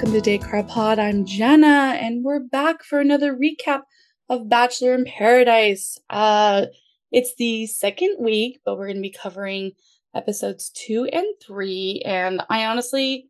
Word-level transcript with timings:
welcome 0.00 0.18
to 0.18 0.20
Descartes 0.22 0.72
Pod. 0.72 0.98
I'm 0.98 1.26
Jenna, 1.26 1.94
and 2.00 2.24
we're 2.24 2.40
back 2.40 2.82
for 2.82 3.00
another 3.00 3.36
recap 3.36 3.82
of 4.30 4.48
Bachelor 4.48 4.94
in 4.94 5.04
Paradise. 5.04 5.98
Uh, 6.08 6.66
it's 7.12 7.34
the 7.36 7.66
second 7.66 8.16
week, 8.18 8.62
but 8.64 8.78
we're 8.78 8.86
going 8.86 8.96
to 8.96 9.02
be 9.02 9.10
covering 9.10 9.72
episodes 10.14 10.70
two 10.70 11.06
and 11.12 11.26
three, 11.46 12.00
and 12.06 12.40
I 12.48 12.64
honestly 12.64 13.28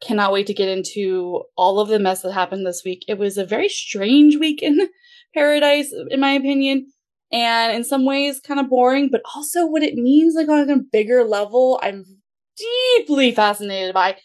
cannot 0.00 0.30
wait 0.30 0.46
to 0.46 0.54
get 0.54 0.68
into 0.68 1.42
all 1.56 1.80
of 1.80 1.88
the 1.88 1.98
mess 1.98 2.22
that 2.22 2.30
happened 2.30 2.64
this 2.64 2.82
week. 2.84 3.04
It 3.08 3.18
was 3.18 3.36
a 3.36 3.44
very 3.44 3.68
strange 3.68 4.36
week 4.36 4.62
in 4.62 4.88
Paradise, 5.34 5.92
in 6.08 6.20
my 6.20 6.34
opinion, 6.34 6.86
and 7.32 7.74
in 7.74 7.82
some 7.82 8.04
ways 8.04 8.38
kind 8.38 8.60
of 8.60 8.70
boring, 8.70 9.08
but 9.10 9.22
also 9.34 9.66
what 9.66 9.82
it 9.82 9.96
means, 9.96 10.36
like 10.36 10.48
on 10.48 10.70
a 10.70 10.76
bigger 10.76 11.24
level, 11.24 11.80
I'm 11.82 12.04
deeply 12.56 13.32
fascinated 13.32 13.92
by. 13.92 14.18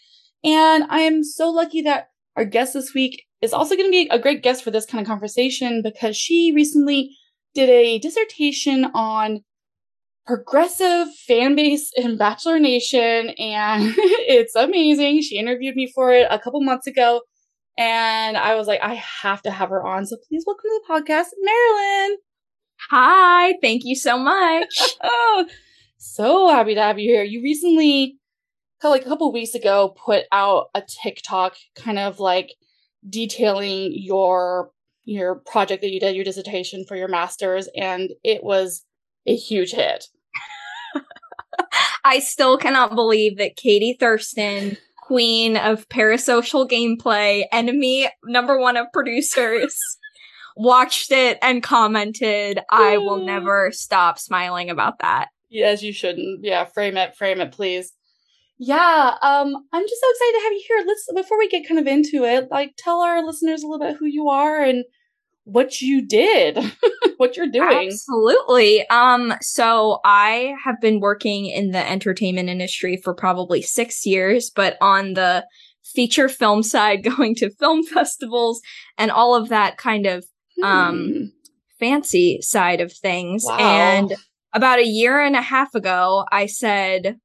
And 0.44 0.84
I 0.88 1.00
am 1.00 1.22
so 1.22 1.50
lucky 1.50 1.82
that 1.82 2.08
our 2.36 2.44
guest 2.44 2.74
this 2.74 2.94
week 2.94 3.24
is 3.40 3.52
also 3.52 3.76
going 3.76 3.86
to 3.86 3.90
be 3.90 4.08
a 4.10 4.18
great 4.18 4.42
guest 4.42 4.64
for 4.64 4.70
this 4.70 4.86
kind 4.86 5.00
of 5.00 5.08
conversation 5.08 5.82
because 5.82 6.16
she 6.16 6.52
recently 6.54 7.16
did 7.54 7.68
a 7.68 7.98
dissertation 7.98 8.86
on 8.94 9.40
progressive 10.26 11.08
fan 11.26 11.54
base 11.54 11.90
in 11.96 12.16
Bachelor 12.18 12.58
Nation, 12.58 13.30
and 13.38 13.94
it's 13.96 14.54
amazing. 14.54 15.22
She 15.22 15.36
interviewed 15.36 15.76
me 15.76 15.90
for 15.94 16.12
it 16.12 16.26
a 16.30 16.38
couple 16.38 16.62
months 16.62 16.86
ago, 16.86 17.20
and 17.76 18.36
I 18.36 18.54
was 18.54 18.66
like, 18.66 18.80
I 18.82 18.94
have 18.94 19.42
to 19.42 19.50
have 19.50 19.68
her 19.70 19.84
on. 19.84 20.06
So 20.06 20.16
please 20.28 20.44
welcome 20.46 20.64
to 20.64 20.80
the 20.86 20.94
podcast, 20.94 21.28
Marilyn. 21.40 22.18
Hi, 22.90 23.54
thank 23.62 23.82
you 23.84 23.94
so 23.94 24.18
much. 24.18 24.74
oh, 25.02 25.46
so 25.98 26.48
happy 26.48 26.74
to 26.74 26.82
have 26.82 26.98
you 26.98 27.08
here. 27.08 27.22
You 27.22 27.42
recently 27.42 28.18
like 28.90 29.06
a 29.06 29.08
couple 29.08 29.32
weeks 29.32 29.54
ago 29.54 29.94
put 30.04 30.24
out 30.32 30.66
a 30.74 30.82
TikTok 30.82 31.56
kind 31.76 31.98
of 31.98 32.20
like 32.20 32.54
detailing 33.08 33.92
your 33.94 34.70
your 35.04 35.36
project 35.36 35.82
that 35.82 35.90
you 35.90 35.98
did, 35.98 36.14
your 36.14 36.24
dissertation 36.24 36.84
for 36.84 36.96
your 36.96 37.08
masters, 37.08 37.68
and 37.76 38.10
it 38.22 38.44
was 38.44 38.84
a 39.26 39.34
huge 39.34 39.72
hit. 39.72 40.06
I 42.04 42.18
still 42.18 42.58
cannot 42.58 42.94
believe 42.94 43.38
that 43.38 43.56
Katie 43.56 43.96
Thurston, 43.98 44.76
queen 44.96 45.56
of 45.56 45.88
parasocial 45.88 46.68
gameplay, 46.68 47.44
enemy 47.52 48.08
number 48.24 48.58
one 48.58 48.76
of 48.76 48.86
producers, 48.92 49.76
watched 50.56 51.12
it 51.12 51.38
and 51.42 51.62
commented, 51.62 52.60
I 52.70 52.98
will 52.98 53.18
mm. 53.18 53.26
never 53.26 53.70
stop 53.72 54.18
smiling 54.18 54.70
about 54.70 54.98
that. 55.00 55.28
Yes, 55.48 55.82
you 55.82 55.92
shouldn't. 55.92 56.44
Yeah, 56.44 56.64
frame 56.64 56.96
it, 56.96 57.16
frame 57.16 57.40
it, 57.40 57.52
please. 57.52 57.92
Yeah, 58.64 59.16
um, 59.22 59.56
I'm 59.72 59.82
just 59.82 60.00
so 60.00 60.10
excited 60.10 60.38
to 60.38 60.42
have 60.44 60.52
you 60.52 60.64
here. 60.68 60.84
Let's 60.86 61.08
before 61.16 61.36
we 61.36 61.48
get 61.48 61.66
kind 61.66 61.80
of 61.80 61.88
into 61.88 62.22
it, 62.22 62.48
like 62.48 62.74
tell 62.78 63.00
our 63.00 63.26
listeners 63.26 63.64
a 63.64 63.66
little 63.66 63.84
bit 63.84 63.96
who 63.96 64.06
you 64.06 64.28
are 64.28 64.62
and 64.62 64.84
what 65.42 65.82
you 65.82 66.00
did, 66.06 66.72
what 67.16 67.36
you're 67.36 67.50
doing. 67.50 67.88
Absolutely. 67.88 68.88
Um, 68.88 69.34
so 69.40 69.98
I 70.04 70.54
have 70.64 70.80
been 70.80 71.00
working 71.00 71.46
in 71.46 71.72
the 71.72 71.90
entertainment 71.90 72.48
industry 72.48 72.96
for 72.96 73.12
probably 73.14 73.62
six 73.62 74.06
years, 74.06 74.48
but 74.54 74.76
on 74.80 75.14
the 75.14 75.44
feature 75.82 76.28
film 76.28 76.62
side, 76.62 77.02
going 77.02 77.34
to 77.34 77.50
film 77.50 77.82
festivals 77.92 78.60
and 78.96 79.10
all 79.10 79.34
of 79.34 79.48
that 79.48 79.76
kind 79.76 80.06
of 80.06 80.24
um 80.62 81.08
hmm. 81.08 81.24
fancy 81.80 82.40
side 82.42 82.80
of 82.80 82.92
things. 82.92 83.42
Wow. 83.44 83.58
And 83.58 84.14
about 84.52 84.78
a 84.78 84.86
year 84.86 85.20
and 85.20 85.34
a 85.34 85.42
half 85.42 85.74
ago, 85.74 86.26
I 86.30 86.46
said, 86.46 87.16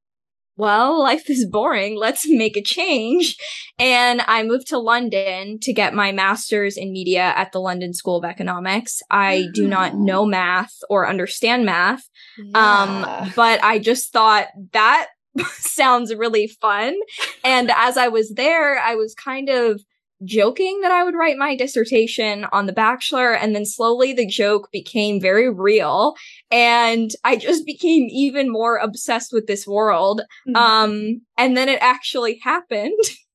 well, 0.57 1.01
life 1.01 1.29
is 1.29 1.45
boring. 1.45 1.95
Let's 1.97 2.27
make 2.27 2.57
a 2.57 2.61
change. 2.61 3.37
And 3.79 4.21
I 4.25 4.43
moved 4.43 4.67
to 4.67 4.79
London 4.79 5.59
to 5.61 5.71
get 5.71 5.93
my 5.93 6.11
master's 6.11 6.77
in 6.77 6.91
media 6.91 7.33
at 7.35 7.51
the 7.51 7.59
London 7.59 7.93
School 7.93 8.17
of 8.17 8.25
Economics. 8.25 9.01
I 9.09 9.43
mm-hmm. 9.43 9.51
do 9.53 9.67
not 9.67 9.95
know 9.95 10.25
math 10.25 10.73
or 10.89 11.07
understand 11.07 11.65
math. 11.65 12.03
Um, 12.39 12.51
yeah. 12.53 13.17
Um, 13.21 13.31
but 13.35 13.63
I 13.63 13.77
just 13.77 14.11
thought 14.11 14.47
that 14.73 15.07
sounds 15.53 16.13
really 16.13 16.47
fun. 16.47 16.95
And 17.43 17.71
as 17.75 17.97
I 17.97 18.07
was 18.07 18.33
there, 18.33 18.79
I 18.79 18.95
was 18.95 19.13
kind 19.13 19.49
of 19.49 19.81
joking 20.23 20.81
that 20.81 20.91
I 20.91 21.03
would 21.03 21.15
write 21.15 21.37
my 21.37 21.55
dissertation 21.55 22.45
on 22.51 22.65
The 22.65 22.73
Bachelor, 22.73 23.33
and 23.33 23.55
then 23.55 23.65
slowly 23.65 24.13
the 24.13 24.25
joke 24.25 24.69
became 24.71 25.21
very 25.21 25.51
real, 25.51 26.15
and 26.51 27.11
I 27.23 27.35
just 27.35 27.65
became 27.65 28.07
even 28.09 28.51
more 28.51 28.77
obsessed 28.77 29.31
with 29.33 29.47
this 29.47 29.67
world. 29.67 30.21
Mm-hmm. 30.47 30.55
Um, 30.55 31.21
and 31.37 31.55
then 31.55 31.69
it 31.69 31.79
actually 31.81 32.39
happened. 32.43 32.97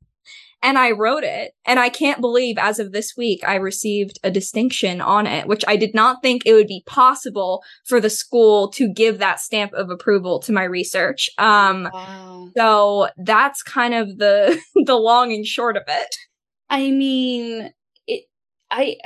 and 0.62 0.78
I 0.78 0.93
wrote 0.93 1.25
it. 1.25 1.53
And 1.66 1.81
I 1.81 1.88
can't 1.88 2.20
believe 2.20 2.56
as 2.56 2.78
of 2.78 2.93
this 2.93 3.14
week, 3.16 3.41
I 3.47 3.56
received 3.56 4.19
a 4.22 4.31
distinction 4.31 5.00
on 5.00 5.26
it, 5.26 5.47
which 5.47 5.64
I 5.66 5.76
did 5.76 5.94
not 5.94 6.22
think 6.22 6.47
it 6.47 6.54
would 6.54 6.69
be 6.69 6.84
possible 6.87 7.62
for 7.84 8.00
the 8.00 8.10
school 8.10 8.69
to 8.72 8.88
give 8.88 9.19
that 9.19 9.41
stamp 9.41 9.72
of 9.75 9.91
approval 9.91 10.38
to 10.41 10.53
my 10.53 10.64
research. 10.64 11.28
Um, 11.37 11.88
wow. 11.93 12.49
so 12.56 13.09
that's 13.19 13.62
kind 13.62 13.93
of 13.93 14.19
the, 14.19 14.59
the 14.87 14.97
long 14.97 15.32
and 15.32 15.44
short 15.44 15.76
of 15.76 15.82
it. 15.88 16.16
I 16.72 16.90
mean, 16.90 17.70
it, 18.06 18.24
I, 18.70 18.96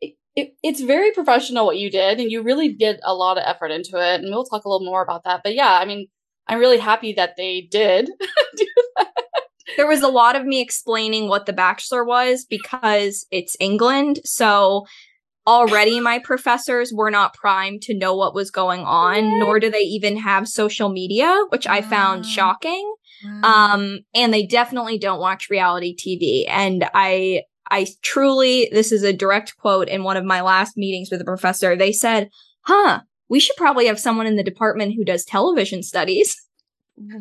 it, 0.00 0.14
it, 0.34 0.54
it's 0.64 0.80
very 0.80 1.12
professional 1.12 1.64
what 1.64 1.78
you 1.78 1.88
did, 1.88 2.18
and 2.18 2.32
you 2.32 2.42
really 2.42 2.74
did 2.74 2.98
a 3.04 3.14
lot 3.14 3.38
of 3.38 3.44
effort 3.46 3.70
into 3.70 3.96
it. 3.96 4.20
And 4.20 4.34
we'll 4.34 4.44
talk 4.44 4.64
a 4.64 4.68
little 4.68 4.84
more 4.84 5.02
about 5.02 5.22
that. 5.22 5.42
But 5.44 5.54
yeah, 5.54 5.78
I 5.80 5.84
mean, 5.84 6.08
I'm 6.48 6.58
really 6.58 6.78
happy 6.78 7.12
that 7.12 7.36
they 7.36 7.60
did 7.70 8.06
do 8.56 8.66
that. 8.96 9.12
There 9.76 9.86
was 9.86 10.02
a 10.02 10.08
lot 10.08 10.34
of 10.34 10.44
me 10.44 10.60
explaining 10.60 11.28
what 11.28 11.46
The 11.46 11.52
Bachelor 11.52 12.04
was 12.04 12.44
because 12.44 13.24
it's 13.30 13.56
England. 13.60 14.18
So 14.24 14.86
already 15.46 16.00
my 16.00 16.18
professors 16.18 16.92
were 16.92 17.10
not 17.10 17.34
primed 17.34 17.82
to 17.82 17.94
know 17.94 18.16
what 18.16 18.34
was 18.34 18.50
going 18.50 18.80
on, 18.80 19.38
nor 19.38 19.60
do 19.60 19.70
they 19.70 19.78
even 19.78 20.16
have 20.16 20.48
social 20.48 20.88
media, 20.88 21.44
which 21.50 21.68
I 21.68 21.82
found 21.82 22.24
mm. 22.24 22.28
shocking. 22.28 22.92
Um, 23.44 24.00
and 24.14 24.32
they 24.32 24.46
definitely 24.46 24.98
don't 24.98 25.20
watch 25.20 25.50
reality 25.50 25.96
TV. 25.96 26.44
And 26.48 26.88
I, 26.94 27.42
I 27.70 27.86
truly, 28.02 28.68
this 28.72 28.92
is 28.92 29.02
a 29.02 29.12
direct 29.12 29.56
quote 29.56 29.88
in 29.88 30.04
one 30.04 30.16
of 30.16 30.24
my 30.24 30.40
last 30.40 30.76
meetings 30.76 31.10
with 31.10 31.20
a 31.20 31.24
professor. 31.24 31.76
They 31.76 31.92
said, 31.92 32.30
huh, 32.62 33.00
we 33.28 33.40
should 33.40 33.56
probably 33.56 33.86
have 33.86 34.00
someone 34.00 34.26
in 34.26 34.36
the 34.36 34.42
department 34.42 34.94
who 34.94 35.04
does 35.04 35.24
television 35.24 35.82
studies. 35.82 36.36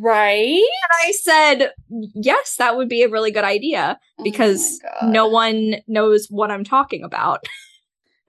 Right. 0.01 0.57
And 0.57 1.07
I 1.07 1.11
said, 1.11 1.71
yes, 1.89 2.55
that 2.57 2.75
would 2.75 2.89
be 2.89 3.03
a 3.03 3.09
really 3.09 3.31
good 3.31 3.45
idea 3.45 3.97
oh 4.19 4.23
because 4.23 4.79
oh 5.01 5.09
no 5.09 5.27
one 5.27 5.75
knows 5.87 6.27
what 6.29 6.51
I'm 6.51 6.63
talking 6.63 7.03
about. 7.03 7.45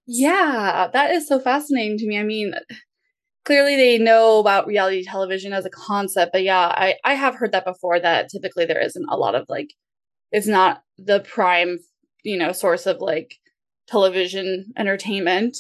Yeah, 0.07 0.89
that 0.93 1.11
is 1.13 1.29
so 1.29 1.41
fascinating 1.41 1.99
to 1.99 2.07
me. 2.07 2.19
I 2.19 2.23
mean, 2.23 2.55
clearly 3.45 3.77
they 3.77 3.99
know 3.99 4.39
about 4.39 4.67
reality 4.67 5.05
television 5.05 5.53
as 5.53 5.65
a 5.65 5.71
concept 5.71 6.33
but 6.33 6.43
yeah 6.43 6.67
i 6.69 6.95
i 7.05 7.15
have 7.15 7.35
heard 7.35 7.53
that 7.53 7.65
before 7.65 7.99
that 7.99 8.29
typically 8.29 8.65
there 8.65 8.81
isn't 8.81 9.09
a 9.09 9.17
lot 9.17 9.35
of 9.35 9.47
like 9.49 9.69
it's 10.31 10.47
not 10.47 10.83
the 10.99 11.21
prime 11.21 11.79
you 12.23 12.37
know 12.37 12.53
source 12.53 12.87
of 12.87 12.99
like 13.01 13.37
television 13.89 14.73
entertainment 14.77 15.57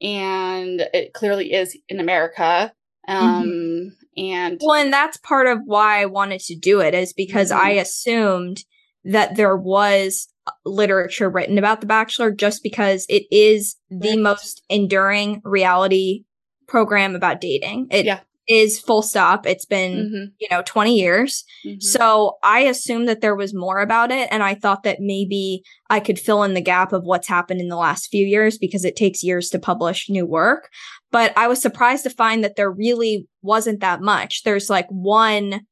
and 0.00 0.88
it 0.94 1.12
clearly 1.12 1.52
is 1.52 1.76
in 1.88 2.00
america 2.00 2.72
um 3.08 3.44
mm-hmm. 3.44 3.88
and 4.20 4.60
well 4.62 4.80
and 4.80 4.92
that's 4.92 5.16
part 5.18 5.46
of 5.46 5.58
why 5.64 6.00
i 6.00 6.06
wanted 6.06 6.40
to 6.40 6.56
do 6.56 6.80
it 6.80 6.94
is 6.94 7.12
because 7.12 7.50
mm-hmm. 7.50 7.66
i 7.66 7.70
assumed 7.70 8.64
that 9.04 9.36
there 9.36 9.56
was 9.56 10.28
literature 10.64 11.28
written 11.28 11.58
about 11.58 11.80
the 11.80 11.86
bachelor 11.86 12.30
just 12.30 12.62
because 12.62 13.04
it 13.08 13.24
is 13.30 13.76
the 13.90 14.10
right. 14.10 14.18
most 14.18 14.62
enduring 14.68 15.40
reality 15.44 16.24
program 16.68 17.16
about 17.16 17.40
dating. 17.40 17.88
It 17.90 18.04
yeah. 18.04 18.20
is 18.46 18.78
full 18.78 19.02
stop. 19.02 19.46
It's 19.46 19.64
been, 19.64 19.92
mm-hmm. 19.92 20.24
you 20.38 20.48
know, 20.50 20.62
20 20.64 20.94
years. 20.94 21.44
Mm-hmm. 21.66 21.80
So 21.80 22.36
I 22.44 22.60
assumed 22.60 23.08
that 23.08 23.20
there 23.20 23.34
was 23.34 23.54
more 23.54 23.80
about 23.80 24.12
it. 24.12 24.28
And 24.30 24.42
I 24.42 24.54
thought 24.54 24.84
that 24.84 25.00
maybe 25.00 25.62
I 25.90 25.98
could 25.98 26.18
fill 26.18 26.44
in 26.44 26.54
the 26.54 26.60
gap 26.60 26.92
of 26.92 27.04
what's 27.04 27.26
happened 27.26 27.60
in 27.60 27.68
the 27.68 27.76
last 27.76 28.08
few 28.08 28.24
years 28.24 28.58
because 28.58 28.84
it 28.84 28.94
takes 28.94 29.24
years 29.24 29.48
to 29.50 29.58
publish 29.58 30.08
new 30.08 30.26
work. 30.26 30.68
But 31.10 31.36
I 31.36 31.48
was 31.48 31.60
surprised 31.60 32.04
to 32.04 32.10
find 32.10 32.44
that 32.44 32.56
there 32.56 32.70
really 32.70 33.26
wasn't 33.42 33.80
that 33.80 34.02
much. 34.02 34.42
There's 34.42 34.68
like 34.68 34.86
one 34.90 35.62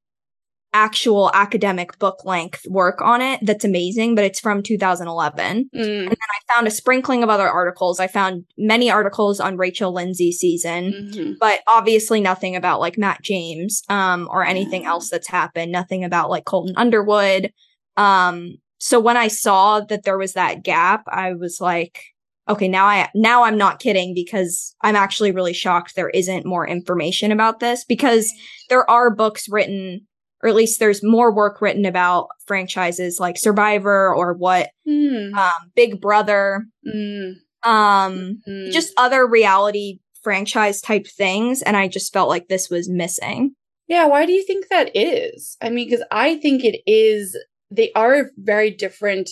actual 0.73 1.31
academic 1.33 1.99
book 1.99 2.25
length 2.25 2.67
work 2.69 3.01
on 3.01 3.23
it 3.23 3.41
that's 3.43 3.65
amazing, 3.65 4.15
but 4.15 4.25
it's 4.25 4.41
from 4.41 4.63
2011. 4.63 5.71
Mm. 5.75 5.81
And 5.81 6.09
then 6.09 6.13
I 6.13 6.55
found 6.55 6.67
a 6.67 6.71
sprinkling 6.71 7.23
of 7.23 7.31
other 7.31 7.49
articles. 7.49 7.99
I 7.99 8.07
found 8.07 8.45
many 8.59 8.91
articles 8.91 9.41
on 9.41 9.57
Rachel 9.57 9.93
Lindsay's 9.93 10.39
season, 10.39 10.93
mm-hmm. 10.93 11.33
but 11.41 11.61
obviously 11.67 12.21
nothing 12.21 12.57
about 12.57 12.81
like 12.81 12.99
Matt 12.99 13.23
James 13.23 13.83
um, 13.89 14.29
or 14.31 14.45
anything 14.45 14.83
mm. 14.83 14.87
else 14.87 15.09
that's 15.09 15.29
happened. 15.29 15.73
Nothing 15.73 16.05
about 16.05 16.31
like 16.31 16.45
Colton 16.45 16.75
Underwood. 16.77 17.53
Um, 17.97 18.57
so 18.79 19.01
when 19.01 19.17
I 19.17 19.29
saw 19.29 19.81
that 19.81 20.05
there 20.05 20.19
was 20.19 20.35
that 20.35 20.63
gap, 20.63 21.05
I 21.09 21.33
was 21.33 21.61
like, 21.61 22.03
okay, 22.49 22.69
now 22.69 22.87
I 22.87 23.09
now 23.15 23.45
I'm 23.45 23.59
not 23.59 23.81
kidding 23.81 24.15
because 24.15 24.75
I'm 24.83 24.97
actually 24.97 25.33
really 25.33 25.53
shocked 25.53 25.97
there 25.97 26.11
isn't 26.11 26.47
more 26.47 26.67
information 26.67 27.33
about 27.33 27.61
this 27.61 27.85
because 27.85 28.33
there 28.69 28.89
are 28.91 29.15
books 29.15 29.49
written 29.49 30.07
or 30.43 30.49
at 30.49 30.55
least 30.55 30.79
there's 30.79 31.03
more 31.03 31.33
work 31.35 31.61
written 31.61 31.85
about 31.85 32.29
franchises 32.47 33.19
like 33.21 33.39
Survivor 33.39 34.15
or 34.15 34.33
what 34.35 34.71
Mm. 34.87 35.35
um, 35.35 35.71
Big 35.75 36.01
Brother, 36.01 36.67
Mm. 36.87 37.35
um, 37.63 38.43
Mm. 38.49 38.71
just 38.73 38.93
other 38.97 39.27
reality 39.27 39.99
franchise 40.23 40.81
type 40.81 41.07
things, 41.07 41.63
and 41.63 41.77
I 41.77 41.89
just 41.89 42.13
felt 42.13 42.29
like 42.29 42.49
this 42.49 42.69
was 42.69 42.89
missing. 42.89 43.53
Yeah, 43.89 44.07
why 44.07 44.27
do 44.27 44.33
you 44.33 44.45
think 44.45 44.67
that 44.69 44.91
is? 44.95 45.57
I 45.61 45.71
mean, 45.71 45.89
because 45.89 46.05
I 46.11 46.37
think 46.37 46.65
it 46.65 46.81
is, 46.87 47.37
they 47.71 47.93
are 47.95 48.31
very 48.37 48.71
different 48.71 49.31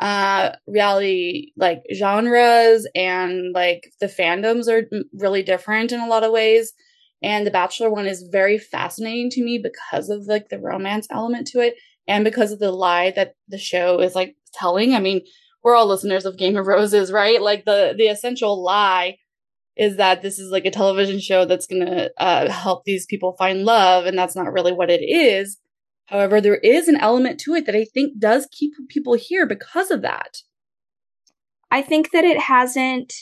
uh 0.00 0.50
reality 0.66 1.52
like 1.56 1.80
genres 1.94 2.84
and 2.96 3.52
like 3.54 3.92
the 4.00 4.06
fandoms 4.08 4.66
are 4.68 4.88
really 5.12 5.40
different 5.44 5.92
in 5.92 6.00
a 6.00 6.08
lot 6.08 6.24
of 6.24 6.32
ways 6.32 6.72
and 7.24 7.46
the 7.46 7.50
bachelor 7.50 7.90
one 7.90 8.06
is 8.06 8.28
very 8.30 8.58
fascinating 8.58 9.30
to 9.30 9.42
me 9.42 9.58
because 9.58 10.10
of 10.10 10.26
like 10.26 10.50
the 10.50 10.58
romance 10.60 11.06
element 11.10 11.46
to 11.48 11.60
it 11.60 11.74
and 12.06 12.22
because 12.22 12.52
of 12.52 12.58
the 12.58 12.70
lie 12.70 13.10
that 13.12 13.34
the 13.48 13.58
show 13.58 14.00
is 14.00 14.14
like 14.14 14.36
telling. 14.52 14.94
I 14.94 15.00
mean 15.00 15.22
we're 15.62 15.74
all 15.74 15.86
listeners 15.86 16.26
of 16.26 16.36
game 16.36 16.56
of 16.56 16.66
roses 16.66 17.10
right? 17.10 17.40
Like 17.40 17.64
the 17.64 17.94
the 17.96 18.08
essential 18.08 18.62
lie 18.62 19.16
is 19.76 19.96
that 19.96 20.22
this 20.22 20.38
is 20.38 20.52
like 20.52 20.66
a 20.66 20.70
television 20.70 21.18
show 21.18 21.46
that's 21.46 21.66
going 21.66 21.84
to 21.84 22.12
uh, 22.18 22.48
help 22.48 22.84
these 22.84 23.06
people 23.06 23.34
find 23.36 23.64
love 23.64 24.06
and 24.06 24.16
that's 24.16 24.36
not 24.36 24.52
really 24.52 24.72
what 24.72 24.90
it 24.90 25.02
is. 25.02 25.58
However 26.06 26.40
there 26.40 26.58
is 26.58 26.88
an 26.88 26.96
element 26.96 27.40
to 27.40 27.54
it 27.54 27.64
that 27.66 27.74
i 27.74 27.84
think 27.84 28.18
does 28.18 28.46
keep 28.52 28.72
people 28.88 29.14
here 29.14 29.46
because 29.46 29.90
of 29.90 30.02
that. 30.02 30.36
I 31.70 31.80
think 31.80 32.12
that 32.12 32.24
it 32.24 32.38
hasn't. 32.38 33.12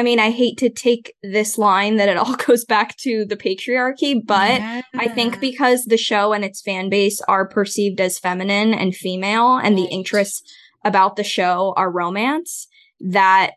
I 0.00 0.02
mean, 0.02 0.18
I 0.18 0.30
hate 0.30 0.56
to 0.58 0.70
take 0.70 1.14
this 1.22 1.58
line 1.58 1.96
that 1.96 2.08
it 2.08 2.16
all 2.16 2.34
goes 2.46 2.64
back 2.64 2.96
to 2.98 3.26
the 3.26 3.36
patriarchy, 3.36 4.18
but 4.24 4.62
I 4.98 5.08
think 5.08 5.40
because 5.40 5.84
the 5.84 5.98
show 5.98 6.32
and 6.32 6.42
its 6.42 6.62
fan 6.62 6.88
base 6.88 7.20
are 7.28 7.46
perceived 7.46 8.00
as 8.00 8.18
feminine 8.18 8.72
and 8.72 8.96
female, 8.96 9.56
and 9.58 9.76
the 9.76 9.84
interests 9.84 10.42
about 10.86 11.16
the 11.16 11.22
show 11.22 11.74
are 11.76 11.92
romance, 11.92 12.66
that 13.00 13.50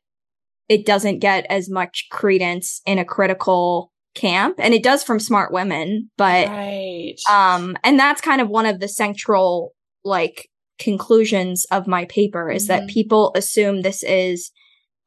it 0.67 0.85
doesn't 0.85 1.19
get 1.19 1.45
as 1.49 1.69
much 1.69 2.07
credence 2.11 2.81
in 2.85 2.99
a 2.99 3.05
critical 3.05 3.93
camp. 4.13 4.55
And 4.59 4.73
it 4.73 4.83
does 4.83 5.01
from 5.01 5.21
smart 5.21 5.53
women, 5.53 6.09
but 6.17 6.49
right 6.49 7.15
um, 7.31 7.77
and 7.85 7.97
that's 7.97 8.19
kind 8.19 8.41
of 8.41 8.49
one 8.49 8.65
of 8.65 8.81
the 8.81 8.89
central 8.89 9.71
like 10.03 10.49
conclusions 10.77 11.65
of 11.71 11.87
my 11.87 12.03
paper 12.05 12.51
is 12.51 12.67
that 12.67 12.83
Mhm. 12.83 12.89
people 12.89 13.31
assume 13.33 13.81
this 13.81 14.03
is 14.03 14.51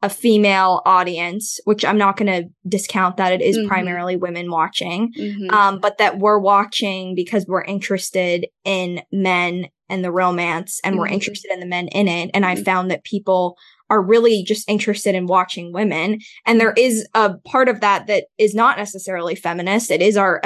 a 0.02 0.08
female 0.10 0.82
audience, 0.84 1.58
which 1.64 1.84
I'm 1.84 1.98
not 1.98 2.16
going 2.16 2.26
to 2.26 2.48
discount 2.68 3.16
that 3.16 3.32
it 3.32 3.40
is 3.40 3.56
Mhm. 3.56 3.68
primarily 3.68 4.16
women 4.16 4.50
watching, 4.50 5.12
Mhm. 5.18 5.50
um, 5.52 5.78
but 5.80 5.98
that 5.98 6.18
we're 6.18 6.38
watching 6.38 7.14
because 7.14 7.46
we're 7.46 7.64
interested 7.64 8.46
in 8.64 9.02
men 9.10 9.68
and 9.88 10.04
the 10.04 10.12
romance 10.12 10.80
and 10.84 10.98
we're 10.98 11.06
Mhm. 11.08 11.12
interested 11.14 11.50
in 11.50 11.60
the 11.60 11.66
men 11.66 11.88
in 11.88 12.08
it. 12.08 12.30
And 12.34 12.44
I 12.44 12.56
Mhm. 12.56 12.64
found 12.64 12.90
that 12.90 13.04
people 13.04 13.56
are 13.88 14.02
really 14.02 14.42
just 14.42 14.68
interested 14.68 15.14
in 15.14 15.26
watching 15.26 15.72
women. 15.72 16.18
And 16.44 16.60
there 16.60 16.74
is 16.76 17.06
a 17.14 17.34
part 17.44 17.68
of 17.68 17.80
that 17.80 18.06
that 18.08 18.24
is 18.36 18.54
not 18.54 18.76
necessarily 18.76 19.34
feminist. 19.34 19.90
It 19.90 20.02
is 20.02 20.16
our, 20.16 20.42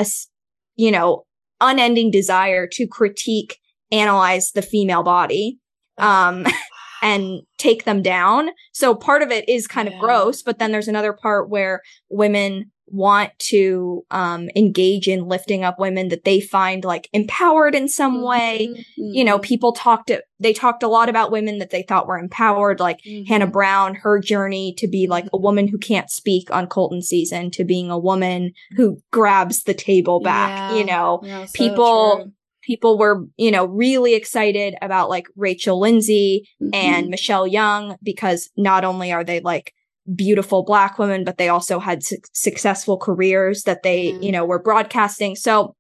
you 0.76 0.90
know, 0.90 1.24
unending 1.60 2.10
desire 2.10 2.66
to 2.72 2.86
critique, 2.86 3.58
analyze 3.90 4.52
the 4.52 4.62
female 4.62 5.02
body. 5.02 5.58
Um, 5.98 6.44
and 7.02 7.40
take 7.58 7.84
them 7.84 8.02
down. 8.02 8.50
So 8.72 8.94
part 8.94 9.22
of 9.22 9.30
it 9.30 9.48
is 9.48 9.66
kind 9.66 9.88
of 9.88 9.94
Yeah. 9.94 10.00
gross, 10.00 10.42
but 10.42 10.58
then 10.58 10.72
there's 10.72 10.88
another 10.88 11.12
part 11.12 11.48
where 11.50 11.80
women 12.08 12.70
want 12.92 13.30
to 13.38 14.04
um 14.10 14.48
engage 14.56 15.06
in 15.06 15.28
lifting 15.28 15.62
up 15.62 15.78
women 15.78 16.08
that 16.08 16.24
they 16.24 16.40
find 16.40 16.84
like 16.84 17.08
empowered 17.12 17.72
in 17.72 17.86
some 17.88 18.20
way. 18.20 18.66
Mhm. 18.98 19.14
You 19.14 19.22
know, 19.22 19.38
people 19.38 19.72
talked 19.72 20.10
they 20.40 20.52
talked 20.52 20.82
a 20.82 20.88
lot 20.88 21.08
about 21.08 21.30
women 21.30 21.58
that 21.58 21.70
they 21.70 21.82
thought 21.82 22.08
were 22.08 22.18
empowered 22.18 22.80
like 22.80 22.98
Mhm. 23.06 23.28
Hannah 23.28 23.46
Brown, 23.46 23.94
her 23.94 24.18
journey 24.18 24.74
to 24.78 24.88
be 24.88 25.06
like 25.06 25.26
a 25.32 25.38
woman 25.38 25.68
who 25.68 25.78
can't 25.78 26.10
speak 26.10 26.50
on 26.50 26.66
Colton 26.66 27.00
season 27.00 27.52
to 27.52 27.62
being 27.64 27.92
a 27.92 27.98
woman 27.98 28.50
who 28.76 28.98
grabs 29.12 29.62
the 29.62 29.74
table 29.74 30.18
back, 30.18 30.72
Yeah. 30.72 30.78
you 30.78 30.84
know. 30.84 31.20
Yeah, 31.22 31.44
so 31.44 31.52
people- 31.64 32.16
true. 32.24 32.32
People 32.70 32.98
were, 32.98 33.24
you 33.36 33.50
know, 33.50 33.64
really 33.64 34.14
excited 34.14 34.74
about 34.80 35.10
like 35.10 35.26
Rachel 35.34 35.80
Lindsay 35.80 36.48
and 36.72 37.06
Mhm. 37.06 37.10
Michelle 37.10 37.46
Young 37.48 37.96
because 38.00 38.48
not 38.56 38.84
only 38.84 39.10
are 39.10 39.24
they 39.24 39.40
like 39.40 39.72
beautiful 40.14 40.62
black 40.62 40.96
women, 40.96 41.24
but 41.24 41.36
they 41.36 41.48
also 41.48 41.80
had 41.80 42.04
su- 42.04 42.18
successful 42.32 42.96
careers 42.96 43.64
that 43.64 43.82
they, 43.82 44.10
Yeah. 44.10 44.18
you 44.20 44.30
know, 44.30 44.44
were 44.44 44.62
broadcasting. 44.62 45.34
So 45.34 45.74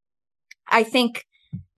I 0.68 0.82
think 0.82 1.22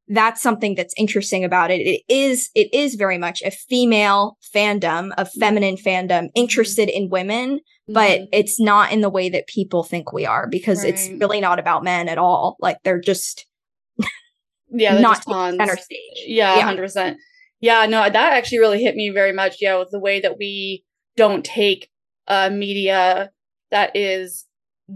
that's 0.08 0.40
something 0.40 0.74
that's 0.74 0.94
interesting 0.96 1.44
about 1.44 1.70
it. 1.70 1.80
It 1.82 2.00
is, 2.08 2.48
it 2.54 2.72
is 2.72 2.94
very 2.94 3.18
much 3.18 3.42
a 3.42 3.50
female 3.50 4.38
fandom, 4.54 5.12
a 5.18 5.26
feminine 5.26 5.76
fandom 5.76 6.28
interested 6.34 6.88
in 6.88 7.10
women, 7.10 7.60
but 7.86 8.20
Mhm. 8.20 8.28
it's 8.32 8.58
not 8.58 8.92
in 8.92 9.02
the 9.02 9.10
way 9.10 9.28
that 9.28 9.46
people 9.46 9.82
think 9.84 10.10
we 10.12 10.24
are 10.24 10.46
because 10.48 10.84
it's 10.84 11.08
really 11.20 11.40
not 11.40 11.58
about 11.58 11.84
men 11.84 12.08
at 12.08 12.18
all. 12.18 12.56
Like 12.60 12.78
they're 12.82 13.00
just 13.00 13.46
yeah, 14.72 15.00
not 15.00 15.22
center 15.24 15.76
stage. 15.76 15.98
Yeah, 16.26 16.56
Yeah. 16.56 16.62
hundred 16.62 16.82
percent. 16.82 17.18
Yeah, 17.60 17.86
no, 17.86 18.02
that 18.02 18.32
actually 18.32 18.58
really 18.58 18.82
hit 18.82 18.96
me 18.96 19.10
very 19.10 19.32
much. 19.32 19.56
Yeah, 19.60 19.78
with 19.78 19.90
the 19.90 20.00
way 20.00 20.20
that 20.20 20.38
we 20.38 20.84
don't 21.16 21.44
take 21.44 21.88
uh 22.28 22.50
media 22.50 23.30
that 23.70 23.94
is 23.96 24.46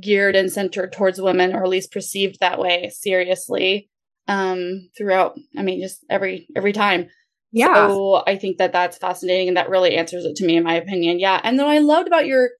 geared 0.00 0.36
and 0.36 0.52
centered 0.52 0.92
towards 0.92 1.20
women, 1.20 1.54
or 1.54 1.62
at 1.62 1.68
least 1.68 1.92
perceived 1.92 2.38
that 2.40 2.58
way, 2.58 2.90
seriously. 2.92 3.88
Um, 4.28 4.88
throughout, 4.98 5.36
I 5.56 5.62
mean, 5.62 5.80
just 5.80 6.04
every 6.10 6.48
every 6.56 6.72
time. 6.72 7.08
Yeah. 7.52 7.86
So 7.88 8.22
I 8.26 8.36
think 8.36 8.58
that 8.58 8.72
that's 8.72 8.98
fascinating, 8.98 9.48
and 9.48 9.56
that 9.56 9.70
really 9.70 9.96
answers 9.96 10.24
it 10.24 10.34
to 10.36 10.46
me, 10.46 10.56
in 10.56 10.64
my 10.64 10.74
opinion. 10.74 11.20
Yeah, 11.20 11.40
and 11.44 11.58
then 11.58 11.66
I 11.66 11.78
loved 11.78 12.08
about 12.08 12.26
your 12.26 12.50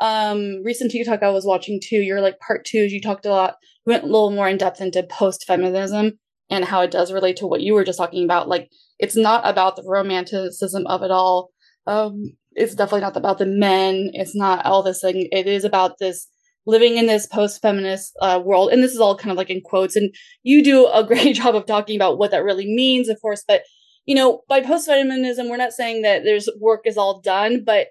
um 0.00 0.62
recent 0.64 0.90
TikTok 0.90 1.22
I 1.22 1.30
was 1.30 1.46
watching 1.46 1.80
too. 1.82 2.00
Your 2.00 2.20
like 2.20 2.38
part 2.40 2.64
twos, 2.64 2.92
you 2.92 3.00
talked 3.00 3.26
a 3.26 3.30
lot, 3.30 3.54
went 3.86 4.02
a 4.02 4.06
little 4.06 4.30
more 4.32 4.48
in 4.48 4.56
depth 4.56 4.80
into 4.80 5.04
post 5.04 5.44
feminism 5.46 6.18
and 6.50 6.64
how 6.64 6.82
it 6.82 6.90
does 6.90 7.12
relate 7.12 7.36
to 7.36 7.46
what 7.46 7.62
you 7.62 7.74
were 7.74 7.84
just 7.84 7.98
talking 7.98 8.24
about. 8.24 8.48
Like, 8.48 8.70
it's 8.98 9.16
not 9.16 9.42
about 9.48 9.76
the 9.76 9.84
romanticism 9.84 10.86
of 10.86 11.02
it 11.02 11.10
all. 11.10 11.50
Um, 11.86 12.36
it's 12.52 12.74
definitely 12.74 13.00
not 13.00 13.16
about 13.16 13.38
the 13.38 13.46
men. 13.46 14.10
It's 14.12 14.36
not 14.36 14.64
all 14.66 14.82
this 14.82 15.00
thing. 15.00 15.28
It 15.32 15.46
is 15.46 15.64
about 15.64 15.98
this 15.98 16.28
living 16.66 16.96
in 16.96 17.06
this 17.06 17.26
post-feminist 17.26 18.16
uh, 18.20 18.40
world, 18.44 18.70
and 18.70 18.82
this 18.82 18.92
is 18.92 19.00
all 19.00 19.16
kind 19.16 19.32
of 19.32 19.36
like 19.36 19.50
in 19.50 19.60
quotes. 19.60 19.96
And 19.96 20.14
you 20.42 20.62
do 20.62 20.86
a 20.86 21.04
great 21.06 21.36
job 21.36 21.54
of 21.54 21.66
talking 21.66 21.96
about 21.96 22.18
what 22.18 22.30
that 22.30 22.44
really 22.44 22.66
means, 22.66 23.08
of 23.08 23.20
course. 23.20 23.42
But 23.46 23.62
you 24.06 24.14
know, 24.14 24.42
by 24.48 24.60
post-feminism, 24.60 25.48
we're 25.48 25.56
not 25.56 25.72
saying 25.72 26.02
that 26.02 26.24
there's 26.24 26.48
work 26.60 26.82
is 26.86 26.96
all 26.96 27.20
done, 27.20 27.62
but 27.64 27.88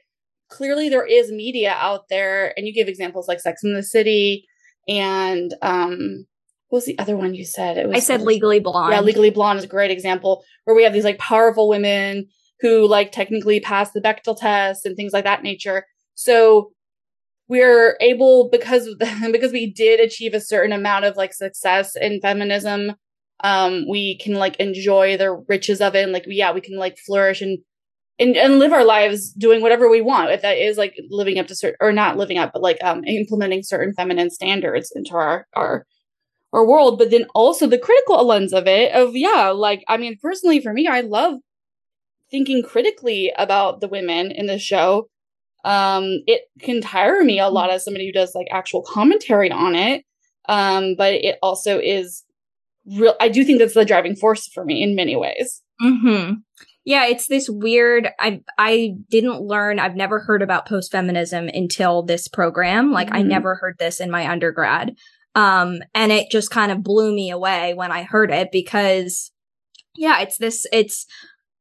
clearly 0.50 0.90
there 0.90 1.06
is 1.06 1.32
media 1.32 1.72
out 1.78 2.10
there, 2.10 2.54
and 2.58 2.68
you 2.68 2.74
give 2.74 2.88
examples 2.88 3.28
like 3.28 3.40
Sex 3.40 3.64
in 3.64 3.74
the 3.74 3.84
City 3.84 4.46
and 4.88 5.54
um 5.62 6.26
what 6.72 6.78
was 6.78 6.86
the 6.86 6.98
other 7.00 7.18
one 7.18 7.36
you 7.36 7.44
said? 7.44 7.78
It 7.78 7.90
was 7.90 7.98
I 7.98 8.00
said 8.00 8.22
legally 8.22 8.62
blonde. 8.62 8.94
yeah, 8.94 9.02
Legally 9.02 9.30
Blonde 9.30 9.60
is 9.60 9.66
a 9.66 9.68
great 9.68 9.92
example 9.92 10.46
where 10.64 10.76
we 10.76 10.84
have 10.84 10.94
these 10.94 11.04
like 11.04 11.18
powerful 11.18 11.68
women 11.68 12.28
who 12.62 12.88
like 12.88 13.12
technically 13.12 13.60
pass 13.60 13.92
the 13.92 14.00
Bechdel 14.00 14.40
test 14.40 14.86
and 14.86 14.96
things 14.96 15.12
like 15.12 15.26
that 15.26 15.44
nature. 15.44 15.86
So 16.16 16.72
we're 17.50 17.98
able 18.00 18.48
because 18.50 18.96
because 19.32 19.52
we 19.52 19.70
did 19.70 20.00
achieve 20.00 20.34
a 20.34 20.40
certain 20.40 20.72
amount 20.72 21.04
of 21.04 21.18
like 21.18 21.34
success 21.34 21.98
in 21.98 22.22
feminism. 22.22 22.94
Um, 23.44 23.86
we 23.90 24.18
can 24.20 24.36
like 24.36 24.56
enjoy 24.56 25.18
the 25.18 25.44
riches 25.50 25.82
of 25.82 25.94
it, 25.94 26.04
and 26.04 26.14
like 26.14 26.24
yeah, 26.28 26.54
we 26.54 26.62
can 26.62 26.78
like 26.78 26.98
flourish 27.06 27.42
and 27.42 27.58
and 28.18 28.38
and 28.38 28.60
live 28.60 28.72
our 28.72 28.86
lives 28.86 29.34
doing 29.34 29.62
whatever 29.62 29.90
we 29.90 30.00
want. 30.00 30.32
If 30.32 30.42
that 30.44 30.58
is 30.58 30.78
like 30.78 30.96
living 31.10 31.38
up 31.38 31.48
to 31.48 31.56
certain 31.56 31.76
or 31.82 31.92
not 31.92 32.16
living 32.16 32.38
up, 32.38 32.52
but 32.54 32.62
like 32.62 32.78
um 32.82 33.04
implementing 33.04 33.62
certain 33.62 33.94
feminine 33.94 34.30
standards 34.30 34.94
into 34.96 35.16
our 35.16 35.48
our 35.54 35.86
our 36.54 36.66
world, 36.66 36.98
but 36.98 37.12
then 37.12 37.26
also 37.34 37.68
the 37.68 37.78
critical 37.78 38.26
lens 38.26 38.54
of 38.54 38.68
it 38.68 38.92
of 38.94 39.16
yeah, 39.16 39.50
like 39.50 39.84
I 39.88 39.98
mean 39.98 40.18
personally 40.22 40.60
for 40.62 40.74
me, 40.74 40.88
I 40.88 41.02
love 41.02 41.36
thinking 42.30 42.64
critically 42.64 43.32
about 43.38 43.82
the 43.82 43.88
women 43.88 44.32
in 44.32 44.48
the 44.48 44.60
show. 44.60 45.08
Um, 45.64 46.24
it 46.28 46.44
can 46.60 46.82
tire 46.82 47.24
me 47.24 47.40
a 47.40 47.50
lot 47.50 47.70
as 47.70 47.84
somebody 47.84 48.06
who 48.08 48.12
does 48.14 48.34
like 48.34 48.48
actual 48.52 48.82
commentary 48.84 49.52
on 49.52 49.76
it. 49.76 50.04
Um, 50.50 50.96
but 50.98 51.14
it 51.14 51.38
also 51.44 51.80
is 51.80 52.24
real 52.86 53.16
I 53.22 53.30
do 53.30 53.44
think 53.44 53.60
that's 53.60 53.76
the 53.76 53.86
driving 53.86 54.16
force 54.16 54.48
for 54.48 54.66
me 54.66 54.82
in 54.82 54.96
many 54.96 55.16
ways. 55.16 55.62
hmm 55.80 56.34
Yeah, 56.84 57.06
it's 57.06 57.28
this 57.28 57.48
weird. 57.50 58.10
I 58.20 58.42
I 58.58 58.96
didn't 59.10 59.42
learn. 59.42 59.78
I've 59.80 59.96
never 59.96 60.20
heard 60.20 60.42
about 60.42 60.68
post 60.68 60.92
feminism 60.92 61.48
until 61.54 62.02
this 62.02 62.28
program. 62.28 62.92
Like 62.92 63.10
I 63.12 63.22
Mhm. 63.22 63.28
never 63.28 63.56
heard 63.56 63.76
this 63.78 64.00
in 64.00 64.10
my 64.10 64.28
undergrad. 64.28 64.96
Um, 65.36 65.80
and 65.94 66.12
it 66.12 66.30
just 66.30 66.50
kind 66.52 66.72
of 66.72 66.84
blew 66.84 67.14
me 67.14 67.32
away 67.32 67.74
when 67.74 67.92
I 67.92 68.04
heard 68.04 68.32
it 68.32 68.50
because, 68.52 69.32
yeah, 69.96 70.22
it's 70.22 70.38
this. 70.38 70.66
It's 70.72 71.06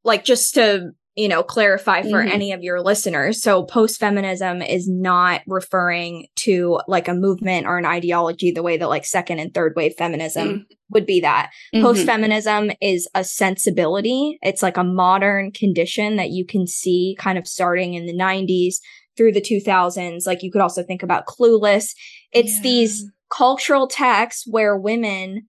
like 0.04 0.24
just 0.24 0.54
to 0.54 0.90
you 1.16 1.26
know, 1.26 1.42
clarify 1.42 2.00
for 2.02 2.22
Mhm. 2.24 2.32
any 2.32 2.52
of 2.52 2.62
your 2.62 2.80
listeners. 2.80 3.42
So 3.42 3.64
post 3.64 3.98
feminism 3.98 4.62
is 4.62 4.88
not 4.88 5.42
referring 5.46 6.28
to 6.36 6.80
like 6.86 7.08
a 7.08 7.14
movement 7.14 7.66
or 7.66 7.76
an 7.78 7.84
ideology 7.84 8.52
the 8.52 8.62
way 8.62 8.76
that 8.76 8.88
like 8.88 9.04
second 9.04 9.40
and 9.40 9.52
third 9.52 9.74
wave 9.76 9.92
feminism 9.98 10.48
Mm. 10.48 10.62
would 10.90 11.06
be 11.06 11.20
that. 11.20 11.50
Mhm. 11.74 11.82
Post 11.82 12.06
feminism 12.06 12.70
is 12.80 13.08
a 13.14 13.24
sensibility. 13.24 14.38
It's 14.40 14.62
like 14.62 14.76
a 14.76 14.84
modern 14.84 15.50
condition 15.50 16.16
that 16.16 16.30
you 16.30 16.46
can 16.46 16.66
see 16.66 17.16
kind 17.18 17.36
of 17.36 17.46
starting 17.46 17.94
in 17.94 18.06
the 18.06 18.14
90s 18.16 18.80
through 19.16 19.32
the 19.32 19.42
2000s. 19.42 20.26
Like 20.26 20.42
you 20.44 20.50
could 20.50 20.62
also 20.62 20.82
think 20.84 21.02
about 21.02 21.26
Clueless. 21.26 21.90
It's 22.32 22.54
Yeah. 22.58 22.62
these 22.62 23.10
cultural 23.30 23.86
texts 23.86 24.44
where 24.48 24.76
women 24.76 25.46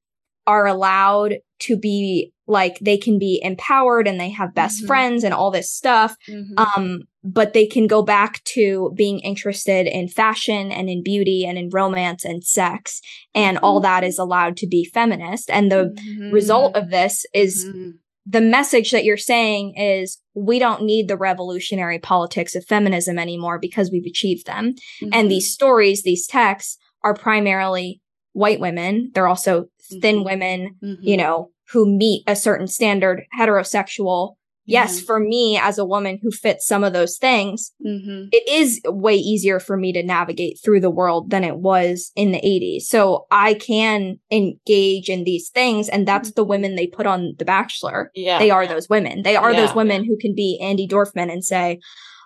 are 0.48 0.66
allowed 0.66 1.36
to 1.60 1.78
be 1.78 2.34
like 2.48 2.80
they 2.80 2.98
can 2.98 3.20
be 3.20 3.40
empowered 3.44 4.08
and 4.08 4.20
they 4.20 4.30
have 4.30 4.54
best 4.56 4.84
Mhm. 4.84 4.88
friends 4.88 5.24
and 5.24 5.34
all 5.34 5.52
this 5.52 5.72
stuff 5.72 6.16
Mhm. 6.28 6.60
um 6.76 7.00
but 7.24 7.54
they 7.54 7.68
can 7.68 7.86
go 7.86 8.02
back 8.02 8.44
to 8.46 8.92
being 8.96 9.20
interested 9.20 9.86
in 9.86 10.08
fashion 10.08 10.72
and 10.72 10.90
in 10.90 11.04
beauty 11.04 11.46
and 11.46 11.58
in 11.60 11.70
romance 11.70 12.26
and 12.26 12.44
sex 12.44 13.00
and 13.36 13.60
all 13.60 13.80
that 13.80 14.04
is 14.04 14.18
allowed 14.18 14.58
to 14.58 14.68
be 14.68 14.84
feminist 14.84 15.50
and 15.52 15.72
the 15.72 15.94
Mhm. 16.10 16.32
result 16.34 16.76
of 16.76 16.90
this 16.90 17.26
is 17.34 17.66
Mhm. 17.66 17.94
the 18.26 18.42
message 18.42 18.90
that 18.92 19.04
you're 19.06 19.18
saying 19.18 19.76
is 19.78 20.20
we 20.34 20.58
don't 20.58 20.84
need 20.84 21.08
the 21.08 21.18
revolutionary 21.18 22.00
politics 22.00 22.56
of 22.56 22.66
feminism 22.66 23.20
anymore 23.20 23.60
because 23.60 23.92
we've 23.92 24.06
achieved 24.06 24.48
them 24.48 24.74
and 25.14 25.30
these 25.30 25.52
stories 25.54 26.02
these 26.04 26.26
texts 26.26 26.78
are 27.04 27.14
primarily 27.14 28.02
white 28.34 28.60
women 28.60 29.12
they're 29.14 29.28
also 29.28 29.66
thin 30.02 30.18
Mhm. 30.20 30.26
women 30.26 30.76
Mhm. 30.84 30.98
you 31.02 31.18
know 31.18 31.50
who 31.72 31.86
meet 31.86 32.24
a 32.28 32.36
certain 32.36 32.68
standard 32.68 33.24
heterosexual 33.38 34.36
yes 34.66 35.02
for 35.02 35.20
me 35.20 35.58
as 35.58 35.78
a 35.78 35.86
woman 35.86 36.20
who 36.22 36.32
fits 36.32 36.66
some 36.66 36.84
of 36.84 36.94
those 36.94 37.18
things 37.18 37.74
Mhm. 37.86 38.30
it 38.32 38.48
is 38.48 38.80
way 38.86 39.16
easier 39.16 39.60
for 39.60 39.76
me 39.76 39.92
to 39.92 40.04
navigate 40.04 40.60
through 40.64 40.80
the 40.80 40.90
world 40.92 41.30
than 41.30 41.44
it 41.44 41.58
was 41.58 42.12
in 42.16 42.32
the 42.32 42.46
80s. 42.46 42.88
So 42.88 43.26
I 43.32 43.56
can 43.56 44.20
engage 44.32 45.10
in 45.10 45.24
these 45.24 45.50
things 45.50 45.90
and 45.90 46.08
that's 46.08 46.32
the 46.34 46.44
women 46.44 46.76
they 46.76 46.88
put 46.88 47.06
on 47.08 47.34
The 47.38 47.44
Bachelor. 47.46 48.12
Yeah. 48.16 48.40
They 48.40 48.52
are 48.52 48.68
those 48.68 48.88
women. 48.88 49.24
They 49.24 49.36
are 49.36 49.54
those 49.54 49.70
Yeah. 49.70 49.76
women 49.76 50.06
who 50.06 50.16
can 50.18 50.34
be 50.36 50.60
Andi 50.62 50.88
Dorfman 50.90 51.32
and 51.32 51.44
say, 51.44 51.80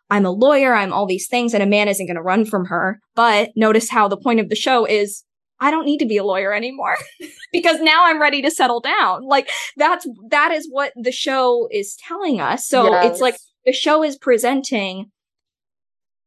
I'm 0.09 0.25
a 0.25 0.31
lawyer, 0.31 0.73
I'm 0.73 0.93
all 0.93 1.05
these 1.05 1.27
things, 1.27 1.53
and 1.53 1.63
a 1.63 1.67
man 1.67 1.87
isn't 1.87 2.05
going 2.05 2.15
to 2.15 2.21
run 2.21 2.45
from 2.45 2.65
her. 2.65 2.99
But 3.15 3.51
notice 3.55 3.89
how 3.89 4.07
the 4.07 4.17
point 4.17 4.39
of 4.39 4.49
the 4.49 4.55
show 4.55 4.85
is 4.85 5.23
I 5.59 5.71
don't 5.71 5.85
need 5.85 5.99
to 5.99 6.05
be 6.05 6.17
a 6.17 6.23
lawyer 6.23 6.53
anymore 6.53 6.97
because 7.51 7.79
now 7.81 8.05
I'm 8.05 8.21
ready 8.21 8.41
to 8.41 8.51
settle 8.51 8.81
down. 8.81 9.25
Like 9.25 9.49
that's 9.77 10.05
that 10.29 10.51
is 10.51 10.67
what 10.69 10.91
the 10.95 11.11
show 11.11 11.67
is 11.71 11.95
telling 12.07 12.39
us. 12.41 12.67
So 12.67 12.93
it's 13.03 13.21
like 13.21 13.37
the 13.65 13.73
show 13.73 14.03
is 14.03 14.17
presenting 14.17 15.11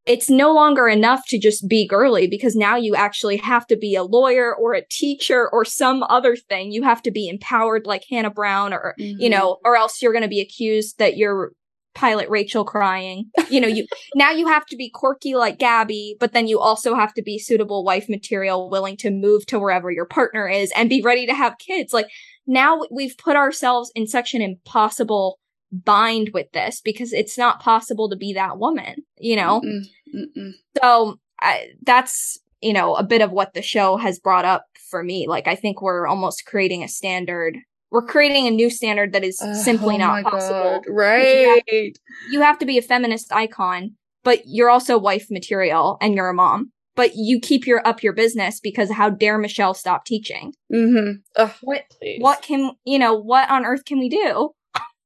it's 0.06 0.30
no 0.30 0.54
longer 0.54 0.88
enough 0.88 1.26
to 1.28 1.38
just 1.38 1.68
be 1.68 1.87
girly 1.87 2.26
because 2.26 2.56
now 2.56 2.76
you 2.76 2.94
actually 2.97 3.37
have 3.37 3.66
to 3.66 3.76
be 3.76 3.94
a 3.94 4.02
lawyer 4.02 4.54
or 4.56 4.73
a 4.73 4.82
teacher 4.90 5.47
or 5.52 5.66
some 5.66 6.02
other 6.04 6.35
thing. 6.35 6.73
You 6.73 6.82
have 6.82 7.02
to 7.02 7.11
be 7.11 7.28
empowered 7.28 7.85
like 7.87 8.04
Hannah 8.08 8.30
Brown 8.30 8.73
or, 8.73 8.94
you 8.97 9.28
Mhm. 9.28 9.32
know, 9.32 9.58
or 9.66 9.76
else 9.76 10.00
you're 10.00 10.12
going 10.12 10.23
to 10.23 10.28
be 10.28 10.40
accused 10.40 10.97
that 10.99 11.18
you're 11.18 11.52
pilot 11.98 12.28
Rachel 12.30 12.64
crying. 12.64 13.30
You 13.50 13.60
know, 13.60 13.68
you 13.68 13.86
now 14.14 14.30
you 14.30 14.46
have 14.46 14.64
to 14.66 14.76
be 14.76 14.88
quirky 14.88 15.34
like 15.34 15.58
Gabby, 15.58 16.16
but 16.20 16.32
then 16.32 16.46
you 16.46 16.60
also 16.60 16.94
have 16.94 17.12
to 17.14 17.22
be 17.22 17.38
suitable 17.38 17.84
wife 17.84 18.08
material, 18.08 18.70
willing 18.70 18.96
to 18.98 19.10
move 19.10 19.44
to 19.46 19.58
wherever 19.58 19.90
your 19.90 20.06
partner 20.06 20.48
is 20.48 20.72
and 20.76 20.88
be 20.88 21.02
ready 21.02 21.26
to 21.26 21.34
have 21.34 21.58
kids. 21.58 21.92
Like 21.92 22.06
now 22.46 22.82
we've 22.90 23.16
put 23.18 23.36
ourselves 23.36 23.90
in 23.94 24.06
such 24.06 24.32
an 24.34 24.42
impossible 24.42 25.38
bind 25.72 26.30
with 26.32 26.50
this 26.52 26.80
because 26.80 27.12
it's 27.12 27.36
not 27.36 27.60
possible 27.60 28.08
to 28.08 28.16
be 28.16 28.32
that 28.32 28.58
woman, 28.58 29.02
you 29.18 29.36
know? 29.36 29.60
Mm-mm. 29.60 29.84
Mm-mm. 30.14 30.52
So 30.80 31.18
I, 31.40 31.68
that's, 31.82 32.38
you 32.62 32.72
know, 32.72 32.94
a 32.94 33.02
bit 33.02 33.22
of 33.22 33.32
what 33.32 33.54
the 33.54 33.62
show 33.62 33.96
has 33.96 34.18
brought 34.18 34.44
up 34.44 34.64
for 34.90 35.02
me. 35.02 35.26
Like, 35.28 35.46
I 35.46 35.54
think 35.54 35.82
we're 35.82 36.06
almost 36.06 36.46
creating 36.46 36.82
a 36.82 36.88
standard. 36.88 37.58
We're 37.90 38.02
creating 38.07 38.47
a 38.47 38.50
new 38.50 38.71
standard 38.71 39.12
that 39.14 39.25
is 39.25 39.40
Uh, 39.40 39.54
simply 39.54 39.95
oh 39.97 39.99
not 39.99 40.23
my 40.23 40.30
possible. 40.30 40.83
God. 40.85 40.85
Right. 40.88 41.97
You 42.30 42.40
have 42.40 42.59
to 42.59 42.66
be 42.66 42.78
a 42.78 42.83
feminist 42.83 43.33
icon, 43.33 43.97
but 44.25 44.42
you're 44.47 44.71
also 44.71 44.99
wife 44.99 45.26
material 45.30 45.97
and 46.00 46.14
you're 46.14 46.28
a 46.28 46.35
mom. 46.35 46.73
But 46.97 47.12
you 47.14 47.38
keep 47.40 47.66
your 47.66 47.87
up 47.87 48.02
your 48.02 48.12
business 48.12 48.59
because 48.61 48.90
how 48.90 49.09
dare 49.09 49.38
Michelle 49.38 49.73
stop 49.73 50.04
teaching? 50.04 50.52
Mm-hmm. 50.73 51.18
Ugh, 51.37 51.52
What 51.62 51.85
please. 51.99 52.18
what 52.21 52.42
can 52.42 52.73
you 52.85 52.99
know, 52.99 53.14
what 53.14 53.49
on 53.50 53.64
earth 53.64 53.85
can 53.85 53.99
we 53.99 54.09
do? 54.09 54.50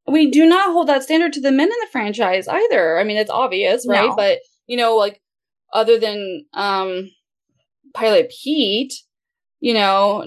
we 0.08 0.28
do 0.30 0.44
not 0.44 0.72
hold 0.72 0.88
that 0.88 1.02
standard 1.04 1.32
to 1.32 1.40
the 1.40 1.52
men 1.52 1.68
in 1.68 1.76
the 1.80 1.88
franchise 1.92 2.48
either. 2.48 2.98
I 2.98 3.04
mean, 3.04 3.16
it's 3.16 3.30
obvious, 3.30 3.86
right? 3.86 4.08
No. 4.08 4.16
But 4.16 4.38
you 4.66 4.76
know, 4.76 4.96
like 4.96 5.20
other 5.72 5.98
than 5.98 6.44
um 6.54 7.10
Pilot 7.94 8.32
Pete, 8.42 8.94
you 9.60 9.74
know, 9.74 10.24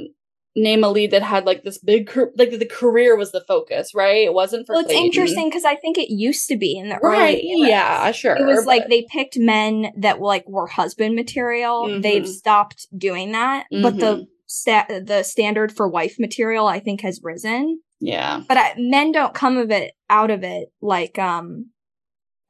name 0.55 0.83
a 0.83 0.89
lead 0.89 1.11
that 1.11 1.21
had 1.23 1.45
like 1.45 1.63
this 1.63 1.77
big 1.77 2.09
like 2.37 2.51
the 2.51 2.65
career 2.65 3.15
was 3.17 3.31
the 3.31 3.43
focus, 3.47 3.93
right? 3.93 4.25
It 4.25 4.33
wasn't 4.33 4.65
for 4.65 4.73
Well, 4.73 4.81
it's 4.83 4.87
Clayton. 4.91 5.05
interesting 5.05 5.49
because 5.49 5.65
I 5.65 5.75
think 5.75 5.97
it 5.97 6.09
used 6.13 6.47
to 6.47 6.57
be 6.57 6.77
in 6.77 6.89
the 6.89 6.95
right? 7.03 7.35
early. 7.35 7.53
Yeah, 7.69 8.11
sure. 8.11 8.35
It 8.37 8.45
was 8.45 8.65
like 8.65 8.87
they 8.87 9.05
picked 9.11 9.37
men 9.37 9.91
that 9.97 10.21
like 10.21 10.47
were 10.47 10.67
husband 10.67 11.15
material. 11.15 11.87
Mhm. 11.87 12.01
They've 12.01 12.27
stopped 12.27 12.87
doing 12.97 13.33
that, 13.33 13.65
but 13.69 13.97
the 13.99 14.05
Mhm. 14.15 14.27
sta- 14.47 15.01
the 15.03 15.23
standard 15.23 15.71
for 15.75 15.87
wife 15.89 16.15
material 16.19 16.67
I 16.67 16.79
think 16.79 17.01
has 17.01 17.19
risen. 17.21 17.81
yeah, 17.99 18.41
But 18.47 18.57
I, 18.57 18.73
men 18.77 19.11
don't 19.11 19.33
come 19.33 19.57
of 19.57 19.71
it 19.71 19.93
out 20.09 20.29
of 20.31 20.43
it 20.43 20.69
like 20.81 21.17
um 21.19 21.71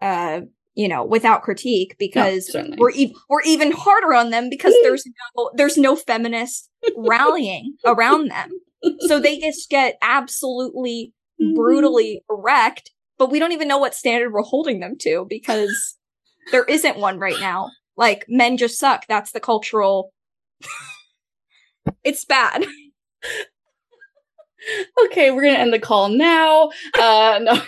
uh 0.01 0.41
you 0.75 0.87
know 0.87 1.03
without 1.03 1.41
critique 1.41 1.95
because 1.97 2.51
certainly. 2.51 2.77
we're 2.79 2.91
e- 2.91 3.15
we're 3.29 3.41
even 3.43 3.71
harder 3.71 4.13
on 4.13 4.29
them 4.29 4.49
because 4.49 4.75
there's 4.83 5.03
no 5.37 5.51
there's 5.55 5.77
no 5.77 5.95
feminist 5.95 6.69
rallying 6.97 7.75
around 7.85 8.29
them. 8.29 8.51
So 9.07 9.19
they 9.19 9.39
just 9.39 9.69
get 9.69 9.97
absolutely 10.01 11.13
Mm-hmm. 11.41 11.53
brutally 11.55 12.23
wrecked, 12.29 12.91
but 13.17 13.29
we 13.29 13.39
don't 13.39 13.51
even 13.51 13.67
know 13.67 13.77
what 13.77 13.93
standard 13.93 14.31
we're 14.31 14.41
holding 14.41 14.79
them 14.79 14.95
to 15.01 15.25
because 15.29 15.97
there 16.53 16.63
isn't 16.63 16.97
one 16.97 17.19
right 17.19 17.35
now. 17.41 17.71
Like 17.97 18.23
men 18.29 18.55
just 18.55 18.79
suck. 18.79 19.05
That's 19.09 19.33
the 19.33 19.41
cultural. 19.41 20.13
it's 22.05 22.23
bad. 22.23 22.65
okay, 25.05 25.29
we're 25.31 25.43
gonna 25.43 25.57
end 25.57 25.73
the 25.73 25.79
call 25.79 26.07
now. 26.07 26.69
Uh, 26.97 27.39
no, 27.43 27.61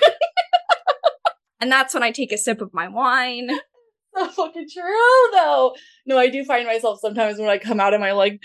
And 1.60 1.72
that's 1.72 1.94
when 1.94 2.04
I 2.04 2.12
take 2.12 2.32
a 2.32 2.38
sip 2.38 2.62
of 2.62 2.74
my 2.74 2.88
wine. 2.88 3.50
not 4.16 4.34
fucking 4.34 4.68
true 4.72 5.32
though. 5.34 5.76
No, 6.06 6.18
I 6.18 6.30
do 6.30 6.44
find 6.44 6.66
myself 6.66 7.00
sometimes 7.00 7.40
when 7.40 7.50
I 7.50 7.58
come 7.58 7.80
out 7.80 7.94
of 7.94 8.02
my 8.02 8.12
like 8.14 8.42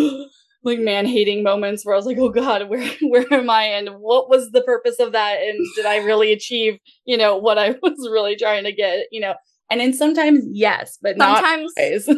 like 0.62 0.78
man 0.78 1.06
hating 1.06 1.42
moments 1.42 1.84
where 1.84 1.94
I 1.94 1.98
was 1.98 2.06
like, 2.06 2.18
oh 2.18 2.30
god, 2.30 2.68
where 2.68 2.86
where 3.02 3.32
am 3.32 3.50
I 3.50 3.64
and 3.64 3.88
what 3.98 4.28
was 4.28 4.50
the 4.50 4.62
purpose 4.62 4.98
of 5.00 5.12
that 5.12 5.38
and 5.40 5.58
did 5.74 5.86
I 5.86 5.98
really 5.98 6.32
achieve, 6.32 6.78
you 7.04 7.16
know, 7.16 7.36
what 7.36 7.58
I 7.58 7.70
was 7.82 8.08
really 8.10 8.36
trying 8.36 8.64
to 8.64 8.72
get, 8.72 9.06
you 9.10 9.20
know? 9.20 9.34
And 9.68 9.80
then 9.80 9.92
sometimes 9.92 10.44
yes, 10.52 10.96
but 11.02 11.16
Sometimes, 11.16 11.72
not 11.76 11.84
always. 11.84 12.08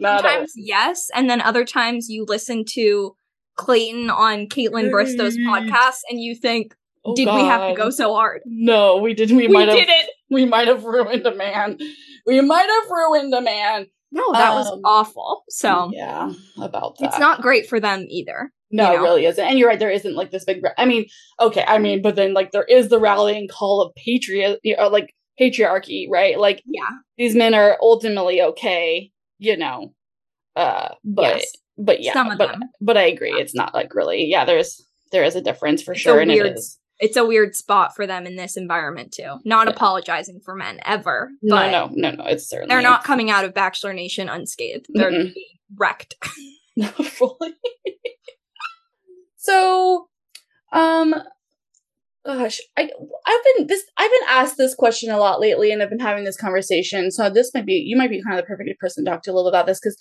not 0.00 0.20
sometimes 0.22 0.52
yes, 0.56 1.08
and 1.14 1.28
then 1.28 1.42
other 1.42 1.64
times 1.64 2.08
you 2.08 2.24
listen 2.26 2.64
to 2.70 3.14
Clayton 3.56 4.08
on 4.08 4.46
Kaitlyn 4.46 4.90
Bristowe's 4.90 5.36
mm-hmm. 5.36 5.68
podcast 5.68 5.98
and 6.08 6.20
you 6.20 6.34
think, 6.34 6.74
Oh, 7.06 7.14
did 7.14 7.26
we 7.26 7.40
have 7.42 7.70
to 7.70 7.76
go 7.76 7.90
so 7.90 8.14
hard? 8.14 8.40
No, 8.46 8.96
we 8.98 9.14
did. 9.14 9.30
We, 9.30 9.46
We, 9.46 9.48
might 9.48 9.68
have. 9.68 9.76
did 9.76 9.88
it. 9.88 10.10
We 10.30 10.44
might 10.44 10.68
have 10.68 10.84
ruined 10.84 11.26
a 11.26 11.34
man. 11.34 11.78
We 12.26 12.40
might 12.40 12.68
have 12.68 12.90
ruined 12.90 13.32
a 13.34 13.40
man. 13.40 13.86
No, 14.12 14.32
that 14.32 14.54
was 14.54 14.70
Um, 14.70 14.80
awful. 14.84 15.44
So 15.48 15.90
yeah, 15.92 16.32
about 16.60 16.98
that. 16.98 17.06
it's 17.06 17.18
not 17.18 17.42
great 17.42 17.68
for 17.68 17.78
them 17.80 18.06
either. 18.08 18.50
No, 18.70 18.90
you 18.92 18.98
it 18.98 19.02
really 19.02 19.26
isn't. 19.26 19.44
And 19.46 19.58
you're 19.58 19.68
right. 19.68 19.78
There 19.78 19.90
isn't 19.90 20.14
like 20.16 20.30
this 20.32 20.44
big. 20.44 20.62
ra- 20.62 20.70
I 20.78 20.84
mean, 20.86 21.06
okay. 21.40 21.64
I 21.66 21.78
mean, 21.78 22.02
but 22.02 22.16
then 22.16 22.34
like 22.34 22.50
there 22.52 22.64
is 22.64 22.88
the 22.88 22.98
rallying 22.98 23.46
call 23.48 23.80
of 23.82 23.94
patriot, 23.94 24.60
or 24.78 24.88
like 24.88 25.14
patriarchy, 25.40 26.06
right? 26.10 26.38
Like 26.38 26.62
Yeah. 26.66 26.88
these 27.18 27.34
men 27.36 27.54
are 27.54 27.76
ultimately 27.80 28.40
okay, 28.42 29.10
you 29.38 29.56
know. 29.56 29.92
Uh, 30.56 30.94
but 31.04 31.36
Yes. 31.36 31.46
but 31.76 32.02
yeah, 32.02 32.12
Some 32.12 32.30
of 32.30 32.38
but 32.38 32.52
them. 32.52 32.62
but 32.80 32.96
I 32.96 33.02
agree. 33.04 33.32
It's 33.32 33.54
not 33.54 33.74
like 33.74 33.94
really. 33.94 34.24
Yeah, 34.24 34.44
there's 34.44 34.84
there 35.12 35.24
is 35.24 35.36
a 35.36 35.40
difference 35.42 35.82
for 35.82 35.92
It's 35.92 36.00
a 36.00 36.04
sure, 36.04 36.20
and 36.20 36.30
weird 36.30 36.46
it 36.46 36.56
is. 36.56 36.78
It's 36.98 37.16
a 37.16 37.26
weird 37.26 37.54
spot 37.54 37.94
for 37.94 38.06
them 38.06 38.26
in 38.26 38.36
this 38.36 38.56
environment 38.56 39.12
too. 39.12 39.38
Not 39.44 39.66
Yeah. 39.66 39.74
apologizing 39.74 40.40
for 40.44 40.54
men 40.54 40.80
ever. 40.84 41.30
No, 41.42 41.70
no, 41.70 41.90
no, 41.92 42.10
no. 42.12 42.24
It's 42.24 42.48
certainly 42.48 42.72
They're 42.72 42.82
not 42.82 43.04
coming 43.04 43.30
out 43.30 43.44
of 43.44 43.52
Bachelor 43.54 43.92
Nation 43.92 44.28
unscathed. 44.28 44.86
They're 44.88 45.10
Mm-mm. 45.10 45.32
wrecked. 45.76 46.14
Not 46.78 46.94
fully. 46.94 47.54
so, 49.36 50.08
um, 50.72 51.14
gosh, 52.24 52.60
I 52.76 52.90
I've 53.26 53.44
been 53.56 53.66
this 53.66 53.82
I've 53.96 54.10
been 54.10 54.28
asked 54.28 54.56
this 54.58 54.74
question 54.74 55.10
a 55.10 55.18
lot 55.18 55.40
lately, 55.40 55.70
and 55.72 55.82
I've 55.82 55.90
been 55.90 55.98
having 56.00 56.24
this 56.24 56.36
conversation. 56.36 57.10
So 57.10 57.30
this 57.30 57.52
might 57.54 57.66
be 57.66 57.74
you 57.74 57.96
might 57.96 58.10
be 58.10 58.22
kind 58.22 58.38
of 58.38 58.44
the 58.44 58.46
perfect 58.48 58.78
person 58.80 59.04
to 59.04 59.10
talk 59.10 59.22
to 59.22 59.30
a 59.30 59.34
little 59.34 59.48
about 59.48 59.66
this 59.66 59.78
because 59.80 59.96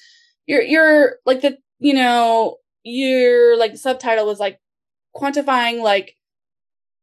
you're 0.46 0.62
you're 0.62 1.18
like 1.26 1.42
the 1.42 1.58
you 1.80 1.94
know 1.94 2.58
your 2.84 3.58
like 3.58 3.78
subtitle 3.78 4.26
was 4.26 4.40
like 4.40 4.60
quantifying 5.16 5.82
like 5.82 6.16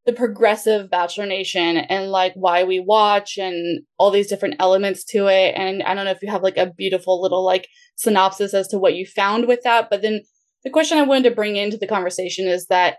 the 0.04 0.12
progressive 0.12 0.90
Bachelor 0.90 1.26
Nation 1.26 1.76
and 1.76 2.10
like 2.10 2.32
why 2.34 2.64
we 2.64 2.80
watch 2.80 3.38
and 3.38 3.82
all 3.98 4.10
these 4.10 4.26
different 4.26 4.56
elements 4.58 5.04
to 5.04 5.28
it. 5.28 5.54
And 5.56 5.82
I 5.82 5.94
don't 5.94 6.04
know 6.04 6.10
if 6.10 6.22
you 6.22 6.30
have 6.30 6.42
like 6.42 6.56
a 6.56 6.72
beautiful 6.72 7.22
little 7.22 7.44
like 7.44 7.68
synopsis 7.96 8.52
as 8.52 8.68
to 8.68 8.78
what 8.78 8.94
you 8.94 9.06
found 9.06 9.46
with 9.46 9.60
that. 9.62 9.90
But 9.90 10.02
then 10.02 10.22
the 10.64 10.70
question 10.70 10.98
I 10.98 11.02
wanted 11.02 11.28
to 11.28 11.34
bring 11.34 11.56
into 11.56 11.76
the 11.76 11.86
conversation 11.86 12.48
is 12.48 12.66
that 12.66 12.96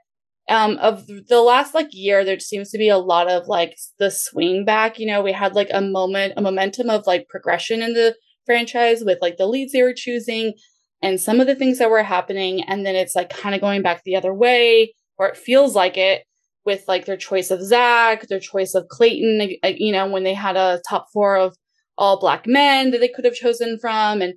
um 0.49 0.77
of 0.77 1.07
the 1.07 1.41
last 1.41 1.73
like 1.73 1.87
year 1.91 2.25
there 2.25 2.39
seems 2.39 2.69
to 2.69 2.77
be 2.77 2.89
a 2.89 2.97
lot 2.97 3.31
of 3.31 3.47
like 3.47 3.77
the 3.97 4.11
swing 4.11 4.65
back 4.65 4.99
you 4.99 5.07
know 5.07 5.21
we 5.21 5.31
had 5.31 5.55
like 5.55 5.69
a 5.71 5.79
moment 5.79 6.33
a 6.35 6.41
momentum 6.41 6.89
of 6.89 7.07
like 7.07 7.29
progression 7.29 7.81
in 7.81 7.93
the 7.93 8.13
franchise 8.45 9.03
with 9.05 9.17
like 9.21 9.37
the 9.37 9.45
leads 9.45 9.71
they 9.71 9.81
were 9.81 9.93
choosing 9.95 10.53
and 11.01 11.21
some 11.21 11.39
of 11.39 11.47
the 11.47 11.55
things 11.55 11.79
that 11.79 11.89
were 11.89 12.03
happening 12.03 12.61
and 12.63 12.85
then 12.85 12.93
it's 12.93 13.15
like 13.15 13.29
kind 13.29 13.55
of 13.55 13.61
going 13.61 13.81
back 13.81 14.03
the 14.03 14.17
other 14.17 14.33
way 14.33 14.93
or 15.17 15.27
it 15.27 15.37
feels 15.37 15.75
like 15.75 15.95
it 15.95 16.23
with 16.65 16.83
like 16.87 17.05
their 17.05 17.17
choice 17.17 17.51
of 17.51 17.61
Zach, 17.61 18.27
their 18.27 18.39
choice 18.39 18.73
of 18.73 18.87
Clayton, 18.87 19.55
you 19.77 19.91
know, 19.91 20.07
when 20.07 20.23
they 20.23 20.33
had 20.33 20.55
a 20.55 20.81
top 20.87 21.07
four 21.11 21.37
of 21.37 21.55
all 21.97 22.19
black 22.19 22.47
men 22.47 22.91
that 22.91 22.99
they 22.99 23.07
could 23.07 23.25
have 23.25 23.35
chosen 23.35 23.77
from. 23.79 24.21
And 24.21 24.35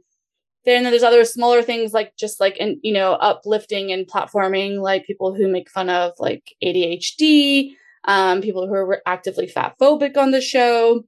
then 0.65 0.85
there's 0.85 1.03
other 1.03 1.25
smaller 1.25 1.63
things 1.63 1.93
like 1.93 2.17
just 2.19 2.41
like, 2.41 2.57
and, 2.59 2.77
you 2.83 2.93
know, 2.93 3.13
uplifting 3.13 3.93
and 3.93 4.07
platforming, 4.07 4.81
like 4.81 5.07
people 5.07 5.35
who 5.35 5.49
make 5.49 5.71
fun 5.71 5.89
of 5.89 6.13
like 6.19 6.55
ADHD, 6.63 7.71
um, 8.05 8.41
people 8.41 8.67
who 8.67 8.75
are 8.75 9.03
actively 9.07 9.47
fat 9.47 9.75
phobic 9.81 10.17
on 10.17 10.33
the 10.33 10.41
show. 10.41 11.05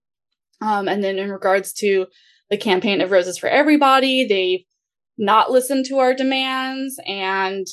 Um, 0.61 0.89
and 0.89 1.03
then 1.03 1.19
in 1.19 1.31
regards 1.31 1.73
to 1.75 2.07
the 2.51 2.57
campaign 2.57 3.01
of 3.01 3.11
Roses 3.11 3.39
for 3.39 3.49
Everybody, 3.49 4.27
they've 4.27 4.65
not 5.19 5.51
listened 5.51 5.85
to 5.87 5.99
our 5.99 6.15
demands 6.15 6.99
and 7.07 7.67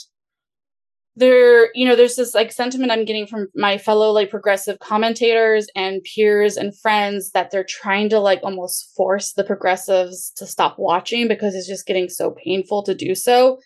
there 1.17 1.69
you 1.73 1.87
know 1.87 1.95
there's 1.95 2.15
this 2.15 2.35
like 2.35 2.51
sentiment 2.51 2.91
i'm 2.91 3.05
getting 3.05 3.25
from 3.25 3.47
my 3.55 3.77
fellow 3.77 4.11
like 4.11 4.29
progressive 4.29 4.79
commentators 4.79 5.67
and 5.75 6.03
peers 6.03 6.57
and 6.57 6.77
friends 6.77 7.31
that 7.31 7.51
they're 7.51 7.65
trying 7.67 8.09
to 8.09 8.19
like 8.19 8.41
almost 8.43 8.93
force 8.95 9.33
the 9.33 9.43
progressives 9.43 10.31
to 10.35 10.45
stop 10.45 10.77
watching 10.77 11.27
because 11.27 11.55
it's 11.55 11.67
just 11.67 11.85
getting 11.85 12.09
so 12.09 12.31
painful 12.31 12.83
to 12.83 12.93
do 12.93 13.15
so. 13.15 13.59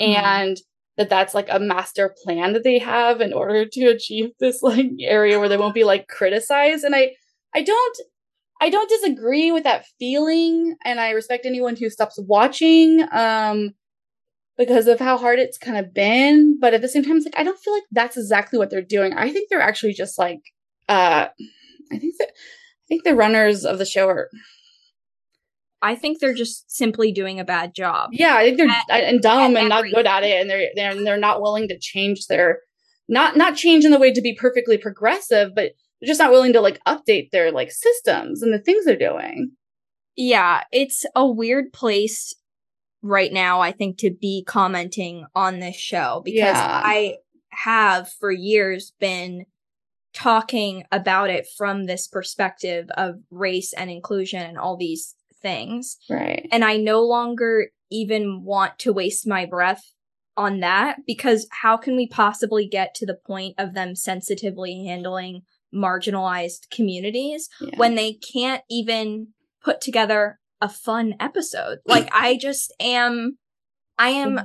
Mm. 0.00 0.14
and 0.16 0.56
that 0.96 1.08
that's 1.08 1.34
like 1.34 1.46
a 1.48 1.60
master 1.60 2.14
plan 2.24 2.52
that 2.52 2.64
they 2.64 2.78
have 2.78 3.20
in 3.20 3.32
order 3.32 3.64
to 3.64 3.86
achieve 3.86 4.30
this 4.40 4.62
like 4.62 4.90
area 5.00 5.38
where 5.38 5.48
they 5.48 5.56
won't 5.56 5.74
be 5.74 5.84
like 5.84 6.08
criticized. 6.08 6.84
And 6.84 6.94
i 6.94 7.12
i 7.54 7.62
don't 7.62 7.98
i 8.60 8.68
don't 8.68 8.90
disagree 8.90 9.52
with 9.52 9.64
that 9.64 9.86
feeling 9.98 10.76
and 10.84 11.00
i 11.00 11.10
respect 11.10 11.46
anyone 11.46 11.76
who 11.76 11.88
stops 11.88 12.18
watching. 12.26 13.06
Um 13.12 13.74
because 14.58 14.88
of 14.88 14.98
how 14.98 15.16
hard 15.16 15.38
it's 15.38 15.56
kind 15.56 15.78
of 15.78 15.94
been. 15.94 16.58
But 16.60 16.74
at 16.74 16.82
the 16.82 16.88
same 16.88 17.04
time, 17.04 17.16
it's 17.16 17.24
like 17.24 17.38
I 17.38 17.44
don't 17.44 17.58
feel 17.58 17.72
like 17.72 17.84
that's 17.90 18.16
exactly 18.16 18.58
what 18.58 18.68
they're 18.68 18.82
doing. 18.82 19.14
I 19.14 19.32
think 19.32 19.48
they're 19.48 19.62
actually 19.62 19.94
just 19.94 20.18
like 20.18 20.40
uh 20.88 21.28
I 21.90 21.98
think 21.98 22.16
that 22.18 22.28
I 22.28 22.86
think 22.88 23.04
the 23.04 23.14
runners 23.14 23.64
of 23.64 23.78
the 23.78 23.86
show 23.86 24.08
are 24.08 24.28
I 25.80 25.94
think 25.94 26.18
they're 26.18 26.34
just 26.34 26.70
simply 26.70 27.12
doing 27.12 27.38
a 27.38 27.44
bad 27.44 27.74
job. 27.74 28.10
Yeah, 28.12 28.34
I 28.34 28.44
think 28.44 28.58
they're 28.58 28.68
at, 28.68 29.04
and 29.04 29.22
dumb 29.22 29.56
and 29.56 29.68
not 29.68 29.84
good 29.84 30.06
at 30.06 30.24
it, 30.24 30.40
and 30.40 30.50
they're 30.50 30.70
they're 30.74 30.94
they're 30.94 31.16
not 31.16 31.40
willing 31.40 31.68
to 31.68 31.78
change 31.78 32.26
their 32.26 32.60
not 33.08 33.36
not 33.36 33.56
change 33.56 33.84
in 33.84 33.92
the 33.92 33.98
way 33.98 34.12
to 34.12 34.20
be 34.20 34.34
perfectly 34.34 34.76
progressive, 34.76 35.54
but 35.54 35.72
they're 36.00 36.08
just 36.08 36.20
not 36.20 36.32
willing 36.32 36.52
to 36.52 36.60
like 36.60 36.80
update 36.84 37.30
their 37.30 37.52
like 37.52 37.70
systems 37.70 38.42
and 38.42 38.52
the 38.52 38.58
things 38.58 38.84
they're 38.84 38.96
doing. 38.96 39.52
Yeah, 40.16 40.62
it's 40.72 41.04
a 41.14 41.24
weird 41.24 41.72
place 41.72 42.34
right 43.08 43.32
now, 43.32 43.60
I 43.60 43.72
think, 43.72 43.98
to 43.98 44.10
be 44.10 44.44
commenting 44.46 45.26
on 45.34 45.60
this 45.60 45.76
show 45.76 46.22
because 46.24 46.56
yeah. 46.56 46.82
I 46.84 47.16
have 47.50 48.10
for 48.20 48.30
years 48.30 48.92
been 49.00 49.46
talking 50.14 50.84
about 50.90 51.30
it 51.30 51.46
from 51.56 51.84
this 51.86 52.06
perspective 52.06 52.88
of 52.96 53.16
race 53.30 53.72
and 53.72 53.90
inclusion 53.90 54.42
and 54.42 54.58
all 54.58 54.76
these 54.76 55.14
things. 55.40 55.98
Right. 56.08 56.48
And 56.50 56.64
I 56.64 56.76
no 56.76 57.02
longer 57.02 57.68
even 57.90 58.42
want 58.44 58.78
to 58.80 58.92
waste 58.92 59.26
my 59.26 59.46
breath 59.46 59.82
on 60.36 60.60
that 60.60 60.98
because 61.06 61.48
how 61.50 61.76
can 61.76 61.96
we 61.96 62.06
possibly 62.06 62.66
get 62.66 62.94
to 62.94 63.06
the 63.06 63.18
point 63.26 63.54
of 63.58 63.74
them 63.74 63.96
sensitively 63.96 64.84
handling 64.86 65.42
marginalized 65.74 66.70
communities 66.70 67.48
yeah. 67.60 67.76
when 67.76 67.94
they 67.94 68.12
can't 68.12 68.62
even 68.70 69.28
put 69.62 69.80
together 69.80 70.38
a 70.60 70.68
fun 70.68 71.14
episode. 71.20 71.78
Like 71.86 72.08
I 72.12 72.36
just 72.36 72.72
am 72.80 73.38
I 73.98 74.10
am 74.10 74.40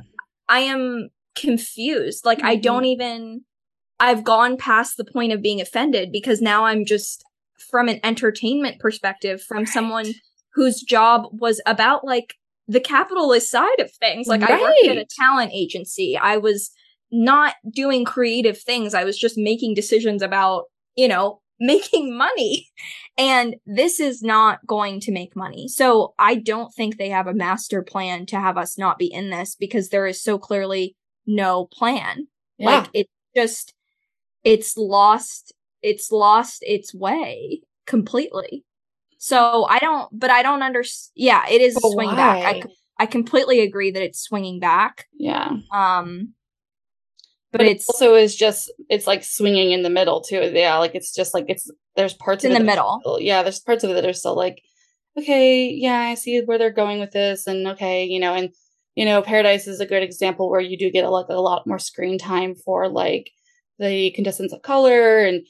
I 0.50 0.60
am 0.60 1.10
confused. 1.36 2.26
Like 2.26 2.40
mm-hmm. 2.40 2.48
I 2.48 2.56
don't 2.56 2.86
even 2.86 3.42
I've 4.00 4.24
gone 4.24 4.58
past 4.58 4.98
the 4.98 5.06
point 5.06 5.32
of 5.32 5.42
being 5.42 5.62
offended 5.62 6.12
because 6.12 6.42
now 6.42 6.66
I'm 6.66 6.86
just 6.86 7.24
from 7.58 7.88
an 7.88 8.00
entertainment 8.04 8.80
perspective 8.80 9.42
from 9.42 9.60
right. 9.60 9.68
someone 9.68 10.06
whose 10.54 10.82
job 10.82 11.28
was 11.32 11.62
about 11.66 12.06
like 12.06 12.36
the 12.68 12.80
capitalist 12.80 13.50
side 13.50 13.80
of 13.80 13.92
things. 13.92 14.28
Like 14.28 14.42
right. 14.42 14.52
I 14.52 14.62
worked 14.62 14.88
at 14.88 14.98
a 14.98 15.08
talent 15.20 15.52
agency. 15.54 16.18
I 16.18 16.38
was 16.38 16.72
not 17.12 17.56
doing 17.72 18.06
creative 18.06 18.58
things. 18.58 18.94
I 18.94 19.04
was 19.04 19.18
just 19.18 19.38
making 19.38 19.76
decisions 19.76 20.22
about, 20.22 20.66
you 20.96 21.08
know, 21.08 21.42
making 21.60 22.18
money. 22.18 22.68
And 23.18 23.56
this 23.66 24.00
is 24.00 24.24
not 24.24 24.66
going 24.66 25.00
to 25.02 25.12
make 25.12 25.36
money. 25.36 25.68
So 25.68 26.14
I 26.18 26.36
don't 26.36 26.74
think 26.74 26.98
they 26.98 27.10
have 27.10 27.28
a 27.28 27.34
master 27.34 27.84
plan 27.84 28.26
to 28.28 28.40
have 28.40 28.58
us 28.58 28.78
not 28.78 28.98
be 28.98 29.06
in 29.06 29.30
this 29.30 29.56
because 29.56 29.90
there 29.90 30.08
is 30.08 30.22
so 30.22 30.38
clearly 30.38 30.96
no 31.26 31.66
plan. 31.66 32.28
Yeah. 32.58 32.66
Like 32.66 32.90
it's 32.94 33.12
just, 33.36 33.74
it's 34.44 34.76
lost, 34.78 35.54
it's 35.82 36.12
lost 36.12 36.64
its 36.64 36.94
way 36.94 37.62
completely. 37.86 38.66
So 39.18 39.66
I 39.70 39.80
don't, 39.80 40.10
but 40.12 40.32
I 40.32 40.44
don't 40.44 40.64
understand. 40.64 41.14
Yeah, 41.16 41.48
it 41.50 41.62
is 41.62 41.78
a 41.78 41.80
swing 41.82 42.10
why? 42.10 42.16
back. 42.16 42.66
I, 43.00 43.04
I 43.04 43.06
completely 43.06 43.62
agree 43.62 43.92
that 43.92 44.04
it's 44.04 44.20
swinging 44.20 44.60
back. 44.60 45.06
Yeah. 45.18 45.52
Um, 45.72 46.34
but, 47.54 47.60
but 47.60 47.68
it's 47.68 47.88
also 47.88 48.16
is 48.16 48.36
just 48.36 48.72
it's 48.90 49.06
like 49.06 49.24
swinging 49.24 49.72
in 49.72 49.84
the 49.84 49.90
middle 49.90 50.22
too. 50.22 50.52
Yeah, 50.54 50.78
like 50.80 50.96
it's 50.96 51.14
just 51.14 51.36
like 51.36 51.46
it's 51.48 51.70
there's 51.96 52.16
parts 52.16 52.44
in 52.44 52.54
the 52.54 52.60
middle. 52.60 52.98
Still, 53.02 53.20
yeah, 53.20 53.44
there's 53.44 53.60
parts 53.60 53.84
of 53.84 53.92
it 53.92 53.94
that 53.94 54.06
are 54.06 54.14
still 54.14 54.36
like, 54.36 54.60
okay, 55.18 55.70
yeah, 55.70 56.00
I 56.00 56.16
see 56.16 56.42
where 56.42 56.58
they're 56.58 56.72
going 56.72 57.00
with 57.00 57.12
this, 57.12 57.46
and 57.46 57.68
okay, 57.68 58.06
you 58.06 58.20
know, 58.20 58.34
and 58.34 58.50
you 58.96 59.06
know, 59.06 59.22
Paradise 59.22 59.68
is 59.68 59.80
a 59.80 59.86
good 59.86 60.02
example 60.02 60.50
where 60.50 60.60
you 60.60 60.78
do 60.78 60.90
get 60.90 61.06
a, 61.06 61.10
like 61.10 61.28
a 61.30 61.36
lot 61.36 61.68
more 61.68 61.80
screen 61.80 62.18
time 62.18 62.56
for 62.56 62.90
like 62.90 63.30
the 63.78 64.10
contestants 64.16 64.52
of 64.52 64.64
color, 64.64 65.20
and 65.20 65.46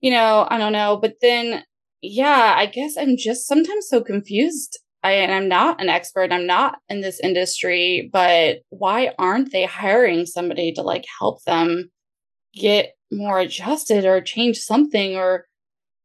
you 0.00 0.12
know, 0.12 0.46
I 0.48 0.56
don't 0.56 0.72
know, 0.72 0.96
but 0.96 1.16
then 1.20 1.64
yeah, 2.00 2.54
I 2.56 2.66
guess 2.66 2.96
I'm 2.96 3.16
just 3.16 3.48
sometimes 3.48 3.88
so 3.88 4.02
confused 4.02 4.78
I 5.04 5.12
am 5.12 5.48
not 5.48 5.82
an 5.82 5.90
expert. 5.90 6.32
I'm 6.32 6.46
not 6.46 6.78
in 6.88 7.02
this 7.02 7.20
industry, 7.20 8.08
but 8.10 8.60
why 8.70 9.12
aren't 9.18 9.52
they 9.52 9.66
hiring 9.66 10.24
somebody 10.24 10.72
to 10.72 10.82
like 10.82 11.04
help 11.20 11.44
them 11.44 11.90
get 12.54 12.94
more 13.12 13.38
adjusted 13.38 14.06
or 14.06 14.20
change 14.20 14.58
something 14.58 15.16
or 15.16 15.46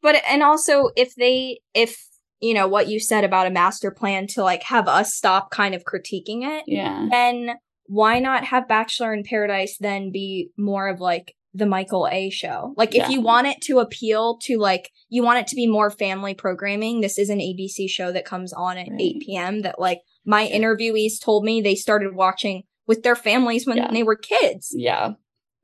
but 0.01 0.15
and 0.27 0.43
also 0.43 0.89
if 0.95 1.15
they 1.15 1.59
if 1.73 1.97
you 2.39 2.53
know 2.53 2.67
what 2.67 2.87
you 2.87 2.99
said 2.99 3.23
about 3.23 3.47
a 3.47 3.51
master 3.51 3.89
plan 3.89 4.27
to 4.27 4.43
like 4.43 4.63
have 4.63 4.87
us 4.87 5.13
stop 5.13 5.49
kind 5.49 5.73
of 5.73 5.83
critiquing 5.83 6.43
it 6.43 6.63
yeah 6.67 7.07
then 7.09 7.55
why 7.85 8.19
not 8.19 8.43
have 8.43 8.67
bachelor 8.67 9.13
in 9.13 9.23
paradise 9.23 9.77
then 9.79 10.11
be 10.11 10.51
more 10.57 10.87
of 10.87 10.99
like 10.99 11.35
the 11.53 11.65
Michael 11.65 12.07
A 12.11 12.29
show. 12.29 12.73
Like 12.77 12.95
if 12.95 13.09
you 13.09 13.21
want 13.21 13.47
it 13.47 13.61
to 13.63 13.79
appeal 13.79 14.37
to 14.43 14.57
like 14.57 14.91
you 15.09 15.23
want 15.23 15.39
it 15.39 15.47
to 15.47 15.55
be 15.55 15.67
more 15.67 15.89
family 15.89 16.33
programming, 16.33 17.01
this 17.01 17.17
is 17.17 17.29
an 17.29 17.39
ABC 17.39 17.89
show 17.89 18.11
that 18.11 18.25
comes 18.25 18.53
on 18.53 18.77
at 18.77 18.89
right. 18.89 19.01
8 19.01 19.19
p.m. 19.21 19.61
that 19.61 19.79
like 19.79 20.01
my 20.25 20.47
interviewees 20.47 21.19
told 21.21 21.43
me 21.43 21.61
they 21.61 21.75
started 21.75 22.15
watching 22.15 22.63
with 22.85 23.03
their 23.03 23.15
families 23.15 23.65
when 23.65 23.77
yeah. 23.77 23.91
they 23.91 24.03
were 24.03 24.15
kids. 24.15 24.69
Yeah. 24.71 25.13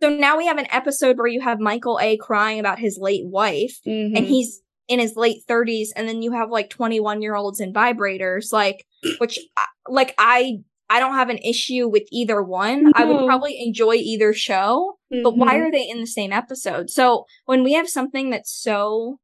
So 0.02 0.10
now 0.10 0.38
we 0.38 0.48
have 0.48 0.58
an 0.58 0.68
episode 0.72 1.18
where 1.18 1.28
you 1.28 1.42
have 1.42 1.60
Michael 1.60 2.00
A 2.02 2.18
crying 2.18 2.60
about 2.60 2.80
his 2.80 2.98
late 3.00 3.26
wife 3.26 3.80
mm-hmm. 3.86 4.16
and 4.16 4.26
he's 4.26 4.62
in 4.88 5.00
his 5.00 5.16
late 5.16 5.42
30s 5.50 5.88
and 5.96 6.08
then 6.08 6.22
you 6.22 6.32
have 6.32 6.50
like 6.50 6.70
21 6.70 7.22
year 7.22 7.36
olds 7.36 7.60
in 7.60 7.74
vibrators 7.74 8.52
like 8.52 8.86
which 9.20 9.40
like 9.88 10.14
I 10.18 10.60
I 10.90 11.00
don't 11.00 11.16
have 11.16 11.30
an 11.30 11.40
issue 11.40 11.88
with 11.88 12.04
either 12.12 12.44
one. 12.44 12.92
I 12.96 13.06
would 13.06 13.26
probably 13.26 13.60
enjoy 13.60 13.96
either 13.96 14.34
show, 14.34 15.00
mm-hmm. 15.14 15.24
but 15.24 15.38
why 15.38 15.54
mm-hmm. 15.56 15.68
are 15.68 15.72
they 15.72 15.88
in 15.88 16.00
the 16.00 16.08
same 16.08 16.32
episode? 16.32 16.90
So 16.90 17.26
when 17.46 17.64
we 17.64 17.74
have 17.74 17.90
something 17.90 18.30
that's 18.30 18.52
so 18.52 19.20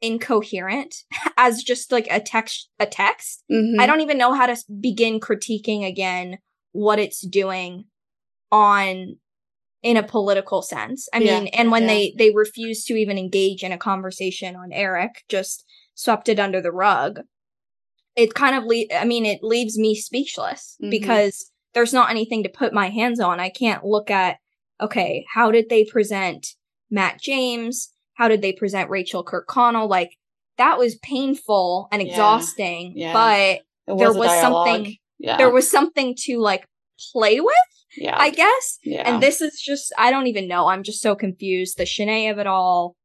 incoherent 0.00 0.94
as 1.36 1.62
just 1.62 1.92
like 1.92 2.06
a 2.10 2.20
text, 2.20 2.68
a 2.78 2.86
text, 2.86 3.44
mm-hmm. 3.50 3.80
I 3.80 3.86
don't 3.86 4.00
even 4.00 4.18
know 4.18 4.34
how 4.34 4.46
to 4.46 4.56
begin 4.80 5.20
critiquing 5.20 5.86
again 5.86 6.38
what 6.72 6.98
it's 6.98 7.26
doing 7.26 7.84
on 8.52 9.16
in 9.82 9.96
a 9.96 10.02
political 10.02 10.62
sense. 10.62 11.08
I 11.12 11.18
yeah. 11.18 11.40
mean, 11.40 11.48
and 11.48 11.70
when 11.70 11.82
yeah. 11.82 11.88
they 11.88 12.14
they 12.18 12.30
refuse 12.34 12.84
to 12.84 12.94
even 12.94 13.18
engage 13.18 13.62
in 13.62 13.72
a 13.72 13.78
conversation 13.78 14.56
on 14.56 14.72
Erich, 14.72 15.24
just 15.28 15.64
swept 15.94 16.28
it 16.28 16.38
under 16.38 16.60
the 16.60 16.72
rug 16.72 17.20
it 18.16 18.34
kind 18.34 18.56
of 18.56 18.64
le- 18.64 18.96
I 18.98 19.04
mean, 19.04 19.26
it 19.26 19.42
leaves 19.42 19.78
me 19.78 19.94
speechless 19.94 20.76
mm-hmm. 20.80 20.90
because 20.90 21.50
there's 21.74 21.92
not 21.92 22.10
anything 22.10 22.42
to 22.42 22.48
put 22.48 22.72
my 22.72 22.88
hands 22.88 23.20
on. 23.20 23.38
I 23.38 23.50
can't 23.50 23.84
look 23.84 24.10
at, 24.10 24.38
okay, 24.80 25.24
how 25.32 25.50
did 25.50 25.68
they 25.68 25.84
present 25.84 26.46
Matt 26.90 27.20
James? 27.20 27.90
How 28.14 28.28
did 28.28 28.42
they 28.42 28.52
present 28.52 28.90
Rachel 28.90 29.24
Kirkconnell? 29.24 29.88
Like 29.88 30.10
that 30.58 30.78
was 30.78 30.96
painful 30.96 31.88
and 31.92 32.00
exhausting, 32.02 32.92
Yeah. 32.96 33.12
but 33.12 33.92
It 33.92 33.98
there 33.98 34.12
was 34.12 34.30
something- 34.40 34.96
Yeah. 35.18 35.36
there 35.36 35.50
was 35.50 35.70
something 35.70 36.14
to 36.24 36.38
like 36.38 36.66
play 37.12 37.40
with, 37.40 37.54
Yeah. 37.96 38.16
I 38.18 38.30
guess. 38.30 38.78
yeah. 38.82 39.02
And 39.10 39.22
this 39.22 39.40
is 39.40 39.60
just, 39.60 39.92
I 39.98 40.10
don't 40.10 40.26
even 40.28 40.48
know. 40.48 40.68
I'm 40.68 40.82
just 40.82 41.00
so 41.02 41.14
confused. 41.14 41.76
The 41.76 41.84
Shanae 41.84 42.30
of 42.30 42.38
it 42.38 42.46
all, 42.46 42.96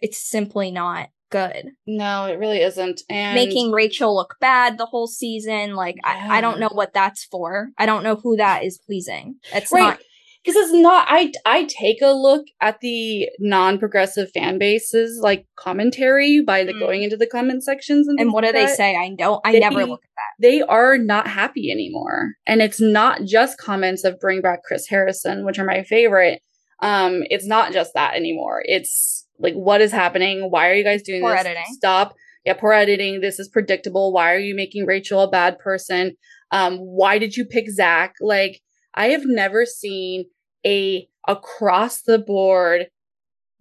it's 0.00 0.18
simply 0.18 0.70
not 0.70 1.08
good. 1.30 1.70
no, 1.86 2.26
it 2.26 2.38
really 2.38 2.60
isn't. 2.60 3.02
And 3.10 3.34
Making 3.34 3.72
Rachel 3.72 4.14
look 4.14 4.36
bad 4.40 4.78
the 4.78 4.86
whole 4.86 5.06
season. 5.08 5.74
Like, 5.74 5.96
I, 6.04 6.38
I 6.38 6.40
don't 6.40 6.60
know 6.60 6.68
what 6.72 6.92
that's 6.94 7.24
for. 7.24 7.70
I 7.78 7.84
don't 7.86 8.04
know 8.04 8.14
who 8.16 8.36
that 8.36 8.62
is 8.64 8.78
pleasing. 8.78 9.36
It's 9.52 9.72
Right. 9.72 9.80
not. 9.80 9.98
Because 10.46 10.56
it's 10.62 10.72
not 10.72 11.06
i 11.10 11.32
i 11.44 11.64
take 11.64 12.00
a 12.02 12.12
look 12.12 12.46
at 12.60 12.78
the 12.80 13.28
non-progressive 13.40 14.30
fan 14.32 14.58
bases 14.58 15.18
like 15.22 15.46
commentary 15.56 16.40
by 16.40 16.62
the 16.64 16.72
Mm. 16.72 16.78
going 16.80 17.02
into 17.02 17.16
the 17.16 17.26
comment 17.26 17.64
sections 17.64 18.06
and, 18.08 18.20
And 18.20 18.32
what 18.32 18.42
do 18.42 18.48
like 18.48 18.54
they 18.54 18.66
say? 18.74 18.96
I 18.96 19.14
don't, 19.18 19.40
I 19.44 19.52
They- 19.52 19.60
never 19.60 19.84
look 19.86 20.02
at 20.04 20.10
that. 20.16 20.32
they 20.46 20.62
are 20.62 20.96
not 20.98 21.26
happy 21.26 21.70
anymore. 21.70 22.32
And 22.46 22.60
it's 22.62 22.80
not 22.80 23.24
just 23.24 23.58
comments 23.58 24.04
of 24.04 24.20
bring 24.20 24.40
back 24.40 24.62
chris 24.62 24.86
harrison 24.88 25.44
which 25.44 25.58
are 25.58 25.64
my 25.64 25.82
favorite. 25.82 26.40
Um 26.82 27.22
it's 27.30 27.46
not 27.46 27.72
just 27.72 27.92
that 27.94 28.14
anymore. 28.14 28.62
It's 28.64 29.26
like 29.38 29.54
what 29.54 29.80
is 29.80 29.92
happening? 29.92 30.50
Why 30.50 30.68
are 30.68 30.74
you 30.74 30.84
guys 30.84 31.02
doing 31.02 31.22
Poor 31.22 31.32
this? 31.32 31.40
editing. 31.46 31.64
stop. 31.72 32.14
Yeah 32.44 32.54
poor 32.54 32.72
editing. 32.72 33.20
This 33.20 33.38
is 33.38 33.48
predictable. 33.48 34.12
Why 34.12 34.32
are 34.34 34.38
you 34.38 34.54
making 34.54 34.86
rachel 34.86 35.20
a 35.22 35.30
bad 35.30 35.58
person? 35.58 36.16
Um 36.52 36.76
why 36.78 37.18
did 37.18 37.36
you 37.36 37.44
pick 37.44 37.68
zach? 37.70 38.14
Like 38.20 38.60
i 38.94 39.08
have 39.08 39.24
never 39.26 39.66
seen 39.66 40.24
a 40.66 41.08
across 41.28 42.02
the 42.02 42.18
board 42.18 42.86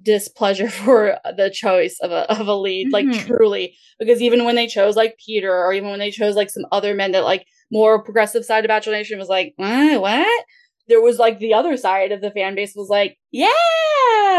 displeasure 0.02 0.70
for 0.84 1.18
the 1.38 1.50
choice 1.54 1.98
of 2.02 2.12
a 2.12 2.30
of 2.32 2.48
a 2.48 2.56
lead 2.56 2.92
like 2.92 3.06
Mhm. 3.06 3.26
truly. 3.26 3.76
Because 4.00 4.22
even 4.22 4.44
when 4.46 4.56
they 4.56 4.68
chose 4.68 4.96
like 4.96 5.18
peter 5.26 5.54
or 5.54 5.74
even 5.74 5.90
when 5.90 6.00
they 6.00 6.12
chose 6.12 6.36
like 6.36 6.50
some 6.50 6.66
other 6.72 6.94
men 6.94 7.12
that 7.14 7.24
like 7.24 7.46
more 7.72 8.04
progressive 8.04 8.46
side 8.46 8.66
of 8.66 8.70
bachelor 8.70 8.94
nation 8.94 9.18
was 9.20 9.30
like 9.30 9.54
what? 9.56 10.02
What? 10.02 10.46
There 10.88 11.02
was 11.02 11.18
like 11.18 11.40
the 11.40 11.54
other 11.54 11.78
side 11.78 12.12
of 12.12 12.22
the 12.22 12.30
fan 12.32 12.56
base 12.56 12.74
was 12.76 12.90
like 12.90 13.18
yeah 13.32 13.48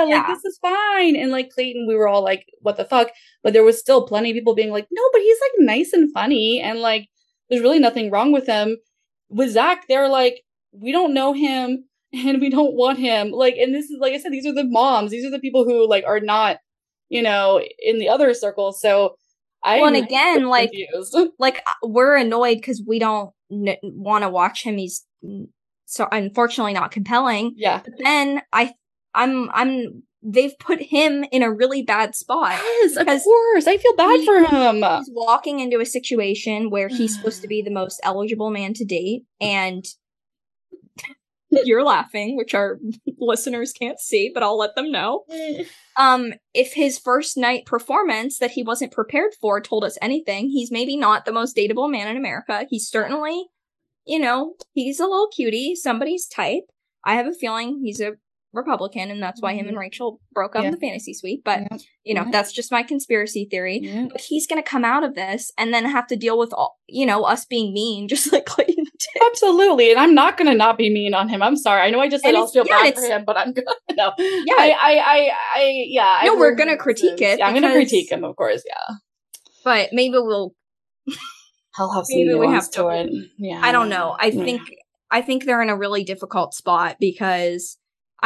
like 0.05 0.09
Yeah. 0.11 0.27
this 0.29 0.45
is 0.45 0.59
fine. 0.59 1.17
And 1.17 1.33
like 1.33 1.51
clayton 1.51 1.87
we 1.89 1.95
were 1.97 2.07
all 2.09 2.23
like 2.23 2.47
what 2.61 2.77
the 2.77 2.85
fuck? 2.85 3.09
But 3.43 3.53
there 3.55 3.65
was 3.65 3.79
still 3.79 4.07
plenty 4.07 4.31
of 4.31 4.35
people 4.35 4.55
being 4.55 4.71
like 4.71 4.87
no 4.93 5.03
but 5.13 5.23
he's 5.23 5.39
like 5.41 5.67
nice 5.67 5.93
and 5.93 6.13
funny 6.13 6.61
and 6.61 6.81
like 6.81 7.09
there's 7.49 7.63
really 7.63 7.79
nothing 7.79 8.11
wrong 8.11 8.31
with 8.31 8.47
him. 8.47 8.77
With 9.31 9.51
zach 9.51 9.85
they're 9.89 10.09
like 10.09 10.43
we 10.73 10.93
don't 10.93 11.15
know 11.15 11.33
him 11.33 11.85
and 12.17 12.41
we 12.41 12.49
don't 12.51 12.75
want 12.75 12.99
him 12.99 13.31
like 13.31 13.55
and 13.57 13.75
this 13.75 13.87
is 13.87 13.99
like 14.01 14.13
i 14.13 14.19
said 14.19 14.33
these 14.33 14.47
are 14.47 14.55
the 14.55 14.65
moms 14.65 15.11
these 15.11 15.25
are 15.25 15.31
the 15.31 15.39
people 15.39 15.65
who 15.65 15.89
like 15.89 16.05
are 16.07 16.21
not 16.21 16.59
you 17.09 17.23
know 17.23 17.61
in 17.81 17.99
the 17.99 18.09
other 18.09 18.33
circles 18.35 18.81
so 18.81 19.15
i 19.63 19.77
Well, 19.81 19.87
and 19.95 19.97
again, 19.97 20.47
like- 20.47 20.71
Like, 21.39 21.59
uh, 21.67 21.87
we're 21.89 22.17
annoyed 22.17 22.57
because 22.59 22.83
we 22.87 22.99
don't 22.99 23.31
n- 23.51 23.77
want 23.83 24.23
to 24.23 24.29
watch 24.29 24.63
him. 24.65 24.77
He's 24.77 25.05
so 25.87 26.07
unfortunately 26.13 26.73
not 26.73 26.91
compelling. 26.91 27.53
yeah 27.57 27.81
But 27.85 27.95
then 28.03 28.43
I, 28.53 28.75
I'm, 29.15 29.51
I'm, 29.53 30.03
they've 30.23 30.59
put 30.59 30.81
him 30.83 31.25
in 31.33 31.43
a 31.43 31.53
really 31.53 31.83
bad 31.83 32.15
spot. 32.15 32.53
yes 32.53 32.97
of 32.97 33.07
course 33.07 33.67
i 33.67 33.77
feel 33.77 33.95
bad 33.97 34.21
he- 34.21 34.27
for 34.27 34.39
him 34.45 34.77
He's 34.83 35.11
walking 35.13 35.61
into 35.61 35.81
a 35.81 35.87
situation 35.87 36.71
where 36.71 36.89
he's 36.89 37.15
supposed 37.17 37.41
to 37.43 37.49
be 37.49 37.63
the 37.63 37.71
most 37.71 38.01
eligible 38.03 38.51
man 38.51 38.75
to 38.75 38.85
date, 38.85 39.23
and 39.41 39.85
you're 41.65 41.85
laughing, 41.85 42.37
which 42.37 42.55
our 42.55 42.79
listeners 43.19 43.73
can't 43.73 43.99
see, 43.99 44.31
but 44.33 44.43
I'll 44.43 44.59
let 44.59 44.75
them 44.75 44.91
know. 44.91 45.25
Um, 45.97 46.35
if 46.53 46.75
his 46.75 46.99
first 46.99 47.37
night 47.37 47.65
performance 47.65 48.39
that 48.39 48.53
he 48.53 48.63
wasn't 48.63 48.93
prepared 48.93 49.33
for 49.41 49.61
told 49.61 49.85
us 49.85 49.99
anything, 50.03 50.51
he's 50.51 50.71
maybe 50.71 50.97
not 50.97 51.25
the 51.25 51.33
most 51.33 51.57
dateable 51.57 51.91
man 51.91 52.09
in 52.09 52.17
America. 52.17 52.67
He's 52.69 52.89
certainly, 52.89 53.47
you 54.05 54.19
know, 54.19 54.55
he's 54.75 55.01
a 55.01 55.07
little 55.07 55.29
cutie, 55.29 55.75
somebody's 55.75 56.27
type. 56.27 56.65
I 57.05 57.15
have 57.15 57.27
a 57.27 57.33
feeling 57.33 57.81
he's 57.83 58.01
a 58.01 58.13
Republican, 58.57 59.11
and 59.11 59.23
that's 59.23 59.41
why 59.43 59.53
him 59.53 59.61
and 59.67 59.71
mm-hmm. 59.71 59.79
Rachel 59.81 60.21
broke 60.33 60.57
up 60.57 60.63
Yeah. 60.63 60.69
in 60.69 60.75
the 60.75 60.81
fantasy 60.81 61.15
suite. 61.15 61.43
But 61.45 61.61
Yeah. 61.71 61.79
you 62.05 62.15
know, 62.15 62.23
Yeah. 62.25 62.31
that's 62.33 62.53
just 62.53 62.73
my 62.73 62.83
conspiracy 62.83 63.47
theory. 63.51 64.09
But 64.11 64.21
he's 64.23 64.47
gonna 64.47 64.63
come 64.63 64.85
out 64.85 65.05
of 65.05 65.15
this 65.15 65.53
and 65.59 65.73
then 65.73 65.85
have 65.85 66.07
to 66.09 66.17
deal 66.17 66.39
with 66.39 66.53
all, 66.53 66.79
you 66.89 67.07
know, 67.07 67.23
us 67.25 67.45
being 67.45 67.73
mean, 67.73 68.09
just 68.15 68.33
like 68.33 68.47
Clayton 68.47 68.85
did. 68.85 69.23
Absolutely, 69.31 69.91
and 69.91 70.01
I'm 70.01 70.15
not 70.15 70.37
gonna 70.37 70.55
not 70.55 70.79
be 70.79 70.89
mean 70.91 71.15
on 71.15 71.29
him. 71.29 71.43
I'm 71.43 71.57
sorry. 71.57 71.83
I 71.83 71.91
know 71.91 72.01
I 72.01 72.09
just 72.09 72.25
said 72.25 72.35
I'll 72.35 72.47
feel 72.47 72.65
bad 72.65 72.95
for 72.95 73.03
him, 73.03 73.25
but 73.25 73.37
I'm 73.37 73.53
gonna 73.57 73.67
no. 73.93 74.13
Yeah. 74.19 74.55
I, 74.59 74.71
I, 74.81 74.93
I, 74.99 75.31
I 75.57 75.85
yeah. 75.87 76.21
No, 76.25 76.37
we're 76.37 76.55
gonna 76.55 76.77
critique 76.77 77.13
reasons. 77.21 77.35
it 77.35 77.39
Yeah, 77.41 77.47
I'm 77.49 77.55
gonna 77.55 77.73
critique 77.73 78.11
him, 78.11 78.25
of 78.25 78.35
course. 78.37 78.63
Yeah, 78.67 78.95
But 79.65 79.91
maybe 79.93 80.15
we'll 80.19 80.55
I'll 81.79 81.93
have 81.93 82.07
some 82.07 82.19
Maybe 82.19 82.35
we 82.35 82.47
have 82.49 82.71
to 82.71 82.79
to- 82.83 82.89
it. 82.89 83.11
Yeah, 83.39 83.61
I 83.63 83.71
don't 83.73 83.89
know. 83.91 84.17
I 84.19 84.31
think 84.31 84.63
I 85.11 85.23
think 85.23 85.45
they're 85.45 85.63
in 85.63 85.69
a 85.71 85.77
really 85.77 86.05
difficult 86.05 86.55
spot 86.55 86.97
because 86.99 87.77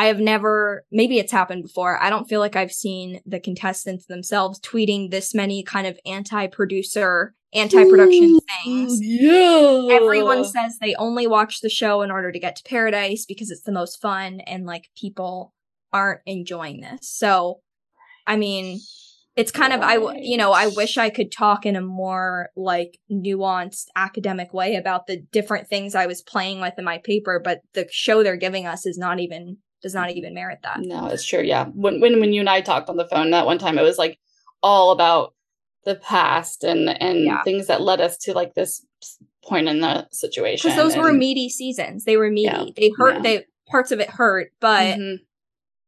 I 0.01 0.07
have 0.07 0.19
never 0.19 0.87
maybe 0.91 1.19
it's 1.19 1.31
happened 1.31 1.63
before. 1.63 2.03
I 2.03 2.09
don't 2.09 2.27
feel 2.27 2.41
like 2.41 2.57
I've 2.57 2.73
seen 2.73 3.21
the 3.27 3.39
contestants 3.39 4.07
themselves 4.07 4.59
tweeting 4.59 5.11
this 5.11 5.35
many 5.35 5.63
kind 5.63 5.87
of 5.87 5.99
anti-producer, 6.07 7.35
anti-production 7.53 8.41
things. 8.65 8.99
Yeah, 9.03 9.89
Everyone 9.91 10.47
says 10.47 10.79
they 10.81 10.95
only 10.95 11.27
watch 11.27 11.61
the 11.61 11.69
show 11.69 12.01
in 12.01 12.11
order 12.11 12.33
to 12.33 12.39
get 12.39 12.57
to 12.57 12.63
paradise 12.63 13.27
because 13.27 13.51
it's 13.51 13.65
the 13.65 13.73
most 13.73 14.01
fun 14.01 14.41
and 14.41 14.65
like 14.65 14.89
people 14.97 15.53
aren't 15.93 16.23
enjoying 16.25 16.81
this. 16.81 17.01
So, 17.03 17.61
I 18.27 18.37
mean, 18.37 18.81
it's 19.37 19.53
kind 19.53 19.75
of 19.75 19.83
I 19.83 19.97
you 20.17 20.39
know, 20.39 20.53
I 20.53 20.69
wish 20.69 20.97
I 20.97 21.11
could 21.11 21.31
talk 21.31 21.67
in 21.67 21.77
a 21.77 21.83
more 21.83 22.49
like 22.57 22.97
nuanced 23.13 23.89
academic 23.95 24.55
way 24.55 24.77
about 24.77 25.07
the 25.07 25.21
different 25.31 25.69
things 25.69 25.95
I 25.95 26.07
was 26.07 26.23
playing 26.23 26.63
with 26.63 26.79
in 26.79 26.87
my 26.87 27.03
paper, 27.05 27.39
but 27.39 27.61
the 27.75 27.87
show 27.91 28.23
they're 28.23 28.37
giving 28.37 28.67
us 28.67 28.87
is 28.87 28.97
not 28.97 29.21
even 29.21 29.59
does 29.83 29.95
not 29.95 30.11
even 30.11 30.35
merit 30.35 30.59
that. 30.63 30.81
No, 30.81 31.07
it's 31.07 31.25
true. 31.25 31.43
Yeah, 31.43 31.67
when 31.67 32.01
when 32.01 32.21
when 32.21 32.33
you 32.33 32.41
and 32.41 32.49
I 32.49 32.61
talked 32.61 32.89
on 32.89 32.97
the 32.97 33.07
phone 33.09 33.31
that 33.31 33.47
one 33.47 33.59
time, 33.59 33.79
it 33.79 33.83
was 33.83 33.99
like 33.99 34.19
all 34.63 34.93
about 34.93 35.35
the 35.85 35.95
past 35.97 36.65
and 36.65 36.89
and 36.89 37.25
Yeah. 37.25 37.43
things 37.43 37.67
that 37.69 37.81
led 37.81 38.01
us 38.01 38.17
to 38.19 38.35
like 38.35 38.55
this 38.55 38.85
point 39.45 39.69
in 39.69 39.81
the 39.81 40.07
situation. 40.11 40.71
Because 40.71 40.77
those 40.95 41.03
were 41.03 41.13
meaty 41.13 41.49
seasons. 41.49 42.05
They 42.05 42.17
were 42.17 42.31
meaty. 42.31 42.45
Yeah. 42.53 42.65
They 42.77 42.91
hurt 42.97 43.15
Yeah. 43.17 43.23
they 43.23 43.47
parts 43.69 43.91
of 43.93 44.01
it 44.01 44.11
hurt, 44.11 44.53
but 44.61 44.99
Mhm. 44.99 45.21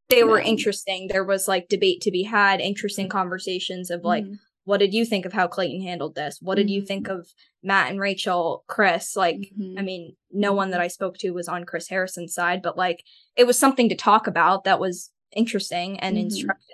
they 0.08 0.24
were 0.24 0.40
interesting. 0.40 1.08
There 1.08 1.24
was 1.24 1.48
like 1.48 1.68
debate 1.68 2.00
to 2.02 2.10
be 2.10 2.22
had, 2.22 2.60
interesting 2.60 3.08
conversations 3.08 3.90
of 3.90 4.04
like, 4.04 4.24
Mhm. 4.24 4.38
What 4.64 4.78
did 4.78 4.94
you 4.94 5.04
think 5.04 5.24
of 5.26 5.32
how 5.32 5.48
Clayton 5.48 5.82
handled 5.82 6.14
this? 6.14 6.38
What 6.40 6.54
did 6.56 6.70
you 6.70 6.82
Mhm. 6.82 6.86
think 6.86 7.08
of 7.08 7.28
Matt 7.62 7.90
and 7.90 7.98
Rachel, 8.00 8.64
Chris? 8.68 9.16
Like, 9.16 9.52
Mhm. 9.58 9.78
I 9.78 9.82
mean, 9.82 10.16
no 10.30 10.52
one 10.52 10.70
that 10.70 10.80
I 10.80 10.88
spoke 10.88 11.18
to 11.18 11.30
was 11.32 11.48
on 11.48 11.64
Chris 11.64 11.88
Harrison's 11.88 12.34
side, 12.34 12.62
but 12.62 12.76
like, 12.76 13.02
it 13.36 13.44
was 13.46 13.58
something 13.58 13.88
to 13.88 13.94
talk 13.96 14.26
about 14.26 14.64
that 14.64 14.78
was 14.80 15.10
interesting 15.34 15.98
and 16.00 16.16
Mhm. 16.16 16.20
instructive. 16.22 16.66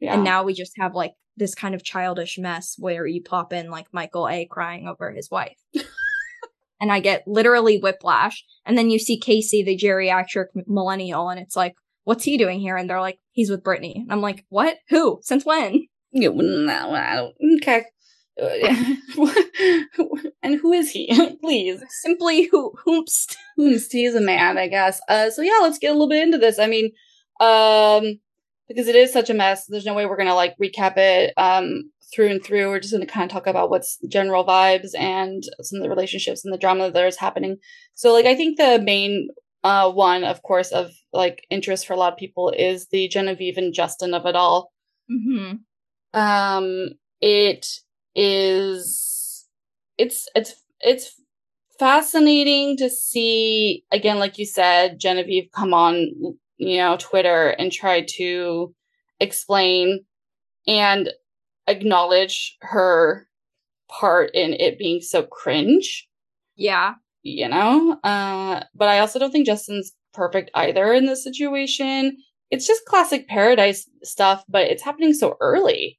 yeah. 0.00 0.14
And 0.14 0.24
now 0.24 0.42
we 0.42 0.52
just 0.54 0.72
have 0.78 0.94
like 0.94 1.14
this 1.36 1.54
kind 1.54 1.74
of 1.74 1.82
childish 1.82 2.38
mess 2.38 2.76
where 2.78 3.06
you 3.06 3.22
pop 3.22 3.52
in 3.52 3.70
like 3.70 3.86
Michael 3.92 4.28
A 4.28 4.44
crying 4.46 4.86
over 4.86 5.10
his 5.12 5.30
wife. 5.30 5.56
and 6.80 6.92
I 6.92 7.00
get 7.00 7.26
literally 7.26 7.78
whiplash. 7.78 8.44
And 8.66 8.76
then 8.76 8.90
you 8.90 8.98
see 8.98 9.18
Casey, 9.18 9.62
the 9.62 9.76
geriatric 9.76 10.46
millennial, 10.66 11.28
and 11.28 11.40
it's 11.40 11.56
like, 11.56 11.74
what's 12.04 12.24
he 12.24 12.36
doing 12.36 12.58
here? 12.60 12.76
And 12.76 12.90
they're 12.90 13.00
like, 13.00 13.18
he's 13.30 13.48
with 13.50 13.62
Brittany. 13.62 13.94
And 13.98 14.12
I'm 14.12 14.20
like, 14.20 14.44
what? 14.48 14.78
Who? 14.88 15.20
Since 15.22 15.46
when? 15.46 15.86
Don't- 17.16 17.34
okay. 17.62 17.84
And 20.42 20.58
who 20.58 20.72
is 20.72 20.90
he? 20.90 21.36
Please. 21.42 21.82
Simply 21.88 22.48
who. 22.50 22.72
Whomst, 23.58 23.92
he's 23.92 24.14
a 24.14 24.20
man, 24.20 24.58
I 24.58 24.68
guess. 24.68 25.00
Uh, 25.08 25.30
so 25.30 25.42
yeah, 25.42 25.58
let's 25.62 25.78
get 25.78 25.90
a 25.90 25.92
little 25.92 26.08
bit 26.08 26.22
into 26.22 26.38
this. 26.38 26.58
I 26.58 26.66
mean, 26.66 26.90
um, 27.40 28.18
because 28.68 28.88
it 28.88 28.96
is 28.96 29.12
such 29.12 29.30
a 29.30 29.34
mess. 29.34 29.66
There's 29.66 29.86
no 29.86 29.94
way 29.94 30.06
we're 30.06 30.16
gonna 30.16 30.34
like 30.34 30.56
recap 30.62 30.96
it 30.96 31.32
um 31.36 31.90
through 32.14 32.30
and 32.30 32.42
through. 32.44 32.68
We're 32.68 32.80
just 32.80 32.92
gonna 32.92 33.06
kind 33.06 33.24
of 33.24 33.30
talk 33.30 33.46
about 33.46 33.70
what's 33.70 33.98
general 34.08 34.44
vibes 34.44 34.90
and 34.98 35.42
some 35.60 35.78
of 35.78 35.82
the 35.82 35.90
relationships 35.90 36.44
and 36.44 36.52
the 36.52 36.58
drama 36.58 36.90
that 36.90 37.06
is 37.06 37.18
happening. 37.18 37.58
So 37.94 38.12
like, 38.12 38.26
I 38.26 38.34
think 38.34 38.56
the 38.56 38.80
main 38.82 39.28
uh 39.64 39.90
one, 39.92 40.24
of 40.24 40.42
course, 40.42 40.72
of 40.72 40.90
like 41.12 41.44
interest 41.50 41.86
for 41.86 41.92
a 41.92 41.96
lot 41.96 42.12
of 42.12 42.18
people 42.18 42.50
is 42.56 42.88
the 42.88 43.08
Genevieve 43.08 43.58
and 43.58 43.74
Justin 43.74 44.14
of 44.14 44.26
it 44.26 44.36
all. 44.36 44.72
Mm-hmm. 45.10 45.56
Um 46.14 46.90
it 47.20 47.66
is 48.14 49.46
it's 49.98 50.28
it's 50.34 50.54
it's 50.80 51.20
fascinating 51.78 52.76
to 52.76 52.90
see 52.90 53.84
again 53.90 54.18
like 54.18 54.38
you 54.38 54.44
said 54.44 54.98
genevieve 55.00 55.48
come 55.54 55.72
on 55.72 55.94
you 56.58 56.76
know 56.78 56.96
twitter 56.98 57.50
and 57.50 57.72
try 57.72 58.02
to 58.02 58.74
explain 59.20 60.04
and 60.66 61.10
acknowledge 61.66 62.56
her 62.60 63.26
part 63.88 64.30
in 64.34 64.52
it 64.54 64.78
being 64.78 65.00
so 65.00 65.22
cringe 65.22 66.08
Yeah. 66.56 66.94
you 67.22 67.48
know 67.48 67.98
uh 68.04 68.62
but 68.74 68.88
i 68.88 68.98
also 68.98 69.18
don't 69.18 69.30
think 69.32 69.46
justin's 69.46 69.92
perfect 70.12 70.50
either 70.54 70.92
in 70.92 71.06
this 71.06 71.24
situation 71.24 72.16
it's 72.52 72.66
just 72.66 72.84
classic 72.84 73.26
paradise 73.28 73.88
stuff, 74.04 74.44
but 74.46 74.66
it's 74.66 74.82
happening 74.82 75.14
so 75.14 75.38
early. 75.40 75.98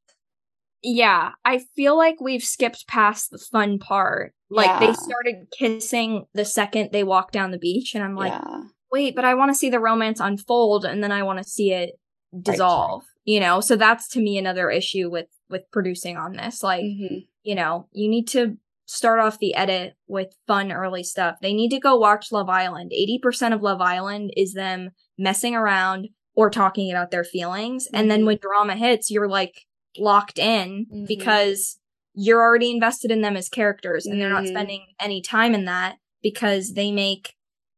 Yeah, 0.83 1.31
I 1.45 1.59
feel 1.75 1.97
like 1.97 2.19
we've 2.19 2.43
skipped 2.43 2.87
past 2.87 3.31
the 3.31 3.37
fun 3.37 3.79
part. 3.79 4.33
Like 4.49 4.67
Yeah. 4.67 4.79
they 4.79 4.93
started 4.93 5.35
kissing 5.57 6.25
the 6.33 6.45
second 6.45 6.89
they 6.91 7.03
walked 7.03 7.33
down 7.33 7.51
the 7.51 7.57
beach, 7.57 7.95
and 7.95 8.03
I'm 8.03 8.15
like, 8.15 8.33
yeah. 8.33 8.63
wait, 8.91 9.15
but 9.15 9.25
I 9.25 9.33
want 9.35 9.49
to 9.49 9.55
see 9.55 9.69
the 9.69 9.79
romance 9.79 10.19
unfold, 10.19 10.85
and 10.85 11.01
then 11.03 11.11
I 11.11 11.23
want 11.23 11.39
to 11.39 11.43
see 11.45 11.71
it 11.71 11.91
dissolve. 12.39 13.03
You 13.25 13.39
know, 13.39 13.61
so 13.61 13.77
that's 13.77 14.09
to 14.09 14.19
me 14.19 14.37
another 14.37 14.69
issue 14.69 15.09
with 15.09 15.27
with 15.49 15.63
producing 15.71 16.17
on 16.17 16.33
this. 16.33 16.61
Like, 16.63 16.83
Mhm. 16.83 17.27
you 17.43 17.55
know, 17.55 17.87
you 17.93 18.09
need 18.09 18.27
to 18.29 18.57
start 18.85 19.19
off 19.19 19.39
the 19.39 19.55
edit 19.55 19.93
with 20.07 20.35
fun 20.47 20.71
early 20.71 21.03
stuff. 21.03 21.37
They 21.41 21.53
need 21.53 21.69
to 21.69 21.79
go 21.79 21.95
watch 21.95 22.31
Love 22.31 22.49
Island. 22.49 22.91
80% 22.93 23.53
of 23.53 23.61
Love 23.61 23.79
Island 23.79 24.31
is 24.35 24.53
them 24.53 24.89
messing 25.17 25.55
around 25.55 26.09
or 26.35 26.49
talking 26.49 26.91
about 26.91 27.11
their 27.11 27.23
feelings. 27.23 27.87
And 27.93 28.11
then 28.11 28.23
Mhm. 28.23 28.25
when 28.25 28.37
drama 28.41 28.75
hits, 28.75 29.09
you're 29.09 29.29
like 29.29 29.61
locked 29.97 30.39
in 30.39 30.85
Mhm. 30.91 31.07
because 31.07 31.79
you're 32.13 32.41
already 32.41 32.69
invested 32.71 33.11
in 33.11 33.21
them 33.21 33.35
as 33.35 33.49
characters 33.49 34.05
and 34.05 34.21
they're 34.21 34.29
not 34.29 34.43
Mhm. 34.43 34.49
spending 34.49 34.85
any 34.99 35.21
time 35.21 35.53
in 35.55 35.65
that 35.65 35.97
because 36.21 36.73
they 36.73 36.91
make 36.91 37.33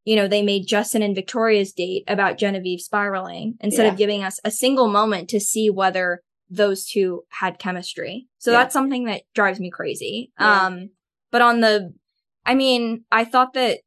you 0.08 0.16
know, 0.16 0.28
they 0.28 0.44
made 0.44 0.68
Justin 0.68 1.02
and 1.02 1.16
Victoria's 1.16 1.74
date 1.74 2.04
about 2.08 2.38
Genevieve 2.38 2.80
spiraling 2.80 3.58
instead 3.60 3.86
Yeah. 3.88 3.92
of 3.92 3.98
giving 3.98 4.24
us 4.24 4.40
a 4.46 4.52
single 4.52 4.88
moment 4.88 5.32
to 5.32 5.40
see 5.40 5.68
whether 5.72 6.22
those 6.48 6.86
two 6.86 7.24
had 7.30 7.58
chemistry. 7.58 8.28
So 8.38 8.52
Yeah. 8.52 8.60
that's 8.60 8.74
something 8.74 9.06
that 9.06 9.24
drives 9.34 9.60
me 9.60 9.72
crazy. 9.72 10.32
Yeah. 10.40 10.68
Um, 10.68 10.92
but 11.32 11.42
on 11.42 11.62
the, 11.62 11.96
I 12.46 12.54
mean, 12.54 13.06
I 13.12 13.26
thought 13.26 13.54
that, 13.54 13.80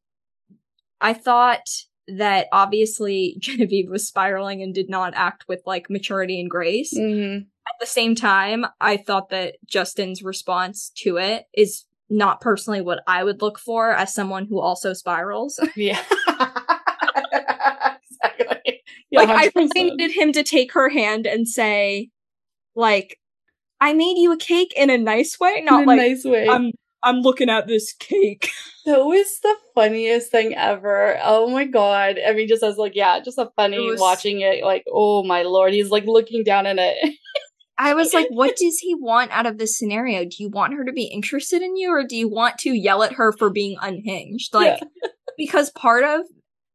I 1.01 1.13
thought 1.13 1.69
that 2.17 2.49
obviously 2.53 3.37
Genevieve 3.41 3.91
was 3.91 4.07
spiraling 4.07 4.63
and 4.63 4.75
did 4.75 4.89
not 4.89 5.13
act 5.15 5.47
with 5.49 5.63
like 5.67 5.91
maturity 5.91 6.41
and 6.41 6.51
grace. 6.51 6.95
Mhm. 6.97 7.43
At 7.43 7.75
the 7.81 7.87
same 7.87 8.15
time, 8.15 8.65
I 8.81 8.97
thought 8.97 9.29
that 9.31 9.57
Justin's 9.67 10.23
response 10.23 10.91
to 10.97 11.19
it 11.19 11.45
is 11.53 11.85
not 12.11 12.41
personally 12.41 12.81
what 12.81 13.01
I 13.07 13.23
would 13.23 13.43
look 13.43 13.59
for 13.59 13.93
as 13.93 14.15
someone 14.15 14.47
who 14.47 14.59
also 14.59 14.93
spirals. 14.95 15.61
Yeah. 15.77 16.03
exactly. 18.29 18.83
Yeah, 19.11 19.21
like 19.21 19.29
I 19.29 19.49
100%. 19.49 19.53
really 19.55 19.91
needed 19.91 20.13
him 20.13 20.33
to 20.33 20.43
take 20.43 20.73
her 20.73 20.89
hand 20.89 21.27
and 21.27 21.47
say, 21.49 22.11
like, 22.75 23.19
I 23.81 23.93
made 23.93 24.19
you 24.19 24.33
a 24.33 24.37
cake 24.37 24.73
in 24.77 24.91
a 24.91 24.99
nice 24.99 25.39
way, 25.39 25.63
not 25.65 25.83
in 25.83 25.85
a 25.85 25.87
like 25.87 25.97
nice 25.99 26.25
way. 26.25 26.49
I'm 26.49 26.73
I'm 27.03 27.17
looking 27.21 27.49
at 27.49 27.67
this 27.67 27.93
cake. 27.93 28.51
that 28.87 29.05
was 29.05 29.39
the 29.43 29.55
funniest 29.75 30.31
thing 30.31 30.55
ever. 30.55 31.19
Oh 31.23 31.49
my 31.49 31.65
god. 31.65 32.17
I 32.27 32.33
mean, 32.33 32.49
just 32.49 32.63
as 32.63 32.77
like, 32.77 32.95
yeah, 32.95 33.21
just 33.21 33.39
a 33.39 33.51
funny 33.57 33.77
It 33.77 33.91
was- 33.91 34.01
watching 34.01 34.41
it. 34.41 34.65
Like, 34.65 34.85
oh 34.93 35.23
my 35.25 35.43
lord, 35.43 35.73
he's 35.73 35.91
like 35.91 36.05
looking 36.07 36.45
down 36.45 36.67
in 36.67 36.79
it. 36.79 37.17
I 37.81 37.95
was 37.95 38.13
like, 38.13 38.27
what 38.31 38.57
does 38.57 38.79
he 38.79 38.97
want 38.97 39.31
out 39.31 39.47
of 39.47 39.59
this 39.59 39.79
scenario? 39.79 40.25
Do 40.25 40.35
you 40.41 40.49
want 40.49 40.75
her 40.75 40.85
to 40.85 40.93
be 40.93 41.05
interested 41.05 41.63
in 41.63 41.77
you 41.77 41.93
or 41.93 42.05
do 42.05 42.17
you 42.17 42.29
want 42.29 42.59
to 42.59 42.71
yell 42.71 43.05
at 43.05 43.13
her 43.13 43.33
for 43.39 43.51
being 43.51 43.77
unhinged? 43.81 44.53
Like 44.53 44.81
because 45.37 45.71
part 45.71 46.03
of 46.03 46.23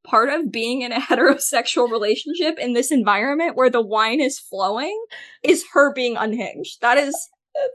part 0.06 0.30
of 0.30 0.50
being 0.50 0.82
in 0.82 0.94
a 0.94 1.00
heterosexual 1.02 1.92
relationship 1.92 2.58
in 2.58 2.72
this 2.72 2.90
environment 2.90 3.58
where 3.58 3.70
the 3.70 3.82
wine 3.82 4.22
is 4.22 4.40
flowing 4.40 4.98
is 5.44 5.66
her 5.74 5.94
being 5.94 6.16
unhinged. 6.16 6.80
That 6.80 6.98
is 6.98 7.14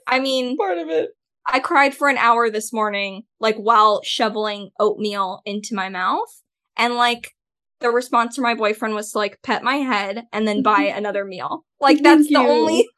I 0.06 0.20
mean, 0.20 0.56
part 0.56 0.78
of 0.78 0.88
it. 0.88 1.10
I 1.50 1.60
cried 1.60 1.94
for 1.94 2.08
an 2.08 2.18
hour 2.18 2.50
this 2.50 2.72
morning, 2.72 3.22
like 3.40 3.56
while 3.56 4.02
shoveling 4.04 4.70
oatmeal 4.78 5.40
into 5.46 5.74
my 5.74 5.88
mouth. 5.88 6.28
And 6.76 6.94
like 6.94 7.32
the 7.80 7.90
response 7.90 8.34
from 8.34 8.42
my 8.44 8.54
boyfriend 8.54 8.94
was 8.94 9.12
to 9.12 9.18
like 9.18 9.40
pet 9.42 9.62
my 9.62 9.76
head 9.76 10.24
and 10.32 10.46
then 10.46 10.62
buy 10.62 10.82
another 10.82 11.24
meal. 11.24 11.64
Like 11.80 12.02
that's 12.02 12.26
Thank 12.26 12.28
the 12.28 12.42
you. 12.42 12.48
only 12.48 12.88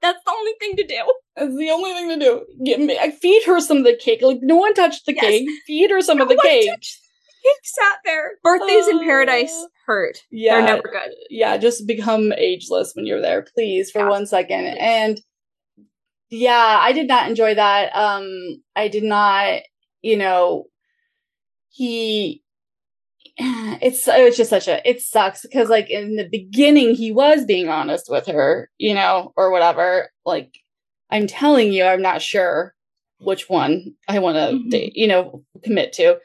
that's 0.00 0.18
the 0.24 0.32
only 0.32 0.52
thing 0.58 0.76
to 0.76 0.86
do. 0.86 1.14
That's 1.36 1.56
the 1.56 1.70
only 1.70 1.92
thing 1.92 2.08
to 2.08 2.18
do. 2.18 2.44
Get 2.64 2.80
me. 2.80 2.98
I 2.98 3.10
feed 3.10 3.44
her 3.44 3.60
some 3.60 3.78
of 3.78 3.84
the 3.84 3.96
cake. 3.96 4.20
Like 4.20 4.38
no 4.42 4.56
one 4.56 4.74
touched 4.74 5.06
the 5.06 5.14
Yes. 5.14 5.24
cake. 5.24 5.48
Feed 5.66 5.90
her 5.90 6.00
some 6.00 6.20
of 6.20 6.28
the 6.28 6.34
No 6.34 6.42
cake. 6.42 6.70
He 7.42 7.50
sat 7.64 7.98
there. 8.04 8.32
Birthdays 8.42 8.88
in 8.88 9.00
paradise 9.00 9.52
Uh, 9.52 9.66
hurt. 9.86 10.18
Yeah, 10.30 10.56
They're 10.56 10.66
never 10.76 10.88
good. 10.88 11.12
yeah, 11.30 11.56
just 11.56 11.86
become 11.86 12.32
ageless 12.36 12.92
when 12.94 13.06
you're 13.06 13.20
there, 13.22 13.46
please, 13.54 13.90
for 13.90 14.00
Yeah. 14.00 14.08
one 14.08 14.26
second. 14.26 14.66
And 14.78 15.20
yeah, 16.32 16.78
I 16.80 16.92
did 16.92 17.08
not 17.08 17.28
enjoy 17.28 17.54
that. 17.54 17.94
Um, 17.94 18.62
I 18.74 18.88
did 18.88 19.02
not, 19.02 19.60
you 20.00 20.16
know, 20.16 20.64
he, 21.68 22.42
it's, 23.36 24.08
it 24.08 24.24
was 24.24 24.36
just 24.36 24.48
such 24.48 24.66
a, 24.66 24.86
it 24.88 25.02
sucks 25.02 25.42
because 25.42 25.68
like 25.68 25.90
in 25.90 26.16
the 26.16 26.26
beginning, 26.28 26.94
he 26.94 27.12
was 27.12 27.44
being 27.44 27.68
honest 27.68 28.06
with 28.08 28.26
her, 28.26 28.70
you 28.78 28.94
know, 28.94 29.32
or 29.36 29.50
whatever. 29.50 30.10
Like, 30.24 30.54
I'm 31.10 31.26
telling 31.26 31.70
you, 31.70 31.84
I'm 31.84 32.00
not 32.00 32.22
sure 32.22 32.74
which 33.18 33.50
one 33.50 33.94
I 34.08 34.18
want 34.18 34.36
to 34.36 34.56
Mhm. 34.56 34.70
date, 34.70 34.92
you 34.96 35.06
know, 35.06 35.44
commit 35.62 35.92
to. 35.94 36.18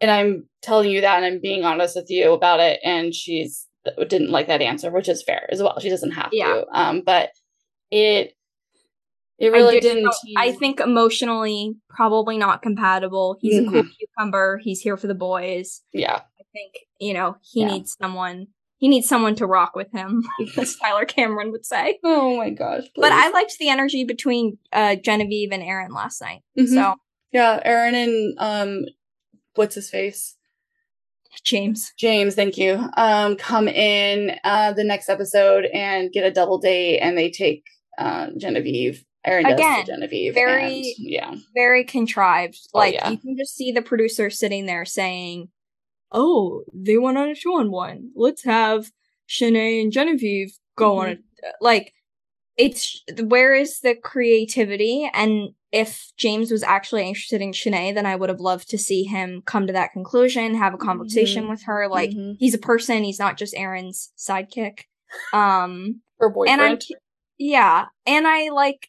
And 0.00 0.10
I'm 0.12 0.48
telling 0.62 0.90
you 0.90 1.00
that 1.00 1.16
and 1.16 1.24
I'm 1.26 1.40
being 1.40 1.64
honest 1.64 1.96
with 1.96 2.08
you 2.08 2.32
about 2.32 2.60
it. 2.60 2.78
And 2.84 3.12
she's 3.12 3.66
didn't 4.08 4.30
like 4.30 4.46
that 4.46 4.62
answer, 4.62 4.90
which 4.90 5.08
is 5.08 5.22
fair 5.24 5.46
as 5.50 5.60
well. 5.60 5.78
She 5.80 5.90
doesn't 5.90 6.12
have 6.12 6.30
Yeah. 6.32 6.46
to. 6.46 6.66
Um, 6.72 7.02
but 7.04 7.30
it 7.90 8.32
it 9.38 9.48
really 9.52 9.80
did- 9.80 9.94
didn't. 9.94 10.14
I 10.36 10.52
think 10.52 10.80
emotionally, 10.80 11.74
probably 11.88 12.38
not 12.38 12.62
compatible. 12.62 13.36
He's 13.40 13.58
a 13.58 13.70
cool 13.70 13.82
cucumber. 13.98 14.60
He's 14.62 14.80
here 14.80 14.96
for 14.96 15.06
the 15.06 15.14
boys. 15.14 15.82
yeah. 15.92 16.20
I 16.38 16.42
think, 16.52 16.72
you 17.00 17.12
know, 17.14 17.36
he 17.42 17.60
Yeah. 17.62 17.66
needs 17.72 17.96
someone. 18.00 18.46
He 18.78 18.86
needs 18.88 19.08
someone 19.08 19.34
to 19.36 19.46
rock 19.46 19.74
with 19.74 19.90
him, 19.92 20.22
as 20.58 20.76
Tyler 20.76 21.04
Cameron 21.04 21.50
would 21.50 21.66
say. 21.66 21.98
Oh 22.04 22.36
my 22.36 22.50
gosh. 22.50 22.84
But 22.94 23.10
I 23.12 23.30
liked 23.30 23.56
the 23.58 23.68
energy 23.70 24.04
between 24.04 24.58
uh, 24.72 24.94
Genevieve 24.96 25.50
and 25.52 25.62
Aaron 25.64 25.92
last 25.92 26.20
night. 26.20 26.42
Mhm. 26.58 26.68
So, 26.68 26.94
yeah, 27.32 27.60
Aaron 27.64 27.94
and 27.96 28.34
um, 28.38 28.84
what's 29.56 29.74
his 29.74 29.90
face? 29.90 30.36
James. 31.42 31.92
James, 31.98 32.34
thank 32.36 32.56
you. 32.56 32.88
Um, 32.96 33.34
come 33.36 33.66
in 33.66 34.38
uh 34.44 34.72
the 34.72 34.84
next 34.84 35.08
episode 35.08 35.64
and 35.74 36.12
get 36.12 36.24
a 36.24 36.30
double 36.30 36.58
date, 36.58 37.00
and 37.00 37.18
they 37.18 37.30
take 37.30 37.64
uh 37.98 38.28
Genevieve. 38.38 39.04
Aaron 39.24 39.44
does 39.44 39.54
Again, 39.54 39.84
to 39.86 39.92
Genevieve. 39.92 40.34
very- 40.34 40.62
and, 40.80 40.84
yeah. 40.98 41.34
Very 41.54 41.84
contrived. 41.84 42.58
Oh, 42.74 42.78
like, 42.78 42.94
yeah. 42.94 43.10
you 43.10 43.18
can 43.18 43.36
just 43.36 43.54
see 43.56 43.72
the 43.72 43.82
producer 43.82 44.30
sitting 44.30 44.66
there 44.66 44.84
saying, 44.84 45.48
Oh, 46.12 46.62
they 46.72 46.96
went 46.98 47.18
on 47.18 47.30
a 47.30 47.34
two 47.34 47.54
on 47.54 47.70
one. 47.72 48.10
Let's 48.14 48.44
have 48.44 48.90
Shanae 49.28 49.82
and 49.82 49.90
Genevieve 49.90 50.52
go 50.76 50.98
on 50.98 51.08
a. 51.08 51.16
Like, 51.60 51.92
it's. 52.56 53.02
Where 53.20 53.52
is 53.54 53.80
the 53.80 53.96
creativity? 53.96 55.10
And 55.12 55.50
if 55.72 56.12
James 56.16 56.52
was 56.52 56.62
actually 56.62 57.08
interested 57.08 57.42
in 57.42 57.50
Shanae, 57.50 57.94
then 57.94 58.06
I 58.06 58.14
would 58.14 58.28
have 58.28 58.38
loved 58.38 58.70
to 58.70 58.78
see 58.78 59.02
him 59.02 59.42
come 59.44 59.66
to 59.66 59.72
that 59.72 59.92
conclusion, 59.92 60.54
have 60.54 60.72
a 60.72 60.78
conversation 60.78 61.46
Mhm. 61.46 61.50
with 61.50 61.62
her. 61.64 61.88
Like, 61.88 62.10
Mhm. 62.10 62.36
he's 62.38 62.54
a 62.54 62.58
person, 62.58 63.02
he's 63.02 63.18
not 63.18 63.36
just 63.36 63.56
Aaron's 63.56 64.12
sidekick. 64.16 64.82
Um, 65.32 66.00
her 66.20 66.28
and 66.28 66.60
I'm 66.62 66.74
boyfriend. 66.76 66.84
yeah, 67.38 67.86
and 68.06 68.24
I 68.28 68.50
like 68.50 68.88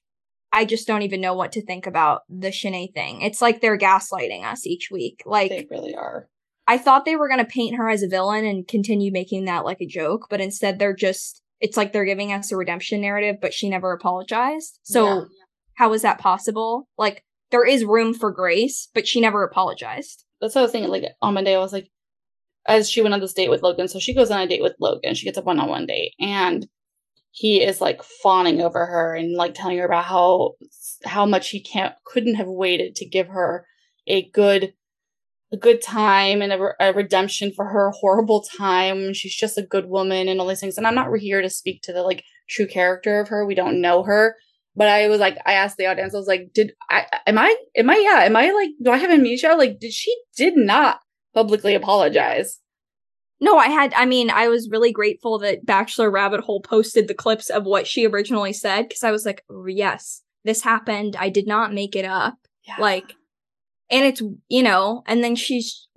I 0.56 0.66
just 0.66 0.88
don't 0.88 1.02
even 1.02 1.20
know 1.22 1.34
what 1.34 1.52
to 1.52 1.66
think 1.66 1.86
about 1.86 2.22
the 2.30 2.48
Shanae 2.48 2.94
thing. 2.94 3.22
It's 3.22 3.42
like 3.42 3.60
they're 3.62 3.78
gaslighting 3.78 4.44
us 4.46 4.66
each 4.66 4.90
week. 4.90 5.22
Like 5.26 5.50
they 5.50 5.68
really 5.70 5.94
are. 5.96 6.30
I 6.68 6.78
thought 6.78 7.06
they 7.06 7.16
were 7.18 7.28
gonna 7.30 7.46
paint 7.46 7.76
her 7.76 7.90
as 7.90 8.02
a 8.02 8.08
villain 8.08 8.46
and 8.46 8.68
continue 8.68 9.12
making 9.12 9.46
that 9.46 9.66
like 9.66 9.82
a 9.82 9.86
joke, 9.86 10.28
but 10.30 10.42
instead 10.42 10.80
they're 10.80 10.96
just 10.96 11.42
it's 11.60 11.78
like 11.78 11.94
they're 11.94 12.06
giving 12.06 12.32
us 12.32 12.52
a 12.52 12.58
redemption 12.58 13.02
narrative, 13.02 13.36
but 13.42 13.54
she 13.54 13.70
never 13.70 13.92
apologized. 13.92 14.80
So 14.84 15.06
Yeah. 15.06 15.22
how 15.76 15.94
is 15.94 16.02
that 16.04 16.20
possible? 16.20 16.88
Like 16.98 17.24
there 17.52 17.66
is 17.66 17.86
room 17.86 18.14
for 18.14 18.32
grace, 18.32 18.88
but 18.94 19.08
she 19.08 19.20
never 19.22 19.44
apologized. 19.44 20.24
that's 20.42 20.56
what 20.56 20.62
I 20.62 20.64
was 20.64 20.72
thinking. 20.72 20.90
Like 20.92 21.04
on 21.22 21.34
Monday, 21.34 21.56
I 21.56 21.60
was 21.60 21.74
like, 21.74 21.90
as 22.68 22.90
she 22.90 23.02
went 23.02 23.14
on 23.14 23.20
this 23.20 23.34
date 23.34 23.50
with 23.50 23.62
Logan, 23.62 23.88
so 23.88 24.00
she 24.00 24.14
goes 24.16 24.32
on 24.32 24.40
a 24.42 24.48
date 24.48 24.62
with 24.64 24.76
Logan. 24.80 25.14
She 25.16 25.26
gets 25.26 25.38
a 25.38 25.42
one 25.42 25.60
on 25.60 25.70
one 25.70 25.86
date, 25.86 26.14
and 26.20 26.68
he 27.36 27.62
is 27.62 27.82
like 27.82 28.02
fawning 28.02 28.62
over 28.62 28.86
her 28.86 29.14
and 29.14 29.36
like 29.36 29.54
telling 29.54 29.78
her 29.78 29.86
about 29.86 30.06
how 30.06 30.54
how 31.04 31.26
much 31.26 31.50
he 31.50 31.62
can't 31.62 31.94
couldn't 32.06 32.36
have 32.36 32.48
waited 32.48 32.96
to 32.96 33.06
give 33.06 33.28
her 33.28 33.68
a 34.08 34.30
good 34.30 34.74
a 35.52 35.58
good 35.58 35.82
time 35.82 36.42
and 36.42 36.54
a, 36.54 36.70
a 36.80 36.94
redemption 36.94 37.52
for 37.52 37.66
her 37.66 37.92
horrible 37.92 38.42
time. 38.58 39.14
She's 39.14 39.36
just 39.36 39.58
a 39.58 39.62
good 39.64 39.88
woman 39.88 40.30
and 40.30 40.40
all 40.40 40.48
these 40.48 40.62
things. 40.62 40.78
And 40.78 40.88
I'm 40.88 40.96
not 40.96 41.14
here 41.18 41.42
to 41.42 41.50
speak 41.50 41.82
to 41.84 41.94
the 41.94 42.04
like 42.04 42.24
true 42.50 42.68
character 42.68 43.20
of 43.20 43.28
her. 43.28 43.46
We 43.46 43.54
don't 43.54 43.82
know 43.82 44.04
her. 44.04 44.38
But 44.74 44.88
I 44.88 45.10
was 45.10 45.20
like, 45.20 45.38
I 45.46 45.54
asked 45.54 45.76
the 45.76 45.88
audience, 45.88 46.14
I 46.14 46.18
was 46.18 46.28
like, 46.28 46.52
did 46.54 46.72
I, 46.90 47.06
am 47.28 47.38
I, 47.38 47.54
am 47.76 47.90
I, 47.90 47.96
yeah, 47.98 48.24
am 48.24 48.36
I 48.36 48.52
like, 48.52 48.70
do 48.82 48.92
I 48.92 48.98
have 48.98 49.12
amnesia? 49.12 49.56
Like, 49.58 49.80
did 49.80 49.94
she 49.94 50.16
did 50.38 50.56
not 50.56 51.00
publicly 51.34 51.76
apologize? 51.76 52.60
No, 53.42 53.58
I 53.58 53.68
had, 53.68 53.94
I 53.94 54.06
mean, 54.06 54.30
I 54.30 54.48
was 54.48 54.70
really 54.70 54.92
grateful 54.92 55.40
that 55.40 55.66
Bachelor 55.66 56.10
Rabbit 56.10 56.42
Hole 56.42 56.62
posted 56.62 57.08
the 57.08 57.14
clips 57.14 57.50
of 57.50 57.66
what 57.66 57.86
she 57.86 58.08
originally 58.08 58.54
said 58.54 58.88
because 58.88 59.04
I 59.04 59.12
was 59.12 59.26
like, 59.26 59.44
oh, 59.50 59.66
yes, 59.66 60.22
this 60.46 60.64
happened. 60.64 61.16
I 61.20 61.30
did 61.30 61.48
not 61.48 61.74
make 61.74 61.96
it 61.96 62.06
up. 62.06 62.38
Yeah. 62.66 62.78
Like, 62.80 63.14
and 63.90 64.06
it's, 64.06 64.22
you 64.48 64.64
know, 64.64 65.04
and 65.06 65.24
then 65.24 65.36
she's 65.36 65.88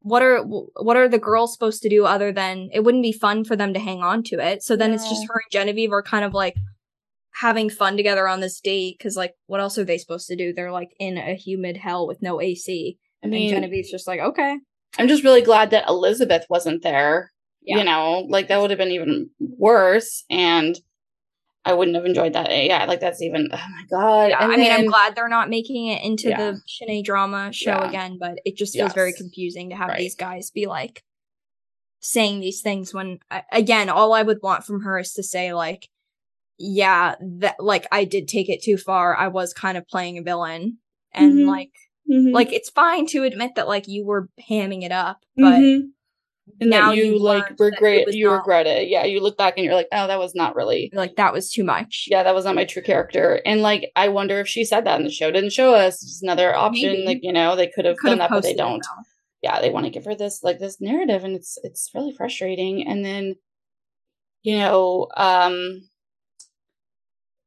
what 0.00 0.22
are 0.22 0.42
what 0.42 0.96
are 0.96 1.08
the 1.08 1.18
girls 1.18 1.52
supposed 1.52 1.82
to 1.82 1.88
do 1.88 2.06
other 2.06 2.32
than 2.32 2.68
it 2.72 2.84
wouldn't 2.84 3.02
be 3.02 3.12
fun 3.12 3.44
for 3.44 3.56
them 3.56 3.74
to 3.74 3.80
hang 3.80 4.02
on 4.02 4.22
to 4.22 4.36
it. 4.36 4.62
So 4.62 4.76
then 4.76 4.92
it's 4.92 5.08
just 5.08 5.26
her 5.28 5.34
and 5.34 5.50
Genevieve 5.50 5.92
are 5.92 6.02
kind 6.02 6.24
of 6.24 6.32
like 6.32 6.54
having 7.34 7.68
fun 7.68 7.96
together 7.96 8.26
on 8.26 8.40
this 8.40 8.60
date 8.60 8.96
because 8.98 9.16
like 9.16 9.34
what 9.46 9.60
else 9.60 9.76
are 9.76 9.84
they 9.84 9.98
supposed 9.98 10.28
to 10.28 10.36
do? 10.36 10.52
They're 10.52 10.72
like 10.72 10.90
in 10.98 11.18
a 11.18 11.34
humid 11.34 11.76
hell 11.76 12.06
with 12.06 12.22
no 12.22 12.40
AC. 12.40 12.98
I 13.22 13.26
mean, 13.26 13.52
and 13.52 13.56
Genevieve's 13.56 13.90
just 13.90 14.06
like, 14.06 14.20
okay. 14.20 14.58
I'm 14.96 15.08
just 15.08 15.24
really 15.24 15.42
glad 15.42 15.70
that 15.70 15.88
Elizabeth 15.88 16.46
wasn't 16.48 16.82
there. 16.82 17.32
Yeah. 17.62 17.78
You 17.78 17.84
know, 17.84 18.26
like 18.28 18.48
that 18.48 18.60
would 18.60 18.70
have 18.70 18.78
been 18.78 18.92
even 18.92 19.30
worse. 19.38 20.24
And 20.30 20.78
I 21.64 21.74
wouldn't 21.74 21.96
have 21.96 22.06
enjoyed 22.06 22.32
that. 22.32 22.50
Yeah, 22.64 22.84
like 22.86 23.00
that's 23.00 23.20
even, 23.20 23.48
oh 23.52 23.56
my 23.56 23.84
God. 23.90 24.30
Yeah, 24.30 24.42
And 24.42 24.52
I 24.52 24.56
mean, 24.56 24.72
I'm 24.72 24.86
glad 24.86 25.14
they're 25.14 25.28
not 25.28 25.50
making 25.50 25.88
it 25.88 26.02
into 26.02 26.30
Yeah. 26.30 26.52
the 26.52 26.60
Shanae 26.66 27.04
drama 27.04 27.52
show 27.52 27.72
Yeah. 27.72 27.88
again, 27.88 28.16
but 28.18 28.38
it 28.46 28.56
just 28.56 28.72
feels 28.74 28.94
very 28.94 29.12
confusing 29.12 29.68
to 29.70 29.76
have 29.76 29.88
Right. 29.88 29.98
these 29.98 30.14
guys 30.14 30.50
be 30.50 30.66
like 30.66 31.02
saying 32.00 32.40
these 32.40 32.62
things 32.62 32.94
when, 32.94 33.18
again, 33.52 33.90
all 33.90 34.14
I 34.14 34.22
would 34.22 34.38
want 34.42 34.64
from 34.64 34.82
her 34.82 34.98
is 35.00 35.12
to 35.14 35.22
say, 35.22 35.52
like, 35.52 35.88
yeah, 36.56 37.16
that, 37.20 37.56
like, 37.58 37.86
I 37.92 38.04
did 38.04 38.28
take 38.28 38.48
it 38.48 38.62
too 38.62 38.78
far. 38.78 39.16
I 39.16 39.28
was 39.28 39.52
kind 39.52 39.76
of 39.76 39.86
playing 39.88 40.16
a 40.16 40.22
villain. 40.22 40.78
And, 41.12 41.40
Mhm. 41.40 41.46
like, 41.48 41.72
Mhm. 42.10 42.32
like, 42.32 42.52
it's 42.52 42.70
fine 42.70 43.06
to 43.08 43.24
admit 43.24 43.54
that, 43.56 43.68
like, 43.68 43.86
you 43.88 44.04
were 44.06 44.28
hamming 44.50 44.82
it 44.82 44.92
up, 44.92 45.18
but 45.36 45.58
Mhm. 45.60 45.90
and 46.60 46.70
now 46.70 46.88
that 46.90 46.96
you, 46.96 47.04
you 47.04 47.18
like 47.18 47.44
learned 47.44 47.58
that 47.58 47.64
it 47.64 47.64
regret 48.04 48.14
you 48.14 48.26
not- 48.26 48.36
regret 48.38 48.66
it. 48.66 48.88
Yeah, 48.88 49.04
you 49.04 49.20
look 49.20 49.36
back 49.36 49.54
and 49.56 49.64
you're 49.64 49.74
like, 49.74 49.88
oh, 49.92 50.06
that 50.06 50.18
was 50.18 50.34
not 50.34 50.56
really. 50.56 50.90
like, 50.94 51.16
that 51.16 51.32
was 51.32 51.50
too 51.52 51.62
much. 51.64 52.06
Yeah, 52.10 52.22
that 52.22 52.34
was 52.34 52.44
not 52.46 52.54
my 52.54 52.64
true 52.64 52.82
character. 52.82 53.40
And 53.44 53.60
like, 53.62 53.92
I 53.96 54.08
wonder 54.08 54.40
if 54.40 54.48
she 54.48 54.64
said 54.64 54.84
that 54.86 54.98
in 54.98 55.04
the 55.04 55.10
show. 55.12 55.30
Didn't 55.30 55.52
show 55.52 55.74
us. 55.74 56.00
Just 56.00 56.22
another 56.22 56.54
option. 56.56 56.90
Maybe. 56.92 57.06
Like, 57.06 57.18
you 57.22 57.32
know, 57.32 57.54
they 57.56 57.66
could 57.68 57.84
have 57.84 57.96
done 58.04 58.18
that, 58.18 58.30
but 58.30 58.42
they 58.42 58.54
don't. 58.54 58.84
yeah, 59.42 59.60
they 59.60 59.70
want 59.70 59.84
to 59.86 59.90
give 59.90 60.04
her 60.06 60.14
this 60.16 60.42
like 60.42 60.58
this 60.58 60.80
narrative 60.80 61.22
and 61.24 61.36
it's 61.36 61.58
it's 61.62 61.90
really 61.94 62.12
frustrating. 62.12 62.86
And 62.88 63.04
then 63.04 63.34
you 64.42 64.56
know, 64.58 65.08
um 65.16 65.88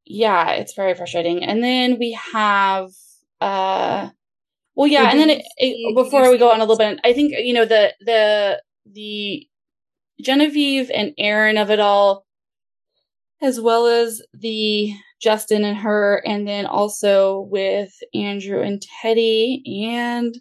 yeah, 0.05 0.51
it's 0.51 0.73
very 0.73 0.93
frustrating. 0.93 1.43
And 1.43 1.63
then 1.63 1.97
we 1.99 2.17
have 2.33 2.91
uh 3.39 4.09
well 4.75 4.87
yeah, 4.87 5.09
and 5.11 5.19
then 5.19 5.29
it, 5.29 5.43
it- 5.57 5.95
before 5.95 6.29
we 6.31 6.37
go 6.37 6.49
on 6.51 6.57
a 6.61 6.63
little 6.63 6.77
bit, 6.77 6.99
I 7.03 7.13
think 7.13 7.33
you 7.37 7.53
know 7.53 7.65
the 7.65 7.93
the 8.01 8.61
the 8.85 9.47
Genevieve 10.21 10.91
and 10.93 11.13
Aaron 11.17 11.57
of 11.57 11.69
it 11.71 11.79
all 11.79 12.25
as 13.41 13.59
well 13.59 13.87
as 13.87 14.21
the 14.33 14.93
Justin 15.21 15.63
and 15.63 15.77
her, 15.77 16.21
and 16.25 16.47
then 16.47 16.65
also 16.65 17.47
with 17.51 17.91
Andrew 18.13 18.61
and 18.61 18.81
Teddi, 19.03 19.61
and 19.67 20.35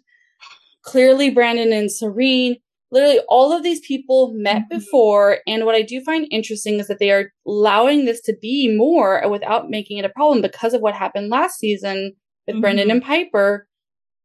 clearly 0.83 1.29
Brandon 1.29 1.73
and 1.73 1.91
Serene. 1.91 2.57
Literally, 2.91 3.19
all 3.29 3.53
of 3.53 3.63
these 3.63 3.79
people 3.87 4.33
met 4.35 4.63
Mhm. 4.63 4.69
before, 4.69 5.39
and 5.47 5.65
what 5.65 5.75
I 5.75 5.81
do 5.81 6.01
find 6.01 6.27
interesting 6.29 6.79
is 6.79 6.87
that 6.87 6.99
they 6.99 7.09
are 7.11 7.31
allowing 7.47 8.05
this 8.05 8.21
to 8.23 8.35
be 8.41 8.67
more 8.75 9.27
without 9.29 9.69
making 9.69 9.97
it 9.97 10.05
a 10.05 10.09
problem 10.09 10.41
because 10.41 10.73
of 10.73 10.81
what 10.81 10.93
happened 10.93 11.29
last 11.29 11.57
season 11.59 12.13
with 12.47 12.59
Brendan 12.61 12.89
Mhm. 12.89 12.91
and 12.91 13.03
Pieper 13.03 13.67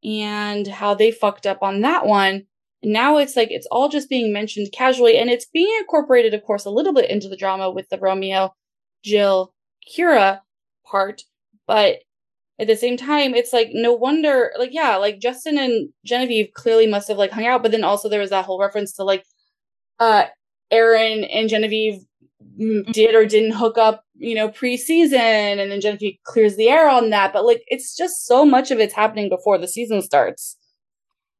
and 0.06 0.66
how 0.68 0.94
they 0.94 1.10
fucked 1.10 1.46
up 1.46 1.62
on 1.62 1.80
that 1.82 2.06
one. 2.06 2.44
Now 2.82 3.18
it's 3.18 3.36
like 3.36 3.50
it's 3.50 3.66
all 3.70 3.88
just 3.88 4.08
being 4.08 4.32
mentioned 4.32 4.68
casually, 4.72 5.18
and 5.18 5.28
it's 5.30 5.46
being 5.46 5.74
incorporated, 5.80 6.34
of 6.34 6.44
course, 6.44 6.64
a 6.64 6.70
little 6.70 6.92
bit 6.94 7.10
into 7.10 7.28
the 7.28 7.36
drama 7.36 7.70
with 7.70 7.88
the 7.88 7.98
Romeo, 7.98 8.54
Jill, 9.04 9.52
Kira 9.92 10.40
part. 10.84 11.22
But 11.66 11.96
at 12.60 12.68
the 12.68 12.76
same 12.76 12.96
time, 12.96 13.34
it's 13.34 13.52
like 13.52 13.70
no 13.72 13.92
wonder, 13.92 14.52
like 14.58 14.70
yeah, 14.72 14.96
like 14.96 15.18
Justin 15.20 15.58
and 15.58 15.88
Genevieve 16.04 16.50
clearly 16.54 16.86
must 16.86 17.08
have 17.08 17.18
like 17.18 17.32
hung 17.32 17.46
out, 17.46 17.62
but 17.62 17.72
then 17.72 17.84
also 17.84 18.08
there 18.08 18.20
was 18.20 18.30
that 18.30 18.44
whole 18.44 18.60
reference 18.60 18.92
to 18.94 19.04
like, 19.04 19.24
uh, 19.98 20.26
Aaron 20.70 21.24
and 21.24 21.48
Genevieve 21.48 22.02
did 22.92 23.14
or 23.14 23.26
didn't 23.26 23.52
hook 23.56 23.78
up, 23.78 24.02
you 24.16 24.34
know, 24.34 24.48
preseason, 24.48 25.60
and 25.60 25.70
then 25.70 25.80
Genevieve 25.80 26.16
clears 26.24 26.56
the 26.56 26.68
air 26.68 26.88
on 26.88 27.10
that. 27.10 27.32
But 27.32 27.44
like, 27.46 27.62
it's 27.68 27.96
just 27.96 28.26
so 28.26 28.44
much 28.44 28.70
of 28.70 28.78
it's 28.78 28.94
happening 28.94 29.28
before 29.28 29.58
the 29.58 29.68
season 29.68 30.02
starts. 30.02 30.56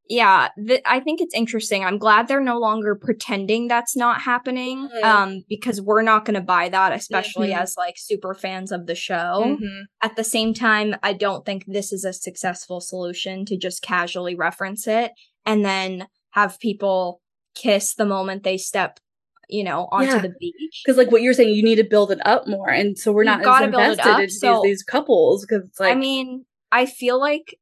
yeah 0.09 0.51
th- 0.69 0.83
i 0.87 1.01
think 1.01 1.21
it's 1.21 1.35
interesting 1.35 1.85
i'm 1.85 1.99
glad 1.99 2.29
they're 2.29 2.41
no 2.41 2.59
longer 2.61 2.95
pretending 2.95 3.67
that's 3.67 3.97
not 3.97 4.21
happening 4.21 4.89
Mhm. 4.89 5.03
um 5.05 5.43
because 5.49 5.81
we're 5.81 6.03
not 6.03 6.25
going 6.25 6.37
to 6.37 6.41
buy 6.41 6.69
that 6.69 6.93
especially 6.93 7.49
Mhm. 7.49 7.61
as 7.63 7.75
like 7.77 7.97
super 7.99 8.33
fans 8.33 8.71
of 8.71 8.87
the 8.87 8.95
show 8.95 9.59
Mhm. 9.61 9.81
at 10.03 10.15
the 10.15 10.23
same 10.23 10.55
time 10.55 10.95
i 11.03 11.13
don't 11.13 11.45
think 11.45 11.65
this 11.67 11.93
is 11.93 12.05
a 12.05 12.13
successful 12.13 12.81
solution 12.81 13.45
to 13.47 13.57
just 13.57 13.83
casually 13.83 14.37
reference 14.37 14.87
it 14.87 15.11
and 15.45 15.65
then 15.65 16.07
have 16.31 16.61
people 16.61 17.21
kiss 17.57 17.93
the 17.95 18.07
moment 18.07 18.45
they 18.45 18.59
step 18.59 19.01
you 19.49 19.63
know 19.65 19.89
onto 19.93 20.11
Yeah. 20.13 20.19
the 20.23 20.33
beach 20.41 20.83
Because 20.85 20.97
like 20.99 21.11
what 21.11 21.23
you're 21.23 21.35
saying, 21.35 21.55
you 21.55 21.63
need 21.63 21.77
to 21.77 21.85
build 21.85 22.11
it 22.11 22.19
up 22.27 22.47
more, 22.47 22.69
and 22.71 22.99
so 22.99 23.13
we're 23.13 23.23
You've 23.25 23.39
not 23.39 23.45
gotta 23.45 23.69
build 23.69 23.99
it 23.99 24.01
up, 24.01 24.21
in 24.21 24.31
so- 24.31 24.61
these, 24.65 24.79
these 24.79 24.83
couples 24.83 25.45
because 25.47 25.69
like 25.79 25.93
I 25.93 25.95
mean, 25.99 26.45
I 26.73 26.87
feel 26.87 27.19
like 27.21 27.59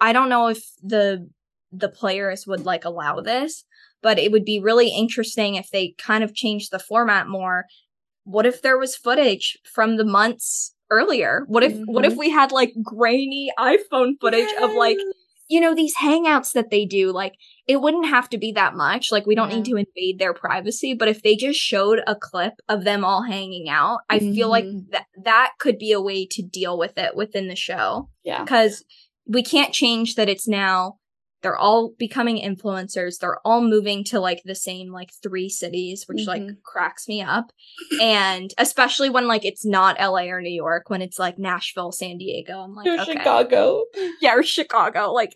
I 0.00 0.12
don't 0.12 0.28
know 0.28 0.48
if 0.48 0.62
the 0.82 1.28
the 1.72 1.88
players 1.88 2.46
would 2.46 2.64
like 2.64 2.84
allow 2.84 3.20
this, 3.20 3.64
but 4.02 4.18
it 4.18 4.30
would 4.32 4.44
be 4.44 4.60
really 4.60 4.88
interesting 4.90 5.54
if 5.56 5.70
they 5.70 5.94
kind 5.98 6.22
of 6.24 6.34
changed 6.34 6.70
the 6.70 6.78
format 6.78 7.26
more. 7.28 7.64
What 8.24 8.46
if 8.46 8.62
there 8.62 8.78
was 8.78 8.96
footage 8.96 9.58
from 9.72 9.96
the 9.96 10.04
months 10.04 10.74
earlier? 10.90 11.44
What 11.48 11.62
if 11.62 11.74
what 11.86 12.04
if 12.04 12.14
Mhm. 12.14 12.18
we 12.18 12.30
had 12.30 12.52
like 12.52 12.72
grainy 12.82 13.50
iPhone 13.58 14.14
footage 14.20 14.48
of 14.60 14.72
like 14.74 14.98
you 15.48 15.60
know 15.60 15.74
these 15.74 15.96
hangouts 15.96 16.52
that 16.52 16.70
they 16.70 16.84
do 16.86 17.12
like 17.12 17.34
it 17.66 17.80
wouldn't 17.80 18.06
have 18.06 18.28
to 18.30 18.38
be 18.38 18.52
that 18.52 18.74
much 18.74 19.10
like 19.12 19.26
we 19.26 19.34
don't 19.34 19.48
need 19.48 19.64
to 19.64 19.76
invade 19.76 20.18
their 20.18 20.34
privacy 20.34 20.94
but 20.94 21.08
if 21.08 21.22
they 21.22 21.36
just 21.36 21.58
showed 21.58 22.00
a 22.06 22.14
clip 22.14 22.54
of 22.68 22.84
them 22.84 23.04
all 23.04 23.22
hanging 23.22 23.68
out 23.68 24.00
i 24.10 24.18
feel 24.18 24.48
like 24.48 24.64
Mhm. 24.64 24.90
that 24.90 25.06
that 25.24 25.52
could 25.58 25.78
be 25.78 25.92
a 25.92 26.00
way 26.00 26.26
to 26.30 26.42
deal 26.42 26.78
with 26.78 26.96
it 26.98 27.14
within 27.16 27.48
the 27.48 27.56
show 27.56 28.08
yeah, 28.24 28.42
because 28.42 28.84
we 29.26 29.42
can't 29.42 29.72
change 29.74 30.14
that 30.14 30.28
it's 30.28 30.48
now 30.48 30.98
they're 31.44 31.56
all 31.56 31.92
becoming 31.98 32.38
influencers 32.38 33.18
they're 33.20 33.38
all 33.44 33.60
moving 33.62 34.02
to 34.02 34.18
like 34.18 34.42
the 34.44 34.54
same 34.56 34.90
like 34.90 35.10
three 35.22 35.48
cities 35.48 36.04
which 36.08 36.26
like 36.26 36.42
Mhm. 36.42 36.60
cracks 36.64 37.06
me 37.06 37.22
up 37.22 37.52
and 38.02 38.52
especially 38.58 39.10
when 39.10 39.28
like 39.28 39.44
it's 39.44 39.64
not 39.64 40.00
la 40.00 40.22
or 40.22 40.40
new 40.40 40.50
york 40.50 40.90
when 40.90 41.02
it's 41.02 41.18
like 41.20 41.38
nashville 41.38 41.92
san 41.92 42.18
diego 42.18 42.58
i'm 42.60 42.74
like 42.74 42.86
Or 42.88 42.94
okay 43.00 43.12
Chicago. 43.12 43.84
yeah, 44.20 44.34
or 44.34 44.42
Chicago. 44.42 45.12
Like, 45.12 45.32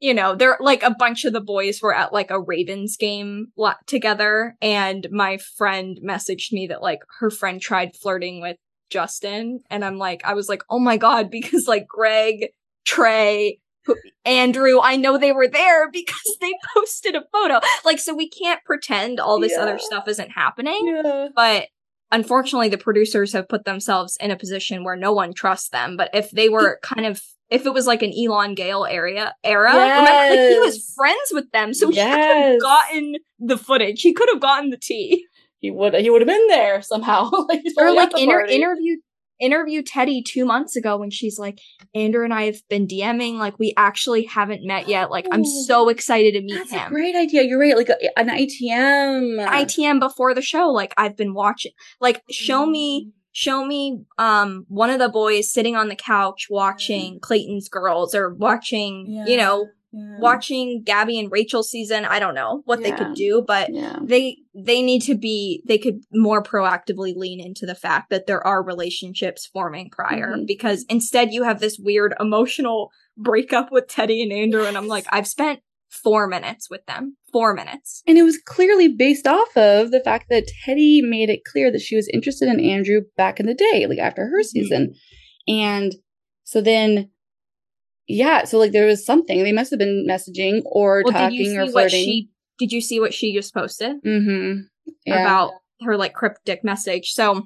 you 0.00 0.14
know, 0.14 0.34
they're 0.36 0.56
like 0.60 0.82
a 0.82 0.94
bunch 0.94 1.24
of 1.24 1.32
the 1.32 1.40
boys 1.40 1.80
were 1.82 1.94
at 1.94 2.12
like 2.12 2.30
a 2.30 2.40
Ravens 2.40 2.96
game 2.96 3.48
together, 3.86 4.54
and 4.62 5.08
my 5.10 5.38
friend 5.56 5.98
messaged 6.06 6.52
me 6.52 6.66
that 6.68 6.82
like 6.82 7.00
her 7.20 7.30
friend 7.30 7.60
tried 7.60 7.96
flirting 7.96 8.40
with 8.40 8.56
Justin, 8.90 9.60
and 9.70 9.84
I'm 9.84 9.98
like, 9.98 10.22
I 10.24 10.34
was 10.34 10.48
like, 10.48 10.62
oh 10.70 10.78
my 10.78 10.96
god, 10.98 11.30
because 11.38 11.66
like 11.66 11.86
Greg, 11.88 12.48
Trey, 12.84 13.58
Andrew, 14.24 14.80
I 14.82 14.96
know 14.96 15.16
they 15.18 15.32
were 15.32 15.48
there 15.48 15.90
because 15.92 16.36
they 16.40 16.52
posted 16.74 17.14
a 17.14 17.24
photo. 17.32 17.60
Like, 17.84 17.98
so 17.98 18.14
we 18.14 18.28
can't 18.28 18.62
pretend 18.64 19.20
all 19.20 19.40
this 19.40 19.52
Yeah. 19.52 19.62
other 19.62 19.78
stuff 19.78 20.06
isn't 20.08 20.30
happening 20.30 20.86
Yeah. 21.02 21.28
but 21.34 21.68
unfortunately 22.10 22.68
the 22.70 22.78
producers 22.78 23.32
have 23.34 23.48
put 23.48 23.64
themselves 23.64 24.16
in 24.20 24.30
a 24.30 24.36
position 24.36 24.82
where 24.84 24.96
no 24.96 25.12
one 25.12 25.34
trusts 25.34 25.68
them 25.68 25.96
but 25.96 26.08
if 26.14 26.30
they 26.30 26.48
were 26.48 26.78
kind 26.82 27.04
of 27.06 27.20
if 27.50 27.66
it 27.66 27.72
was 27.74 27.86
like 27.86 28.02
an 28.02 28.12
Elan 28.14 28.54
Gale 28.54 28.86
area 28.86 29.34
era 29.44 29.70
remember 29.72 30.10
like, 30.10 30.38
he 30.52 30.58
was 30.58 30.90
friends 30.96 31.30
with 31.32 31.50
them 31.52 31.74
so 31.74 31.88
he 31.90 31.96
could 31.96 32.06
have 32.06 32.60
gotten 32.60 33.14
the 33.38 33.58
footage 33.58 34.00
he 34.00 34.14
could 34.14 34.28
have 34.32 34.40
gotten 34.40 34.70
the 34.70 34.78
tea 34.78 35.26
He 35.60 35.70
would 35.70 35.94
he 35.96 36.08
would 36.08 36.22
have 36.22 36.28
been 36.28 36.46
there 36.48 36.80
somehow. 36.82 37.30
like, 37.48 37.60
or 37.76 37.92
like 37.92 38.16
inter- 38.16 38.38
party. 38.46 38.54
Interview 39.40 39.82
Teddi 39.82 40.24
2 40.24 40.44
months 40.44 40.74
ago 40.76 40.96
when 40.96 41.10
she's 41.10 41.38
like 41.38 41.60
Andrew 41.94 42.24
and 42.24 42.34
I 42.34 42.44
have 42.44 42.56
been 42.68 42.86
DMing 42.86 43.34
like 43.38 43.58
we 43.58 43.72
actually 43.76 44.24
haven't 44.24 44.66
met 44.66 44.88
yet 44.88 45.10
like 45.10 45.26
I'm 45.30 45.42
Oh, 45.44 45.64
so 45.66 45.88
excited 45.88 46.32
to 46.34 46.40
meet 46.42 46.54
That's 46.54 46.72
a 46.72 46.78
him 46.78 46.92
great 46.92 47.14
idea. 47.16 47.42
You're 47.42 47.58
right. 47.60 47.76
Like 47.76 47.88
a, 47.88 48.18
an 48.18 48.28
ITM. 48.28 49.46
ITM 49.46 50.00
before 50.00 50.34
the 50.34 50.42
show 50.42 50.68
like 50.70 50.92
I've 50.96 51.16
been 51.16 51.34
watching 51.34 51.72
like 52.00 52.22
show 52.30 52.66
Mm. 52.66 52.70
me 52.72 53.12
show 53.32 53.64
me 53.64 54.00
um 54.18 54.64
one 54.68 54.90
of 54.90 54.98
the 54.98 55.08
boys 55.08 55.52
sitting 55.52 55.76
on 55.76 55.88
the 55.88 55.94
couch 55.94 56.46
watching 56.50 57.20
Clayton's 57.20 57.68
girls 57.68 58.14
or 58.14 58.34
watching 58.34 59.06
you 59.26 59.36
know 59.36 59.66
Yeah. 59.90 60.18
watching 60.20 60.82
Gabby 60.84 61.18
and 61.18 61.32
Rachel 61.32 61.62
season 61.62 62.04
I 62.04 62.18
don't 62.18 62.34
know 62.34 62.60
what 62.66 62.82
they 62.82 62.92
could 62.92 63.14
do 63.14 63.42
but 63.46 63.70
Yeah. 63.72 63.98
they 64.02 64.36
they 64.54 64.82
need 64.82 65.00
to 65.02 65.14
be 65.14 65.62
they 65.66 65.78
could 65.78 66.02
more 66.12 66.42
proactively 66.42 67.16
lean 67.16 67.40
into 67.40 67.64
the 67.64 67.74
fact 67.74 68.10
that 68.10 68.26
there 68.26 68.46
are 68.46 68.62
relationships 68.62 69.46
forming 69.46 69.88
prior 69.88 70.36
Mhm. 70.36 70.46
because 70.46 70.84
instead 70.90 71.32
you 71.32 71.42
have 71.44 71.60
this 71.60 71.78
weird 71.78 72.12
emotional 72.20 72.90
breakup 73.16 73.72
with 73.72 73.86
Teddi 73.88 74.22
and 74.22 74.30
Andrew 74.32 74.64
and 74.66 74.76
I'm 74.76 74.88
like 74.88 75.06
I've 75.10 75.26
spent 75.26 75.60
4 75.90 76.26
minutes 76.26 76.68
with 76.68 76.84
them 76.84 77.16
4 77.32 77.54
minutes 77.54 78.02
And 78.06 78.18
it 78.18 78.22
was 78.24 78.36
clearly 78.44 78.88
based 78.88 79.26
off 79.26 79.56
of 79.56 79.90
the 79.90 80.02
fact 80.04 80.26
that 80.28 80.50
Teddi 80.66 81.00
made 81.02 81.30
it 81.30 81.44
clear 81.50 81.72
that 81.72 81.80
she 81.80 81.96
was 81.96 82.08
interested 82.12 82.48
in 82.50 82.60
Andrew 82.60 83.00
back 83.16 83.40
in 83.40 83.46
the 83.46 83.54
day, 83.54 83.86
like 83.88 83.98
after 83.98 84.26
her 84.26 84.40
Mhm. 84.42 84.44
season. 84.44 84.94
And 85.48 85.94
so 86.44 86.60
then, 86.60 87.08
yeah, 88.08 88.44
so 88.44 88.58
like 88.58 88.72
there 88.72 88.86
was 88.86 89.04
something. 89.04 89.44
They 89.44 89.52
must 89.52 89.70
have 89.70 89.78
been 89.78 90.06
messaging 90.08 90.62
or 90.64 91.02
Well, 91.04 91.12
did 91.12 91.34
you 91.34 91.44
talking 91.44 91.50
see 91.50 91.58
or 91.58 91.64
what 91.64 91.72
flirting. 91.72 92.04
she 92.04 92.30
did 92.58 92.72
you 92.72 92.80
see 92.80 92.98
what 92.98 93.14
she 93.14 93.34
just 93.34 93.54
posted 93.54 94.02
mm-hmm. 94.02 94.62
Yeah. 95.06 95.22
about 95.22 95.52
her 95.82 95.96
like 95.96 96.14
cryptic 96.14 96.64
message? 96.64 97.12
So 97.12 97.42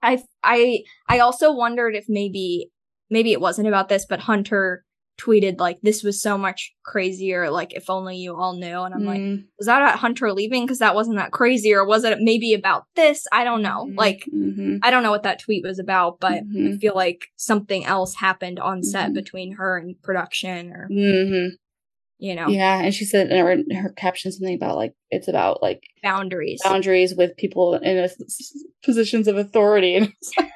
I 0.00 0.22
I 0.42 0.84
I 1.08 1.18
also 1.18 1.52
wondered 1.52 1.96
if 1.96 2.04
maybe 2.08 2.70
maybe 3.10 3.32
it 3.32 3.40
wasn't 3.40 3.66
about 3.66 3.88
this, 3.88 4.06
but 4.08 4.20
Hunter 4.20 4.84
tweeted 5.18 5.58
like 5.60 5.78
this 5.82 6.02
was 6.02 6.22
so 6.22 6.38
much 6.38 6.72
crazier, 6.84 7.50
like 7.50 7.74
if 7.74 7.90
only 7.90 8.16
you 8.16 8.36
all 8.36 8.54
knew. 8.54 8.80
And 8.82 8.94
I'm 8.94 9.04
like, 9.04 9.20
Mm, 9.20 9.44
was 9.58 9.66
that 9.66 9.82
at 9.82 9.96
Hunter 9.98 10.32
leaving 10.32 10.64
because 10.64 10.78
that 10.78 10.94
wasn't 10.94 11.16
that 11.16 11.32
crazy, 11.32 11.74
or 11.74 11.84
was 11.84 12.04
it 12.04 12.18
maybe 12.20 12.54
about 12.54 12.84
this? 12.94 13.26
I 13.32 13.44
don't 13.44 13.62
know. 13.62 13.86
mhm, 13.90 13.96
Like 13.96 14.24
mhm, 14.32 14.78
I 14.82 14.90
don't 14.90 15.02
know 15.02 15.10
what 15.10 15.24
that 15.24 15.40
tweet 15.40 15.64
was 15.64 15.78
about, 15.78 16.20
but 16.20 16.44
mhm, 16.44 16.74
I 16.74 16.78
feel 16.78 16.94
like 16.94 17.26
something 17.36 17.84
else 17.84 18.14
happened 18.14 18.60
on 18.60 18.82
set 18.82 19.10
Mhm. 19.10 19.14
between 19.14 19.52
her 19.56 19.76
and 19.78 20.00
production, 20.02 20.70
or 20.72 20.88
mhm. 20.90 21.50
You 22.18 22.34
know, 22.34 22.48
yeah, 22.48 22.80
and 22.80 22.94
she 22.94 23.04
said 23.04 23.30
in 23.30 23.38
her, 23.38 23.80
her 23.80 23.90
caption 23.90 24.32
something 24.32 24.54
about 24.54 24.76
like 24.76 24.94
it's 25.10 25.28
about 25.28 25.62
like 25.62 25.82
boundaries. 26.02 26.60
boundaries 26.62 27.14
with 27.14 27.36
people 27.36 27.74
in 27.74 27.98
a 27.98 28.08
positions 28.82 29.28
of 29.28 29.36
authority, 29.36 29.94
and 29.94 30.12
it's 30.20 30.32
like, 30.36 30.50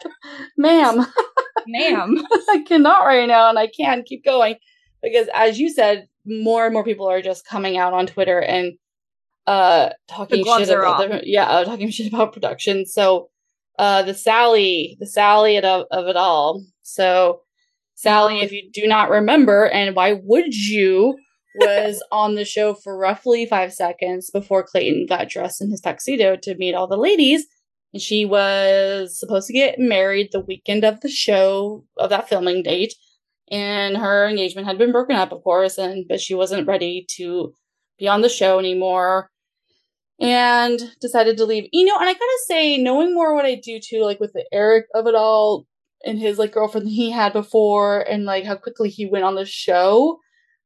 ma'am, 0.56 1.06
Ma'am. 1.66 2.18
I 2.50 2.64
cannot 2.66 3.04
right 3.04 3.26
now, 3.26 3.48
and 3.48 3.58
I 3.58 3.66
can't 3.66 4.06
keep 4.06 4.24
going 4.24 4.56
because, 5.02 5.28
as 5.34 5.58
you 5.58 5.70
said, 5.70 6.08
more 6.24 6.64
and 6.64 6.72
more 6.72 6.84
people 6.84 7.08
are 7.08 7.22
just 7.22 7.46
coming 7.46 7.76
out 7.76 7.92
on 7.92 8.06
Twitter 8.06 8.40
and 8.40 8.74
uh 9.46 9.90
talking 10.08 10.44
shit 10.44 10.68
about 10.68 10.98
the, 10.98 11.20
yeah, 11.24 11.44
uh, 11.46 11.64
talking 11.64 11.90
shit 11.92 12.12
about 12.12 12.32
production. 12.32 12.86
So, 12.86 13.30
uh, 13.78 14.02
the 14.02 14.14
Sally, 14.14 14.96
the 15.00 15.06
Sally 15.06 15.58
of, 15.58 15.86
of 15.90 16.06
it 16.06 16.16
all. 16.16 16.64
So, 16.82 17.42
Sally, 17.94 18.40
if 18.40 18.52
you 18.52 18.70
do 18.72 18.86
not 18.86 19.10
remember, 19.10 19.68
and 19.68 19.96
why 19.96 20.20
would 20.22 20.54
you? 20.54 21.18
Was 21.54 22.02
on 22.12 22.34
the 22.34 22.44
show 22.44 22.74
for 22.74 22.96
roughly 22.96 23.46
five 23.46 23.72
seconds 23.72 24.30
before 24.30 24.62
Clayton 24.62 25.06
got 25.06 25.28
dressed 25.28 25.60
in 25.60 25.70
his 25.70 25.80
tuxedo 25.80 26.36
to 26.36 26.54
meet 26.56 26.74
all 26.74 26.86
the 26.86 26.96
ladies. 26.96 27.46
And 27.92 28.00
she 28.00 28.24
was 28.24 29.18
supposed 29.18 29.46
to 29.48 29.52
get 29.52 29.78
married 29.78 30.30
the 30.32 30.40
weekend 30.40 30.84
of 30.84 31.00
the 31.00 31.10
show 31.10 31.84
of 31.98 32.10
that 32.10 32.28
filming 32.28 32.62
date. 32.62 32.94
And 33.50 33.98
her 33.98 34.26
engagement 34.26 34.66
had 34.66 34.78
been 34.78 34.92
broken 34.92 35.16
up, 35.16 35.30
of 35.30 35.42
course, 35.42 35.76
and 35.76 36.06
but 36.08 36.20
she 36.20 36.34
wasn't 36.34 36.66
ready 36.66 37.04
to 37.16 37.54
be 37.98 38.08
on 38.08 38.22
the 38.22 38.28
show 38.28 38.58
anymore. 38.58 39.30
And 40.18 40.80
decided 41.00 41.36
to 41.36 41.44
leave. 41.44 41.68
You 41.72 41.84
know, 41.84 41.96
and 41.96 42.08
I 42.08 42.12
gotta 42.12 42.38
say, 42.46 42.78
knowing 42.78 43.12
more 43.12 43.34
what 43.34 43.44
I 43.44 43.56
do 43.56 43.78
too, 43.78 44.04
like 44.04 44.20
with 44.20 44.32
the 44.32 44.46
Erich 44.52 44.86
of 44.94 45.06
it 45.06 45.14
all 45.14 45.66
and 46.04 46.18
his 46.18 46.38
like 46.38 46.52
girlfriend 46.52 46.88
he 46.88 47.10
had 47.10 47.32
before, 47.32 48.00
and 48.08 48.24
like 48.24 48.44
how 48.44 48.56
quickly 48.56 48.88
he 48.88 49.06
went 49.06 49.24
on 49.24 49.34
the 49.34 49.44
show, 49.44 50.18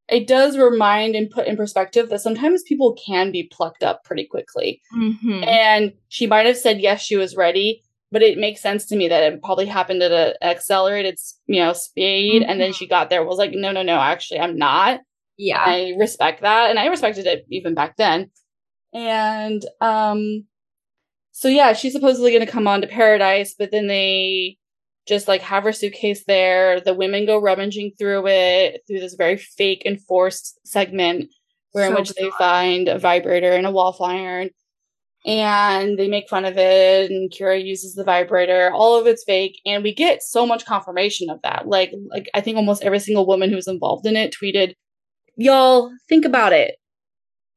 it 0.08 0.26
does 0.26 0.56
remind 0.56 1.14
and 1.14 1.30
put 1.30 1.46
in 1.46 1.56
perspective 1.56 2.08
that 2.08 2.20
sometimes 2.20 2.62
people 2.62 2.96
can 3.04 3.32
be 3.32 3.44
plucked 3.44 3.82
up 3.82 4.04
pretty 4.04 4.24
quickly. 4.24 4.80
hmm 4.90 5.42
And 5.44 5.92
she 6.08 6.26
might 6.26 6.46
have 6.46 6.56
said 6.56 6.80
yes, 6.80 7.02
she 7.02 7.16
was 7.16 7.36
ready, 7.36 7.82
but 8.12 8.22
it 8.22 8.38
makes 8.38 8.60
sense 8.60 8.86
to 8.86 8.96
me 8.96 9.08
that 9.08 9.22
it 9.24 9.42
probably 9.42 9.66
happened 9.66 10.02
at 10.02 10.12
an 10.12 10.34
accelerated, 10.42 11.18
you 11.46 11.60
know, 11.60 11.72
speed. 11.72 12.42
And 12.42 12.60
then 12.60 12.72
she 12.72 12.86
got 12.86 13.10
there, 13.10 13.24
was 13.24 13.38
like, 13.38 13.52
no, 13.52 13.72
no, 13.72 13.82
no, 13.82 13.98
actually, 13.98 14.40
I'm 14.40 14.56
not. 14.56 15.00
Yeah. 15.38 15.62
I 15.64 15.94
respect 15.98 16.42
that, 16.42 16.70
and 16.70 16.78
I 16.78 16.86
respected 16.86 17.26
it 17.26 17.44
even 17.50 17.74
back 17.74 17.96
then. 17.96 18.30
And 18.94 19.62
um, 19.80 20.46
so 21.32 21.48
yeah, 21.48 21.74
she's 21.74 21.92
supposedly 21.92 22.30
going 22.30 22.46
to 22.46 22.50
come 22.50 22.66
on 22.66 22.80
to 22.80 22.86
Paradise, 22.86 23.54
but 23.58 23.70
then 23.70 23.88
they 23.88 24.56
just 25.06 25.28
like 25.28 25.40
have 25.42 25.64
her 25.64 25.72
suitcase 25.72 26.24
there. 26.26 26.80
The 26.80 26.94
women 26.94 27.26
go 27.26 27.38
rummaging 27.38 27.92
through 27.98 28.26
it 28.26 28.82
through 28.86 29.00
this 29.00 29.14
very 29.14 29.36
fake 29.36 29.82
and 29.84 30.00
forced 30.02 30.58
segment, 30.66 31.30
where 31.72 31.86
in 31.86 31.92
So 31.92 32.00
which 32.00 32.14
they 32.14 32.30
find 32.38 32.88
a 32.88 32.98
vibrator 32.98 33.52
and 33.52 33.66
a 33.66 33.70
wall 33.70 33.96
iron. 34.00 34.50
And 35.24 35.98
they 35.98 36.06
make 36.06 36.28
fun 36.28 36.44
of 36.44 36.56
it, 36.56 37.10
and 37.10 37.32
Kira 37.32 37.64
uses 37.64 37.94
the 37.94 38.04
vibrator. 38.04 38.70
All 38.72 38.96
of 38.96 39.08
it's 39.08 39.24
fake, 39.24 39.60
and 39.66 39.82
we 39.82 39.92
get 39.92 40.22
so 40.22 40.46
much 40.46 40.64
confirmation 40.64 41.30
of 41.30 41.42
that. 41.42 41.66
Like, 41.66 41.92
like 42.10 42.30
I 42.32 42.40
think 42.40 42.56
almost 42.56 42.84
every 42.84 43.00
single 43.00 43.26
woman 43.26 43.50
who's 43.50 43.66
involved 43.66 44.06
in 44.06 44.14
it 44.14 44.32
tweeted, 44.32 44.74
"Y'all 45.36 45.90
think 46.08 46.24
about 46.24 46.52
it." 46.52 46.76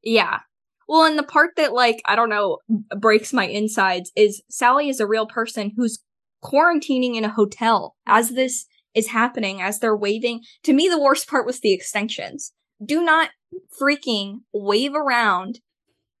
Yeah. 0.02 0.40
Well, 0.88 1.04
and 1.04 1.16
the 1.16 1.22
part 1.22 1.50
that 1.58 1.72
like 1.72 2.02
I 2.06 2.16
don't 2.16 2.28
know 2.28 2.58
breaks 2.98 3.32
my 3.32 3.46
insides 3.46 4.10
is 4.16 4.42
Sally 4.50 4.88
is 4.88 4.98
a 4.98 5.06
real 5.06 5.26
person 5.26 5.70
who's 5.76 6.00
quarantining 6.42 7.16
in 7.16 7.24
a 7.24 7.30
hotel 7.30 7.96
as 8.06 8.30
this 8.30 8.66
is 8.94 9.08
happening 9.08 9.62
as 9.62 9.78
they're 9.78 9.96
waving. 9.96 10.42
To 10.64 10.72
me, 10.72 10.88
the 10.88 11.00
worst 11.00 11.28
part 11.28 11.46
was 11.46 11.60
the 11.60 11.72
extensions. 11.72 12.52
Do 12.84 13.02
not 13.02 13.30
freaking 13.80 14.40
wave 14.52 14.94
around 14.94 15.60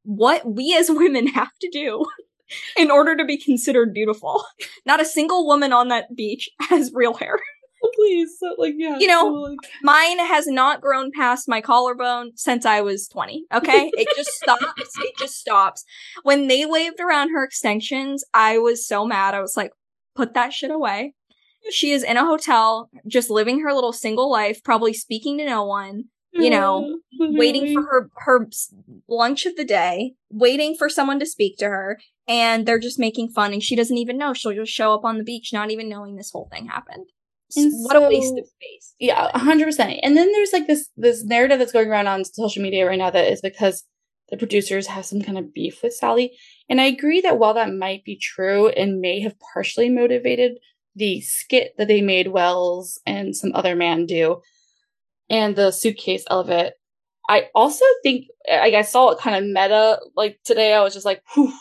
what 0.04 0.46
we 0.46 0.76
as 0.76 0.90
women 0.90 1.28
have 1.28 1.52
to 1.60 1.70
do 1.70 2.04
in 2.76 2.90
order 2.90 3.16
to 3.16 3.24
be 3.24 3.36
considered 3.36 3.94
beautiful. 3.94 4.44
Not 4.86 5.00
a 5.00 5.04
single 5.04 5.46
woman 5.46 5.72
on 5.72 5.88
that 5.88 6.14
beach 6.16 6.48
has 6.60 6.92
real 6.94 7.14
hair. 7.14 7.38
Please, 7.94 8.36
like 8.58 8.74
yeah, 8.76 8.98
You 8.98 9.06
know, 9.06 9.26
like, 9.26 9.58
Mine 9.82 10.18
has 10.18 10.46
not 10.46 10.82
grown 10.82 11.10
past 11.12 11.48
my 11.48 11.62
collarbone 11.62 12.32
since 12.36 12.66
I 12.66 12.82
was 12.82 13.08
20. 13.08 13.46
Okay? 13.54 13.90
It 13.94 14.06
just 14.16 14.32
stops. 14.32 14.64
It 14.76 15.14
just 15.18 15.36
stops. 15.36 15.84
When 16.22 16.46
they 16.46 16.66
waved 16.66 17.00
around 17.00 17.30
her 17.30 17.42
extensions, 17.42 18.22
I 18.34 18.58
was 18.58 18.86
so 18.86 19.06
mad. 19.06 19.34
I 19.34 19.40
was 19.40 19.56
like, 19.56 19.72
put 20.20 20.34
that 20.34 20.52
shit 20.52 20.70
away. 20.70 21.14
She 21.70 21.92
is 21.92 22.02
in 22.02 22.16
a 22.16 22.24
hotel, 22.24 22.90
just 23.06 23.28
living 23.30 23.60
her 23.60 23.72
little 23.74 23.92
single 23.92 24.30
life, 24.30 24.62
probably 24.62 24.94
speaking 24.94 25.36
to 25.38 25.44
no 25.44 25.62
one, 25.64 26.04
you 26.32 26.48
know, 26.50 26.98
yeah, 27.12 27.28
waiting 27.38 27.74
for 27.74 27.82
her 27.82 28.10
her 28.26 28.48
lunch 29.08 29.44
of 29.46 29.56
the 29.56 29.64
day, 29.64 30.14
waiting 30.30 30.74
for 30.78 30.88
someone 30.88 31.18
to 31.20 31.26
speak 31.26 31.58
to 31.58 31.66
her, 31.66 31.98
and 32.26 32.64
they're 32.66 32.78
just 32.78 32.98
making 32.98 33.28
fun 33.30 33.52
and 33.52 33.62
she 33.62 33.76
doesn't 33.76 33.98
even 33.98 34.16
know. 34.16 34.32
She'll 34.32 34.54
just 34.54 34.72
show 34.72 34.94
up 34.94 35.04
on 35.04 35.18
the 35.18 35.24
beach 35.24 35.52
not 35.52 35.70
even 35.70 35.88
knowing 35.88 36.16
this 36.16 36.30
whole 36.30 36.48
thing 36.50 36.66
happened. 36.68 37.06
S- 37.50 37.62
And 37.64 37.72
what 37.84 37.96
a 37.96 38.00
waste 38.00 38.28
so- 38.34 38.38
of 38.40 38.46
space. 38.46 38.94
Yeah, 38.98 39.30
a 39.34 39.38
hundred 39.38 39.66
percent. 39.66 40.00
And 40.02 40.16
then 40.16 40.30
there's 40.32 40.52
like 40.52 40.66
this 40.66 40.88
this 40.96 41.24
narrative 41.24 41.58
that's 41.58 41.72
going 41.72 41.88
around 41.88 42.06
on 42.06 42.24
social 42.24 42.62
media 42.62 42.86
right 42.86 42.98
now 42.98 43.10
that 43.10 43.30
is 43.30 43.40
because 43.42 43.84
the 44.30 44.36
producers 44.36 44.86
have 44.86 45.04
some 45.04 45.20
kind 45.22 45.38
of 45.38 45.52
beef 45.52 45.82
with 45.82 45.94
Sally. 45.94 46.36
And 46.68 46.80
I 46.80 46.84
agree 46.84 47.20
that 47.22 47.38
while 47.38 47.54
that 47.54 47.72
might 47.72 48.04
be 48.04 48.16
true 48.16 48.68
and 48.68 49.00
may 49.00 49.20
have 49.20 49.34
partially 49.54 49.88
motivated 49.88 50.58
the 50.94 51.20
skit 51.20 51.74
that 51.78 51.88
they 51.88 52.00
made 52.00 52.28
Wells 52.28 53.00
and 53.06 53.34
some 53.36 53.52
other 53.54 53.74
man 53.76 54.06
do, 54.06 54.40
and 55.28 55.54
the 55.56 55.70
suitcase 55.70 56.24
of 56.26 56.50
it, 56.50 56.74
I 57.28 57.48
also 57.54 57.84
think 58.02 58.26
like 58.48 58.74
I 58.74 58.82
saw 58.82 59.10
it 59.10 59.18
kind 59.20 59.36
of 59.36 59.44
meta 59.44 60.00
like 60.16 60.40
today. 60.44 60.74
I 60.74 60.82
was 60.82 60.94
just 60.94 61.06
like, 61.06 61.22
Whew. 61.34 61.52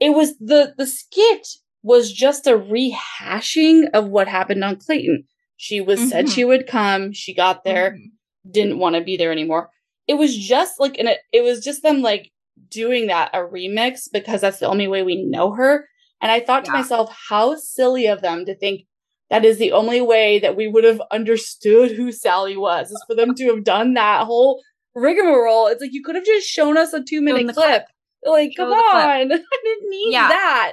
it 0.00 0.10
was 0.10 0.36
the 0.38 0.74
the 0.78 0.86
skit 0.86 1.46
was 1.82 2.10
just 2.12 2.46
a 2.46 2.58
rehashing 2.58 3.88
of 3.92 4.08
what 4.08 4.28
happened 4.28 4.64
on 4.64 4.76
Clayton. 4.76 5.24
She 5.56 5.80
was 5.80 6.08
said 6.08 6.26
Mhm. 6.26 6.34
she 6.34 6.44
would 6.44 6.66
come. 6.66 7.12
She 7.12 7.34
got 7.34 7.64
there, 7.64 7.92
Mhm. 7.92 8.52
didn't 8.52 8.78
want 8.78 8.94
to 8.96 9.02
be 9.02 9.16
there 9.16 9.32
anymore. 9.32 9.70
It 10.08 10.14
was 10.14 10.36
just 10.36 10.80
like, 10.80 10.98
and 10.98 11.08
it, 11.08 11.18
it 11.32 11.42
was 11.44 11.62
just 11.62 11.82
them 11.82 12.00
like 12.02 12.30
doing 12.70 13.06
that 13.06 13.30
a 13.34 13.38
remix 13.38 14.08
because 14.12 14.40
that's 14.40 14.58
the 14.58 14.66
only 14.68 14.88
way 14.88 15.02
we 15.02 15.22
know 15.24 15.52
her. 15.52 15.86
And 16.20 16.32
I 16.32 16.40
thought 16.40 16.64
to 16.64 16.72
myself, 16.72 17.14
how 17.28 17.54
silly 17.56 18.06
of 18.06 18.20
them 18.22 18.44
to 18.46 18.56
think 18.56 18.82
that 19.30 19.44
is 19.44 19.58
the 19.58 19.72
only 19.72 20.00
way 20.00 20.38
that 20.40 20.56
we 20.56 20.66
would 20.66 20.82
have 20.84 21.00
understood 21.12 21.92
who 21.92 22.10
Sally 22.10 22.56
was 22.56 22.90
is 22.90 23.04
for 23.06 23.14
them 23.14 23.34
to 23.36 23.46
have 23.54 23.62
done 23.62 23.94
that 23.94 24.24
whole 24.24 24.60
rigmarole. 24.94 25.66
It's 25.68 25.80
like 25.80 25.92
you 25.92 26.02
could 26.02 26.16
have 26.16 26.24
just 26.24 26.48
shown 26.48 26.76
us 26.76 26.92
a 26.92 27.02
two 27.02 27.20
minute 27.20 27.46
the 27.46 27.52
clip. 27.52 27.84
Like, 28.24 28.52
Show 28.56 28.64
come 28.64 28.72
clip. 28.72 28.94
on. 28.94 29.32
I 29.32 29.58
didn't 29.62 29.90
need 29.90 30.12
Yeah. 30.12 30.28
that. 30.28 30.72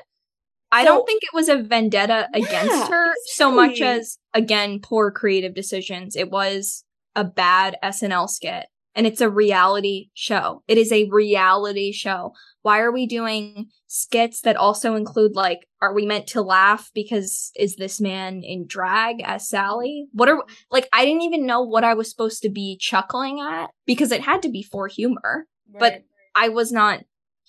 I 0.72 0.84
So- 0.84 0.96
don't 0.96 1.06
think 1.06 1.22
it 1.24 1.30
was 1.34 1.48
a 1.50 1.58
vendetta 1.62 2.28
against 2.34 2.72
Yeah, 2.74 2.88
her 2.88 3.14
so 3.36 3.52
much 3.52 3.82
as 3.82 4.18
again 4.34 4.80
poor 4.82 5.12
creative 5.12 5.54
decisions. 5.54 6.16
It 6.16 6.32
was 6.32 6.84
a 7.16 7.24
bad 7.24 7.78
SNL 7.84 8.28
skit 8.30 8.66
and 8.96 9.06
it's 9.06 9.22
a 9.22 9.30
reality 9.30 10.10
show. 10.14 10.64
It 10.68 10.78
is 10.78 10.92
a 10.92 11.10
reality 11.10 11.92
show. 11.92 12.34
Why 12.62 12.80
are 12.80 12.92
we 12.92 13.06
doing 13.06 13.68
skits 13.88 14.42
that 14.42 14.56
also 14.56 14.96
include 14.96 15.36
like 15.36 15.68
are 15.82 15.94
we 15.94 16.06
meant 16.06 16.28
to 16.28 16.42
laugh 16.42 16.90
because 16.96 17.52
is 17.56 17.76
this 17.76 18.02
man 18.02 18.42
in 18.44 18.66
drag 18.66 19.22
as 19.24 19.48
Sally? 19.48 20.08
What 20.14 20.30
are 20.30 20.44
like 20.72 20.88
I 20.94 21.06
didn't 21.06 21.24
even 21.24 21.46
know 21.46 21.62
what 21.62 21.84
I 21.84 21.94
was 21.94 22.10
supposed 22.10 22.42
to 22.44 22.50
be 22.50 22.78
chuckling 22.80 23.40
at 23.42 23.70
because 23.86 24.12
it 24.12 24.22
had 24.22 24.42
to 24.44 24.50
be 24.50 24.64
for 24.64 24.88
humor. 24.88 25.48
But- 25.80 26.04
I 26.36 26.50
was 26.50 26.72
not 26.72 27.00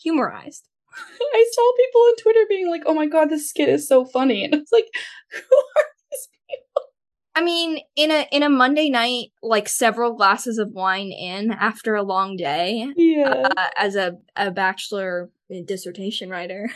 humorized. 0.01 0.69
I 1.35 1.47
saw 1.53 1.73
people 1.77 2.01
on 2.03 2.17
Twitter 2.17 2.47
being 2.49 2.71
like, 2.71 2.83
"Oh 2.87 2.95
my 2.95 3.07
god, 3.07 3.29
this 3.29 3.49
skit 3.51 3.69
is 3.69 3.87
so 3.87 4.05
funny," 4.05 4.45
and 4.45 4.55
I 4.55 4.59
was 4.59 4.69
like, 4.73 4.87
"Who 5.33 5.39
are 5.39 5.43
these 5.45 5.45
people?" 5.45 5.96
I 7.37 7.43
mean, 7.43 7.81
in 7.95 8.11
a 8.11 8.27
in 8.33 8.43
a 8.43 8.49
Monday 8.49 8.89
night, 8.89 9.27
like 9.43 9.69
several 9.69 10.15
glasses 10.15 10.57
of 10.57 10.73
wine 10.73 11.13
in 11.13 11.53
after 11.53 11.95
a 11.95 12.03
long 12.03 12.37
day, 12.37 12.89
Yeah, 12.97 13.45
uh, 13.57 13.69
as 13.77 13.95
a 13.95 14.17
a 14.35 14.51
bachelor 14.51 15.31
dissertation 15.67 16.31
writer, 16.31 16.71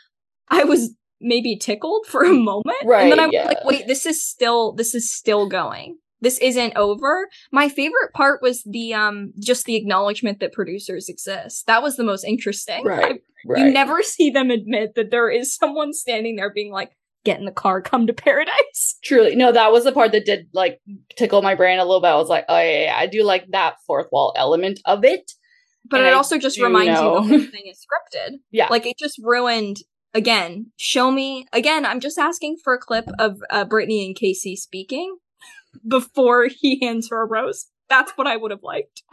I 0.48 0.64
was 0.64 0.94
maybe 1.20 1.56
tickled 1.56 2.06
for 2.06 2.24
a 2.24 2.32
moment, 2.32 2.78
and 2.82 3.12
then 3.12 3.20
I 3.20 3.26
was 3.26 3.34
yeah. 3.34 3.44
like, 3.44 3.64
"Wait, 3.66 3.86
this 3.86 4.06
is 4.06 4.24
still 4.24 4.72
this 4.72 4.94
is 4.94 5.12
still 5.12 5.48
going." 5.48 5.98
this 6.22 6.38
isn't 6.38 6.74
over. 6.76 7.28
My 7.52 7.68
favorite 7.68 8.12
part 8.14 8.40
was 8.40 8.62
the 8.64 8.94
um 8.94 9.34
just 9.38 9.66
the 9.66 9.76
acknowledgement 9.76 10.40
that 10.40 10.52
producers 10.52 11.08
exist. 11.10 11.66
That 11.66 11.82
was 11.82 11.96
the 11.96 12.04
most 12.04 12.24
interesting. 12.24 12.84
Right. 12.84 13.20
right. 13.46 13.66
You 13.66 13.70
never 13.70 14.02
see 14.02 14.30
them 14.30 14.50
admit 14.50 14.94
that 14.94 15.10
there 15.10 15.30
is 15.30 15.54
someone 15.54 15.92
standing 15.92 16.36
there 16.36 16.52
being 16.52 16.72
like, 16.72 16.96
get 17.26 17.38
in 17.38 17.44
the 17.44 17.52
car, 17.52 17.82
come 17.82 18.06
to 18.06 18.14
paradise. 18.14 18.98
Truly. 19.04 19.36
No, 19.36 19.52
that 19.52 19.72
was 19.72 19.84
the 19.84 19.92
part 19.92 20.12
that 20.12 20.24
did 20.24 20.48
like 20.54 20.80
tickle 21.16 21.42
my 21.42 21.54
brain 21.54 21.78
a 21.78 21.84
little 21.84 22.00
bit. 22.00 22.08
I 22.08 22.16
was 22.16 22.30
like, 22.30 22.46
oh 22.48 22.56
yeah, 22.56 22.84
yeah 22.84 22.96
I 22.96 23.06
do 23.06 23.22
like 23.22 23.46
that 23.50 23.76
fourth 23.86 24.06
wall 24.10 24.32
element 24.36 24.80
of 24.86 25.04
it. 25.04 25.32
But 25.88 26.00
and 26.00 26.08
it 26.08 26.10
I 26.10 26.14
also 26.14 26.38
just 26.38 26.58
reminds 26.58 26.98
know. 26.98 27.20
you 27.20 27.28
the 27.28 27.38
whole 27.38 27.50
thing 27.50 27.66
is 27.70 27.84
scripted. 27.84 28.38
Yeah. 28.50 28.68
Like 28.70 28.86
it 28.86 28.96
just 28.98 29.18
ruined 29.22 29.78
again, 30.14 30.72
show 30.76 31.10
me 31.10 31.46
again, 31.52 31.84
I'm 31.84 32.00
just 32.00 32.18
asking 32.18 32.56
for 32.62 32.74
a 32.74 32.78
clip 32.78 33.06
of 33.18 33.38
uh, 33.50 33.64
Brittany 33.64 34.06
and 34.06 34.16
Casey 34.16 34.56
speaking 34.56 35.18
before 35.88 36.48
he 36.48 36.80
hands 36.80 37.10
her 37.10 37.22
a 37.22 37.26
rose. 37.26 37.66
That's 37.88 38.12
what 38.12 38.26
I 38.26 38.36
would 38.36 38.50
have 38.52 38.62
liked. 38.62 39.02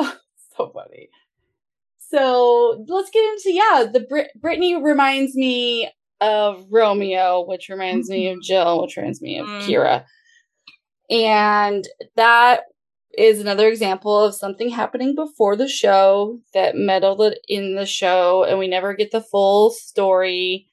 so 0.00 0.70
funny. 0.72 1.08
So 2.14 2.84
let's 2.86 3.10
get 3.10 3.24
into 3.24 3.52
yeah. 3.52 3.86
The 3.92 4.06
Brit- 4.08 4.40
Brittany 4.40 4.80
reminds 4.80 5.34
me 5.34 5.90
of 6.20 6.64
Romeo, 6.70 7.44
which 7.44 7.68
reminds 7.68 8.08
mm-hmm. 8.08 8.18
me 8.18 8.28
of 8.28 8.34
mm-hmm. 8.34 8.42
Jill, 8.42 8.82
which 8.82 8.96
reminds 8.96 9.20
me 9.20 9.38
of 9.40 9.48
mm. 9.48 9.60
Kira, 9.62 10.04
and 11.10 11.84
that 12.14 12.62
is 13.18 13.40
another 13.40 13.68
example 13.68 14.16
of 14.16 14.34
something 14.34 14.70
happening 14.70 15.16
before 15.16 15.56
the 15.56 15.66
show 15.66 16.38
that 16.52 16.76
meddled 16.76 17.34
in 17.48 17.74
the 17.74 17.86
show, 17.86 18.44
and 18.44 18.60
we 18.60 18.68
never 18.68 18.94
get 18.94 19.10
the 19.10 19.20
full 19.20 19.70
story. 19.70 20.70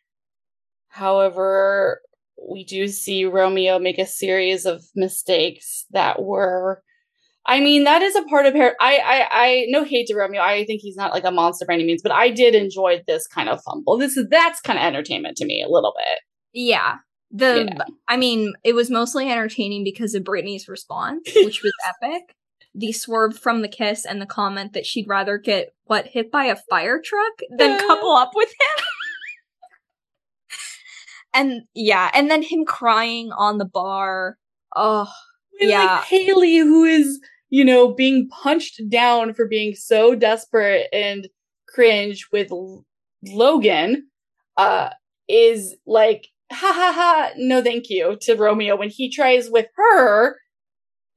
However, 0.90 2.02
we 2.38 2.66
do 2.66 2.88
see 2.88 3.26
Romeo 3.26 3.80
make 3.80 3.98
a 3.98 4.06
series 4.06 4.68
of 4.68 4.84
mistakes 4.96 5.86
that 5.90 6.22
were 6.22 6.84
I 7.46 7.60
mean, 7.60 7.86
that 7.86 8.02
is 8.02 8.16
a 8.16 8.24
part 8.24 8.46
of 8.46 8.54
her. 8.54 8.76
I, 8.80 8.98
I, 8.98 9.28
I, 9.32 9.66
no 9.70 9.84
hate 9.84 10.08
to 10.08 10.16
Romeo. 10.16 10.42
I 10.42 10.64
think 10.66 10.82
he's 10.82 10.96
not 10.96 11.12
like 11.12 11.24
a 11.24 11.32
monster 11.32 11.66
by 11.66 11.74
any 11.74 11.84
means, 11.84 12.04
but 12.04 12.12
I 12.12 12.30
did 12.30 12.54
enjoy 12.54 13.02
this 13.08 13.26
kind 13.26 13.50
of 13.50 13.62
fumble. 13.64 13.98
This 13.98 14.16
is 14.16 14.28
that's 14.30 14.62
kind 14.62 14.78
of 14.78 14.86
entertainment 14.86 15.38
to 15.38 15.46
me 15.46 15.64
a 15.64 15.72
little 15.72 15.94
bit. 15.98 16.20
Yeah. 16.54 16.98
The, 17.32 17.72
yeah. 17.74 17.84
I 18.08 18.18
mean, 18.18 18.54
it 18.64 18.76
was 18.76 18.92
mostly 18.92 19.30
entertaining 19.30 19.84
because 19.84 20.14
of 20.14 20.24
Brittany's 20.24 20.68
response, 20.68 21.30
which 21.36 21.64
was 21.64 21.74
epic. 21.88 22.36
The 22.76 22.92
swerve 22.92 23.38
from 23.38 23.64
the 23.64 23.68
kiss 23.68 24.06
and 24.06 24.22
the 24.22 24.26
comment 24.26 24.74
that 24.74 24.86
she'd 24.86 25.08
rather 25.08 25.38
get 25.38 25.74
what 25.86 26.08
hit 26.08 26.32
by 26.32 26.46
a 26.46 26.56
fire 26.56 27.02
truck 27.04 27.34
than 27.58 27.80
couple 27.80 28.12
up 28.12 28.32
with 28.34 28.50
him. 28.50 28.86
and 31.34 31.62
yeah, 31.74 32.12
and 32.14 32.30
then 32.30 32.44
him 32.44 32.66
crying 32.66 33.32
on 33.32 33.58
the 33.58 33.66
bar. 33.66 34.38
Oh, 34.74 35.12
yeah. 35.62 35.96
Like 35.96 36.06
Hailey, 36.06 36.58
who 36.58 36.84
is, 36.84 37.20
you 37.50 37.64
know, 37.66 37.94
being 37.94 38.30
punched 38.30 38.82
down 38.90 39.34
for 39.34 39.48
being 39.48 39.76
so 39.76 40.16
desperate 40.16 40.88
and 40.94 41.28
cringe 41.68 42.28
with 42.32 42.52
L- 42.52 42.86
Logan, 43.24 44.08
uh, 44.58 44.90
is 45.28 45.76
like, 45.86 46.28
ha 46.52 46.74
ha 46.74 46.92
ha, 46.94 47.32
no 47.38 47.62
thank 47.62 47.90
you 47.90 48.18
to 48.22 48.36
Romeo 48.36 48.76
when 48.76 48.90
he 48.90 49.10
tries 49.10 49.50
with 49.50 49.68
her 49.76 50.36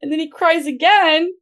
and 0.01 0.13
then 0.13 0.21
he 0.21 0.29
cries 0.29 0.67
again. 0.67 1.33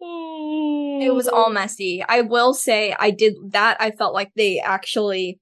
It 0.00 1.14
was 1.14 1.28
all 1.28 1.50
messy. 1.50 2.04
I 2.06 2.20
will 2.20 2.54
say 2.54 2.94
I 2.98 3.10
did 3.10 3.34
that. 3.50 3.76
I 3.80 3.90
felt 3.90 4.14
like 4.14 4.32
they 4.36 4.60
actually 4.60 5.40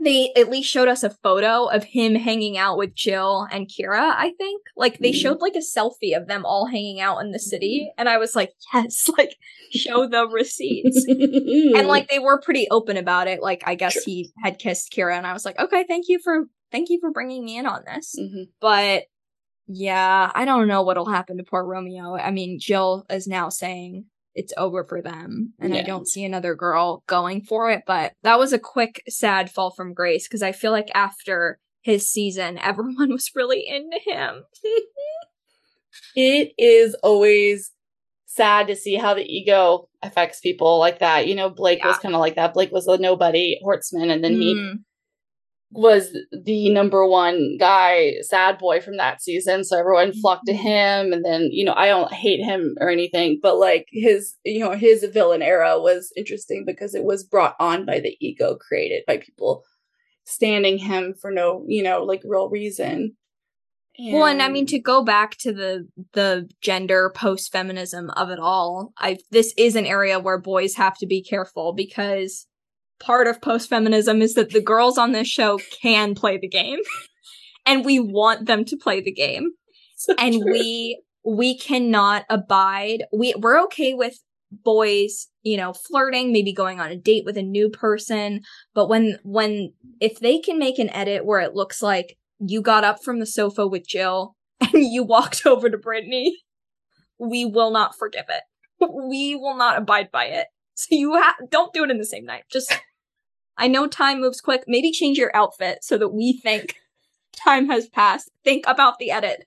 they 0.00 0.32
at 0.36 0.48
least 0.48 0.70
showed 0.70 0.88
us 0.88 1.02
a 1.02 1.10
photo 1.10 1.66
of 1.66 1.82
him 1.82 2.14
hanging 2.14 2.56
out 2.56 2.78
with 2.78 2.94
Jill 2.94 3.46
and 3.50 3.68
Kira, 3.68 4.14
I 4.16 4.32
think. 4.38 4.62
Like 4.76 4.98
they 4.98 5.10
mm. 5.10 5.20
showed 5.20 5.40
like 5.40 5.56
a 5.56 5.58
selfie 5.58 6.16
of 6.16 6.28
them 6.28 6.44
all 6.44 6.66
hanging 6.66 7.00
out 7.00 7.18
in 7.18 7.32
the 7.32 7.38
city 7.38 7.92
and 7.98 8.08
I 8.08 8.18
was 8.18 8.36
like, 8.36 8.52
"Yes, 8.72 9.08
like 9.18 9.36
show 9.72 10.06
the 10.06 10.28
receipts." 10.28 11.04
and 11.08 11.88
like 11.88 12.08
they 12.08 12.18
were 12.20 12.40
pretty 12.40 12.68
open 12.70 12.96
about 12.96 13.26
it. 13.26 13.42
Like 13.42 13.64
I 13.66 13.74
guess 13.74 14.02
he 14.04 14.32
had 14.42 14.58
kissed 14.58 14.92
Kira 14.92 15.16
and 15.16 15.26
I 15.26 15.32
was 15.32 15.44
like, 15.44 15.58
"Okay, 15.58 15.84
thank 15.88 16.06
you 16.08 16.20
for 16.22 16.44
thank 16.70 16.90
you 16.90 16.98
for 17.00 17.10
bringing 17.10 17.44
me 17.44 17.58
in 17.58 17.66
on 17.66 17.82
this." 17.84 18.14
Mm-hmm. 18.18 18.44
But 18.60 19.04
yeah, 19.66 20.30
I 20.34 20.44
don't 20.44 20.68
know 20.68 20.82
what'll 20.82 21.10
happen 21.10 21.36
to 21.38 21.44
poor 21.44 21.64
Romeo. 21.64 22.16
I 22.16 22.30
mean, 22.30 22.58
Jill 22.58 23.04
is 23.10 23.26
now 23.26 23.48
saying 23.48 24.06
it's 24.38 24.52
over 24.56 24.84
for 24.84 25.02
them 25.02 25.52
and 25.58 25.74
yeah. 25.74 25.80
I 25.80 25.82
don't 25.82 26.06
see 26.06 26.24
another 26.24 26.54
girl 26.54 27.02
going 27.08 27.42
for 27.42 27.70
it. 27.70 27.82
But 27.86 28.12
that 28.22 28.38
was 28.38 28.52
a 28.52 28.58
quick, 28.58 29.02
sad 29.08 29.50
fall 29.50 29.72
from 29.72 29.92
grace 29.92 30.28
because 30.28 30.44
I 30.44 30.52
feel 30.52 30.70
like 30.70 30.90
after 30.94 31.58
his 31.82 32.08
season, 32.08 32.56
everyone 32.62 33.10
was 33.10 33.32
really 33.34 33.66
into 33.66 33.98
him. 34.06 34.44
it 36.14 36.52
is 36.56 36.94
always 37.02 37.72
sad 38.26 38.68
to 38.68 38.76
see 38.76 38.94
how 38.94 39.14
the 39.14 39.24
ego 39.24 39.88
affects 40.02 40.38
people 40.38 40.78
like 40.78 41.00
that. 41.00 41.26
You 41.26 41.34
know, 41.34 41.50
Blake 41.50 41.80
yeah. 41.80 41.88
was 41.88 41.98
kind 41.98 42.14
of 42.14 42.20
like 42.20 42.36
that. 42.36 42.54
Blake 42.54 42.70
was 42.70 42.86
a 42.86 42.96
nobody 42.96 43.58
Horstmann, 43.64 44.12
and 44.12 44.22
then 44.22 44.36
mm. 44.36 44.40
he 44.40 44.74
was 45.70 46.16
the 46.32 46.70
number 46.70 47.06
one 47.06 47.56
guy, 47.58 48.14
sad 48.22 48.58
boy 48.58 48.80
from 48.80 48.96
that 48.96 49.22
season. 49.22 49.64
So 49.64 49.78
everyone 49.78 50.12
flocked 50.12 50.46
to 50.46 50.52
mm-hmm. 50.52 50.62
him. 50.62 51.12
And 51.12 51.24
then, 51.24 51.48
you 51.52 51.64
know, 51.64 51.74
I 51.74 51.88
don't 51.88 52.12
hate 52.12 52.42
him 52.42 52.74
or 52.80 52.88
anything, 52.88 53.38
but 53.42 53.58
like 53.58 53.86
his, 53.90 54.34
you 54.44 54.60
know, 54.60 54.72
his 54.72 55.04
villain 55.12 55.42
era 55.42 55.78
was 55.78 56.12
interesting 56.16 56.64
because 56.66 56.94
it 56.94 57.04
was 57.04 57.24
brought 57.24 57.54
on 57.60 57.84
by 57.84 58.00
the 58.00 58.16
ego 58.20 58.56
created 58.56 59.04
by 59.06 59.18
people 59.18 59.64
standing 60.24 60.78
him 60.78 61.14
for 61.20 61.30
no, 61.30 61.64
you 61.66 61.82
know, 61.82 62.02
like 62.02 62.22
real 62.24 62.48
reason. 62.48 63.16
And 63.98 64.14
well, 64.14 64.26
and 64.26 64.40
I 64.40 64.48
mean 64.48 64.66
to 64.66 64.78
go 64.78 65.02
back 65.02 65.36
to 65.38 65.52
the 65.52 65.88
the 66.12 66.48
gender 66.60 67.10
post 67.16 67.50
feminism 67.50 68.10
of 68.10 68.30
it 68.30 68.38
all, 68.38 68.92
I 68.96 69.18
this 69.32 69.52
is 69.58 69.74
an 69.74 69.86
area 69.86 70.20
where 70.20 70.38
boys 70.38 70.76
have 70.76 70.96
to 70.98 71.06
be 71.06 71.20
careful 71.20 71.72
because 71.72 72.46
part 73.00 73.26
of 73.26 73.40
post 73.40 73.68
feminism 73.68 74.22
is 74.22 74.34
that 74.34 74.50
the 74.50 74.60
girls 74.60 74.98
on 74.98 75.12
this 75.12 75.28
show 75.28 75.58
can 75.82 76.14
play 76.14 76.38
the 76.38 76.48
game 76.48 76.80
and 77.66 77.84
we 77.84 78.00
want 78.00 78.46
them 78.46 78.64
to 78.66 78.76
play 78.76 79.00
the 79.00 79.12
game. 79.12 79.50
So 80.00 80.14
and 80.16 80.40
true. 80.40 80.52
we 80.52 81.02
we 81.24 81.58
cannot 81.58 82.24
abide 82.30 83.02
we 83.12 83.34
we're 83.36 83.60
okay 83.64 83.94
with 83.94 84.20
boys, 84.50 85.28
you 85.42 85.56
know, 85.56 85.72
flirting, 85.72 86.32
maybe 86.32 86.52
going 86.52 86.80
on 86.80 86.90
a 86.90 86.96
date 86.96 87.24
with 87.24 87.36
a 87.36 87.42
new 87.42 87.68
person, 87.68 88.42
but 88.74 88.88
when 88.88 89.18
when 89.24 89.72
if 90.00 90.20
they 90.20 90.38
can 90.38 90.58
make 90.58 90.78
an 90.78 90.90
edit 90.90 91.24
where 91.24 91.40
it 91.40 91.54
looks 91.54 91.82
like 91.82 92.16
you 92.38 92.62
got 92.62 92.84
up 92.84 93.02
from 93.02 93.18
the 93.18 93.26
sofa 93.26 93.66
with 93.66 93.86
Jill 93.86 94.36
and 94.60 94.84
you 94.84 95.04
walked 95.04 95.46
over 95.46 95.68
to 95.68 95.78
Brittany, 95.78 96.38
we 97.18 97.44
will 97.44 97.70
not 97.70 97.96
forgive 97.98 98.26
it. 98.28 98.42
We 98.80 99.34
will 99.34 99.56
not 99.56 99.78
abide 99.78 100.10
by 100.12 100.26
it. 100.26 100.46
So 100.88 100.94
you 100.94 101.14
ha- 101.14 101.34
don't 101.50 101.72
do 101.72 101.82
it 101.82 101.90
in 101.90 101.98
the 101.98 102.04
same 102.04 102.24
night. 102.24 102.44
Just 102.52 102.72
I 103.56 103.66
know 103.66 103.88
time 103.88 104.20
moves 104.20 104.40
quick. 104.40 104.62
Maybe 104.68 104.92
change 104.92 105.18
your 105.18 105.34
outfit 105.34 105.80
so 105.82 105.98
that 105.98 106.10
we 106.10 106.34
think 106.40 106.76
time 107.36 107.68
has 107.68 107.88
passed. 107.88 108.30
Think 108.44 108.64
about 108.68 108.98
the 108.98 109.10
edit. 109.10 109.44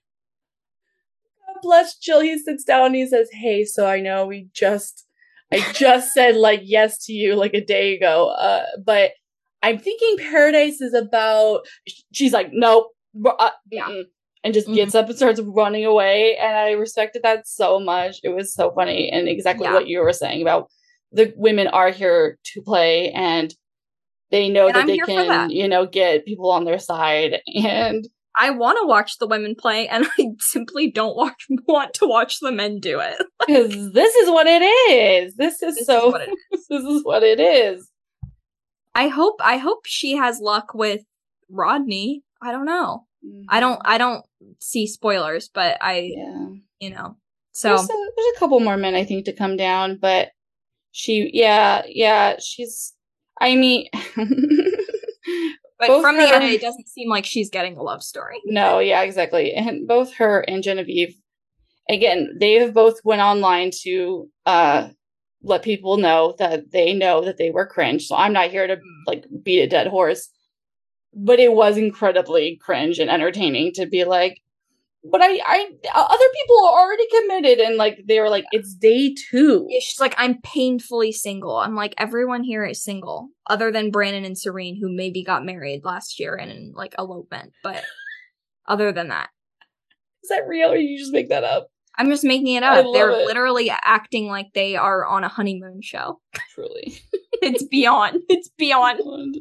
God 1.47 1.61
bless 1.61 1.95
Jill. 1.95 2.19
He 2.19 2.37
sits 2.37 2.65
down 2.65 2.87
and 2.87 2.95
he 2.95 3.07
says, 3.07 3.29
Hey, 3.31 3.63
so 3.63 3.87
I 3.87 4.01
know 4.01 4.25
we 4.25 4.49
just, 4.53 5.07
I 5.53 5.59
just 5.71 6.13
said 6.13 6.35
like 6.35 6.59
yes 6.63 7.05
to 7.05 7.13
you 7.13 7.35
like 7.35 7.53
a 7.53 7.63
day 7.63 7.95
ago. 7.95 8.27
Uh, 8.29 8.65
but 8.83 9.11
I'm 9.63 9.79
thinking 9.79 10.17
Paradise 10.17 10.81
is 10.81 10.93
about, 10.93 11.61
she's 12.11 12.33
like, 12.33 12.49
Nope. 12.51 12.91
Uh, 13.25 13.51
yeah. 13.71 14.01
And 14.43 14.53
just 14.53 14.67
mm-hmm. 14.67 14.75
gets 14.75 14.95
up 14.95 15.07
and 15.07 15.15
starts 15.15 15.39
running 15.39 15.85
away. 15.85 16.35
And 16.35 16.57
I 16.57 16.71
respected 16.71 17.23
that 17.23 17.47
so 17.47 17.79
much. 17.79 18.17
It 18.23 18.29
was 18.29 18.53
so 18.53 18.71
funny. 18.71 19.09
And 19.09 19.29
exactly 19.29 19.65
yeah. 19.65 19.73
what 19.73 19.87
you 19.87 20.01
were 20.01 20.13
saying 20.13 20.41
about 20.41 20.69
the 21.11 21.33
women 21.35 21.67
are 21.67 21.89
here 21.89 22.37
to 22.53 22.61
play 22.61 23.11
and 23.11 23.53
they 24.31 24.49
know 24.49 24.67
and 24.67 24.75
that 24.75 24.81
I'm 24.81 24.87
they 24.87 24.97
can, 24.97 25.49
you 25.49 25.67
know, 25.67 25.85
get 25.85 26.25
people 26.25 26.51
on 26.51 26.63
their 26.63 26.79
side. 26.79 27.41
And 27.53 28.07
I 28.37 28.51
want 28.51 28.77
to 28.81 28.87
watch 28.87 29.17
the 29.17 29.27
women 29.27 29.55
play, 29.55 29.87
and 29.87 30.07
I 30.17 30.27
simply 30.39 30.89
don't 30.89 31.17
watch, 31.17 31.47
want 31.67 31.93
to 31.95 32.07
watch 32.07 32.39
the 32.39 32.51
men 32.51 32.79
do 32.79 32.99
it. 32.99 33.21
Because 33.47 33.91
this 33.91 34.15
is 34.15 34.29
what 34.29 34.47
it 34.47 34.61
is. 34.61 35.35
This 35.35 35.61
is 35.61 35.75
this 35.75 35.85
so. 35.85 36.15
Is 36.51 36.67
this 36.69 36.83
is 36.83 37.03
what 37.03 37.23
it 37.23 37.39
is. 37.39 37.89
I 38.93 39.07
hope. 39.07 39.41
I 39.43 39.57
hope 39.57 39.79
she 39.85 40.15
has 40.15 40.39
luck 40.39 40.73
with 40.73 41.01
Rodney. 41.49 42.23
I 42.41 42.51
don't 42.51 42.65
know. 42.65 43.07
Mm-hmm. 43.25 43.45
I 43.49 43.59
don't. 43.59 43.81
I 43.83 43.97
don't 43.97 44.23
see 44.59 44.85
spoilers, 44.85 45.49
but 45.51 45.77
I. 45.81 46.11
Yeah. 46.15 46.47
You 46.79 46.89
know. 46.91 47.17
So 47.51 47.69
there's 47.69 47.83
a, 47.83 47.87
there's 47.87 48.35
a 48.35 48.39
couple 48.39 48.59
more 48.59 48.77
men 48.77 48.93
I 48.93 49.03
think 49.03 49.25
to 49.25 49.33
come 49.33 49.57
down, 49.57 49.97
but 49.99 50.29
she. 50.91 51.29
Yeah. 51.33 51.83
Yeah. 51.87 52.37
She's 52.39 52.93
I 53.41 53.55
mean, 53.55 53.87
but 55.79 56.01
from 56.01 56.15
her, 56.15 56.27
the 56.27 56.35
end 56.35 56.43
it 56.45 56.61
doesn't 56.61 56.87
seem 56.87 57.09
like 57.09 57.25
she's 57.25 57.49
getting 57.49 57.75
a 57.75 57.81
love 57.81 58.03
story. 58.03 58.39
No, 58.45 58.77
yeah, 58.77 59.01
exactly. 59.01 59.53
And 59.53 59.87
both 59.87 60.13
her 60.13 60.41
and 60.41 60.61
Genevieve, 60.61 61.15
again, 61.89 62.37
they 62.39 62.53
have 62.53 62.75
both 62.75 63.03
went 63.03 63.21
online 63.21 63.71
to 63.81 64.29
uh, 64.45 64.89
let 65.41 65.63
people 65.63 65.97
know 65.97 66.35
that 66.37 66.71
they 66.71 66.93
know 66.93 67.21
that 67.25 67.37
they 67.37 67.49
were 67.49 67.65
cringe. 67.65 68.05
So 68.05 68.15
I'm 68.15 68.31
not 68.31 68.51
here 68.51 68.67
to 68.67 68.77
like 69.07 69.25
beat 69.41 69.61
a 69.61 69.67
dead 69.67 69.87
horse, 69.87 70.29
but 71.15 71.39
it 71.39 71.53
was 71.53 71.77
incredibly 71.77 72.57
cringe 72.57 72.99
and 72.99 73.09
entertaining 73.09 73.73
to 73.73 73.87
be 73.87 74.03
like, 74.03 74.39
but 75.03 75.21
I, 75.21 75.39
I, 75.45 75.67
other 75.95 76.25
people 76.33 76.65
are 76.65 76.79
already 76.81 77.07
committed, 77.09 77.59
and 77.59 77.75
like 77.75 78.03
they 78.07 78.19
were 78.19 78.29
like, 78.29 78.45
it's 78.51 78.73
day 78.75 79.15
two. 79.31 79.67
She's 79.79 79.99
like, 79.99 80.13
I'm 80.17 80.39
painfully 80.41 81.11
single. 81.11 81.57
I'm 81.57 81.75
like, 81.75 81.93
everyone 81.97 82.43
here 82.43 82.63
is 82.63 82.83
single, 82.83 83.29
other 83.47 83.71
than 83.71 83.89
Brandon 83.91 84.25
and 84.25 84.37
Serene, 84.37 84.79
who 84.79 84.95
maybe 84.95 85.23
got 85.23 85.43
married 85.45 85.83
last 85.83 86.19
year 86.19 86.35
and 86.35 86.51
in 86.51 86.73
like 86.75 86.93
elopement. 86.99 87.53
But 87.63 87.83
other 88.67 88.91
than 88.91 89.07
that, 89.09 89.29
Is 90.23 90.29
that 90.29 90.47
real, 90.47 90.71
or 90.71 90.77
you 90.77 90.97
just 90.99 91.11
make 91.13 91.29
that 91.29 91.43
up? 91.43 91.69
I'm 91.97 92.09
just 92.09 92.23
making 92.23 92.53
it 92.55 92.63
up. 92.63 92.85
They're 92.93 93.09
it. 93.11 93.25
literally 93.25 93.69
acting 93.69 94.27
like 94.27 94.47
they 94.53 94.75
are 94.75 95.05
on 95.05 95.23
a 95.23 95.27
honeymoon 95.27 95.81
show. 95.81 96.21
Truly, 96.53 96.99
It's 97.41 97.63
beyond. 97.63 98.21
It's 98.29 98.49
beyond. 98.49 99.39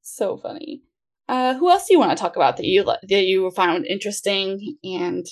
so 0.00 0.38
funny. 0.38 0.82
Uh, 1.30 1.54
who 1.54 1.70
else 1.70 1.86
do 1.86 1.92
you 1.94 1.98
want 2.00 2.10
to 2.10 2.16
talk 2.20 2.34
about 2.34 2.56
that 2.56 2.66
you 2.66 2.82
that 2.84 3.22
you 3.24 3.48
found 3.52 3.86
interesting 3.86 4.76
and 4.82 5.26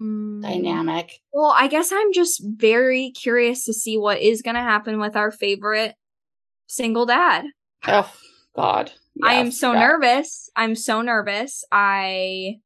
Mm. 0.00 0.42
dynamic? 0.42 1.20
Well, 1.32 1.52
I 1.56 1.66
guess 1.68 1.90
I'm 1.92 2.12
just 2.12 2.40
very 2.44 3.10
curious 3.10 3.64
to 3.64 3.72
see 3.72 3.96
what 3.96 4.20
is 4.20 4.42
going 4.42 4.54
to 4.54 4.60
happen 4.62 5.00
with 5.00 5.16
our 5.16 5.30
favorite 5.32 5.94
single 6.66 7.04
dad. 7.06 7.46
Oh 7.86 8.12
God, 8.54 8.92
I 9.24 9.34
am 9.34 9.50
so 9.50 9.70
forgot. 9.72 9.80
nervous. 10.00 10.50
I'm 10.54 10.74
so 10.76 11.02
nervous. 11.02 11.64
I, 11.72 12.56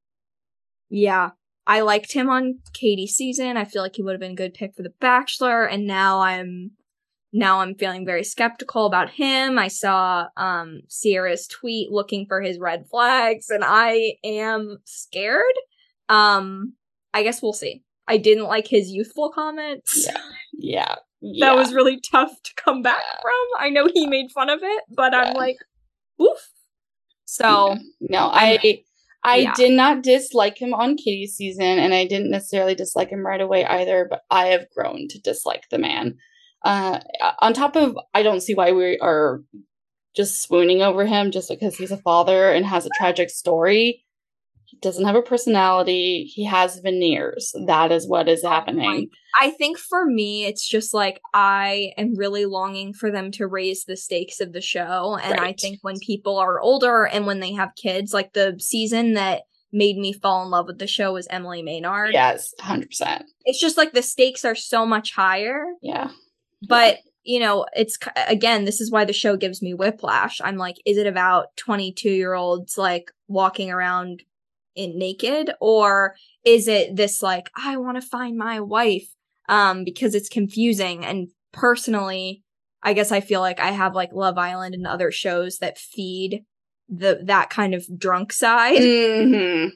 yeah, 0.91 1.31
I 1.67 1.81
liked 1.81 2.13
him 2.13 2.29
on 2.29 2.59
Katie's 2.75 3.15
season. 3.15 3.57
I 3.57 3.65
feel 3.65 3.83
like 3.83 3.97
he 3.97 4.03
would 4.03 4.13
have 4.13 4.21
been 4.21 4.33
a 4.33 4.35
good 4.35 4.55
pick 4.55 4.75
for 4.75 4.83
The 4.83 4.93
Bachelor, 5.01 5.65
and 5.65 5.87
now 5.87 6.21
I'm, 6.21 6.73
now 7.33 7.61
I'm 7.61 7.75
feeling 7.75 8.05
very 8.05 8.25
skeptical 8.25 8.87
about 8.87 9.11
him. 9.11 9.59
I 9.59 9.69
saw 9.69 10.27
um 10.37 10.83
Sierra's 10.89 11.47
tweet 11.47 11.91
looking 11.91 12.27
for 12.27 12.41
his 12.43 12.59
red 12.59 12.87
flags, 12.91 13.49
and 13.51 13.63
I 13.65 14.15
am 14.25 14.79
scared. 14.85 15.45
Um, 16.09 16.75
I 17.15 17.23
guess 17.23 17.43
we'll 17.43 17.53
see. 17.53 17.83
I 18.09 18.17
didn't 18.19 18.45
like 18.45 18.67
his 18.67 18.91
youthful 18.91 19.31
comments. 19.31 20.07
Yeah. 20.07 20.21
Yeah, 20.55 20.95
yeah. 21.21 21.47
That 21.47 21.57
was 21.57 21.73
really 21.73 22.01
tough 22.01 22.31
to 22.43 22.51
come 22.57 22.83
back 22.83 23.01
Yeah. 23.01 23.21
from. 23.23 23.65
I 23.65 23.71
know 23.71 23.89
he 23.93 24.07
made 24.07 24.31
fun 24.31 24.51
of 24.51 24.61
it, 24.63 24.83
but 24.91 25.15
I'm 25.15 25.35
like, 25.35 25.57
oof. 26.21 26.51
So 27.25 27.69
Yeah. 27.71 27.79
no, 28.01 28.19
I 28.33 28.83
I 29.25 29.37
Yeah. 29.37 29.55
did 29.55 29.73
not 29.73 30.03
dislike 30.03 30.61
him 30.61 30.75
on 30.75 30.97
Katie's 30.97 31.37
season, 31.37 31.79
and 31.79 31.95
I 31.95 32.07
didn't 32.07 32.31
necessarily 32.31 32.75
dislike 32.75 33.09
him 33.11 33.25
right 33.25 33.41
away 33.41 33.65
either. 33.65 34.07
But 34.11 34.25
I 34.31 34.49
have 34.49 34.69
grown 34.71 35.07
to 35.09 35.21
dislike 35.21 35.69
the 35.71 35.79
man. 35.79 36.19
Uh, 36.65 37.01
on 37.41 37.55
top 37.55 37.77
of, 37.77 37.97
I 38.15 38.23
don't 38.23 38.41
see 38.43 38.55
why 38.55 38.73
we 38.73 38.99
are 38.99 39.43
just 40.15 40.43
swooning 40.43 40.83
over 40.83 41.07
him 41.07 41.31
just 41.31 41.49
because 41.49 41.77
he's 41.77 41.91
a 41.91 41.97
father 41.97 42.51
and 42.51 42.67
has 42.67 42.87
a 42.87 42.91
tragic 42.99 43.31
story. 43.31 44.05
He 44.67 44.79
doesn't 44.81 45.05
have 45.05 45.17
a 45.17 45.23
personality. 45.23 46.25
He 46.25 46.45
has 46.45 46.79
veneers. 46.79 47.55
That 47.67 47.93
is 47.93 48.09
what 48.09 48.29
is 48.29 48.43
happening. 48.43 49.11
I 49.39 49.51
think 49.51 49.79
for 49.79 50.07
me, 50.07 50.45
it's 50.45 50.67
just 50.67 50.95
like 50.95 51.21
I 51.35 51.93
am 51.99 52.15
really 52.17 52.47
longing 52.47 52.95
for 52.95 53.11
them 53.11 53.31
to 53.33 53.47
raise 53.47 53.85
the 53.85 53.97
stakes 53.97 54.41
of 54.41 54.53
the 54.53 54.61
show. 54.61 55.19
And 55.23 55.41
I 55.41 55.53
think 55.53 55.81
when 55.83 55.99
people 55.99 56.39
are 56.39 56.61
older 56.61 57.07
and 57.07 57.27
when 57.27 57.41
they 57.41 57.53
have 57.53 57.75
kids, 57.77 58.15
like 58.15 58.33
the 58.33 58.57
season 58.59 59.15
that 59.15 59.43
made 59.73 59.97
me 59.97 60.13
fall 60.13 60.45
in 60.45 60.51
love 60.51 60.67
with 60.67 60.79
the 60.79 60.87
show 60.87 61.15
was 61.15 61.27
Emily 61.29 61.63
Maynard. 61.63 62.13
Yes, 62.13 62.55
hundred 62.61 62.89
percent. 62.89 63.25
It's 63.45 63.61
just 63.61 63.77
like 63.77 63.93
the 63.93 64.03
stakes 64.03 64.45
are 64.45 64.55
so 64.55 64.87
much 64.87 65.15
higher. 65.15 65.65
Yeah, 65.81 66.11
But 66.69 66.99
you 67.25 67.39
know, 67.39 67.67
it's 67.77 67.99
again, 68.27 68.65
this 68.65 68.81
is 68.81 68.91
why 68.91 69.05
the 69.05 69.13
show 69.13 69.37
gives 69.37 69.63
me 69.63 69.75
whiplash. 69.75 70.41
I'm 70.43 70.57
like, 70.57 70.77
is 70.85 70.97
it 70.97 71.07
about 71.07 71.57
22 71.57 72.11
year 72.11 72.35
olds 72.35 72.77
like 72.77 73.11
walking 73.29 73.71
around 73.71 74.23
in 74.75 74.99
naked, 74.99 75.53
or 75.61 76.15
is 76.45 76.67
it 76.67 76.97
this 76.97 77.23
like 77.23 77.51
I 77.57 77.77
want 77.77 78.01
to 78.01 78.07
find 78.07 78.37
my 78.37 78.61
wife? 78.61 79.07
Um, 79.49 79.85
because 79.85 80.15
it's 80.15 80.29
confusing. 80.29 81.05
And 81.05 81.29
personally, 81.53 82.43
I 82.83 82.93
guess 82.93 83.13
I 83.13 83.21
feel 83.21 83.41
like 83.41 83.61
I 83.61 83.71
have 83.71 83.95
like 83.95 84.13
Love 84.13 84.39
Island 84.39 84.75
and 84.75 84.87
other 84.87 85.11
shows 85.11 85.59
that 85.59 85.79
feed 85.79 86.45
the 86.89 87.21
that 87.25 87.51
kind 87.51 87.75
of 87.75 87.85
drunk 87.99 88.33
side. 88.33 88.83
hmm 88.83 89.67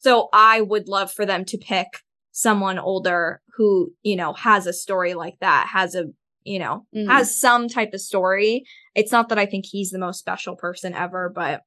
So 0.00 0.28
I 0.32 0.60
would 0.60 0.88
love 0.88 1.12
for 1.12 1.24
them 1.24 1.44
to 1.46 1.58
pick 1.58 1.86
someone 2.32 2.78
older 2.78 3.40
who, 3.56 3.92
you 4.02 4.16
know, 4.16 4.32
has 4.34 4.66
a 4.66 4.72
story 4.72 5.14
like 5.14 5.36
that, 5.40 5.68
has 5.72 5.94
a, 5.94 6.04
you 6.44 6.58
know, 6.58 6.86
Mhm. 6.94 7.06
has 7.08 7.38
some 7.38 7.68
type 7.68 7.92
of 7.92 8.00
story. 8.00 8.64
It's 8.94 9.12
not 9.12 9.28
that 9.28 9.38
I 9.38 9.46
think 9.46 9.66
he's 9.66 9.90
the 9.90 9.98
most 9.98 10.18
special 10.18 10.56
person 10.56 10.94
ever, 10.94 11.28
but 11.34 11.62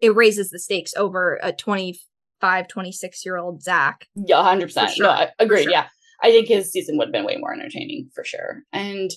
it 0.00 0.14
raises 0.14 0.50
the 0.50 0.58
stakes 0.58 0.94
over 0.96 1.38
a 1.42 1.52
25, 1.52 2.68
26 2.68 3.24
year 3.24 3.36
old 3.36 3.62
Zach. 3.62 4.06
Yeah, 4.14 4.42
hundred 4.42 4.66
percent. 4.66 4.90
Sure. 4.92 5.06
No, 5.06 5.10
I 5.12 5.30
agreed. 5.38 5.64
sure. 5.64 5.72
Yeah, 5.72 5.88
I 6.22 6.30
think 6.30 6.48
his 6.48 6.70
season 6.70 6.96
would 6.98 7.08
have 7.08 7.12
been 7.12 7.24
way 7.24 7.36
more 7.36 7.52
entertaining 7.52 8.10
for 8.14 8.24
sure. 8.24 8.62
And 8.72 9.10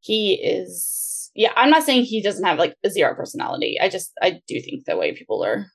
he 0.00 0.34
is. 0.34 1.30
Yeah, 1.34 1.52
I'm 1.56 1.70
not 1.70 1.82
saying 1.82 2.04
he 2.04 2.22
doesn't 2.22 2.44
have 2.44 2.58
like 2.58 2.74
a 2.84 2.90
zero 2.90 3.14
personality. 3.14 3.78
I 3.80 3.88
just 3.88 4.12
I 4.22 4.40
do 4.46 4.60
think 4.60 4.84
the 4.84 4.96
way 4.96 5.12
people 5.12 5.44
are, 5.44 5.66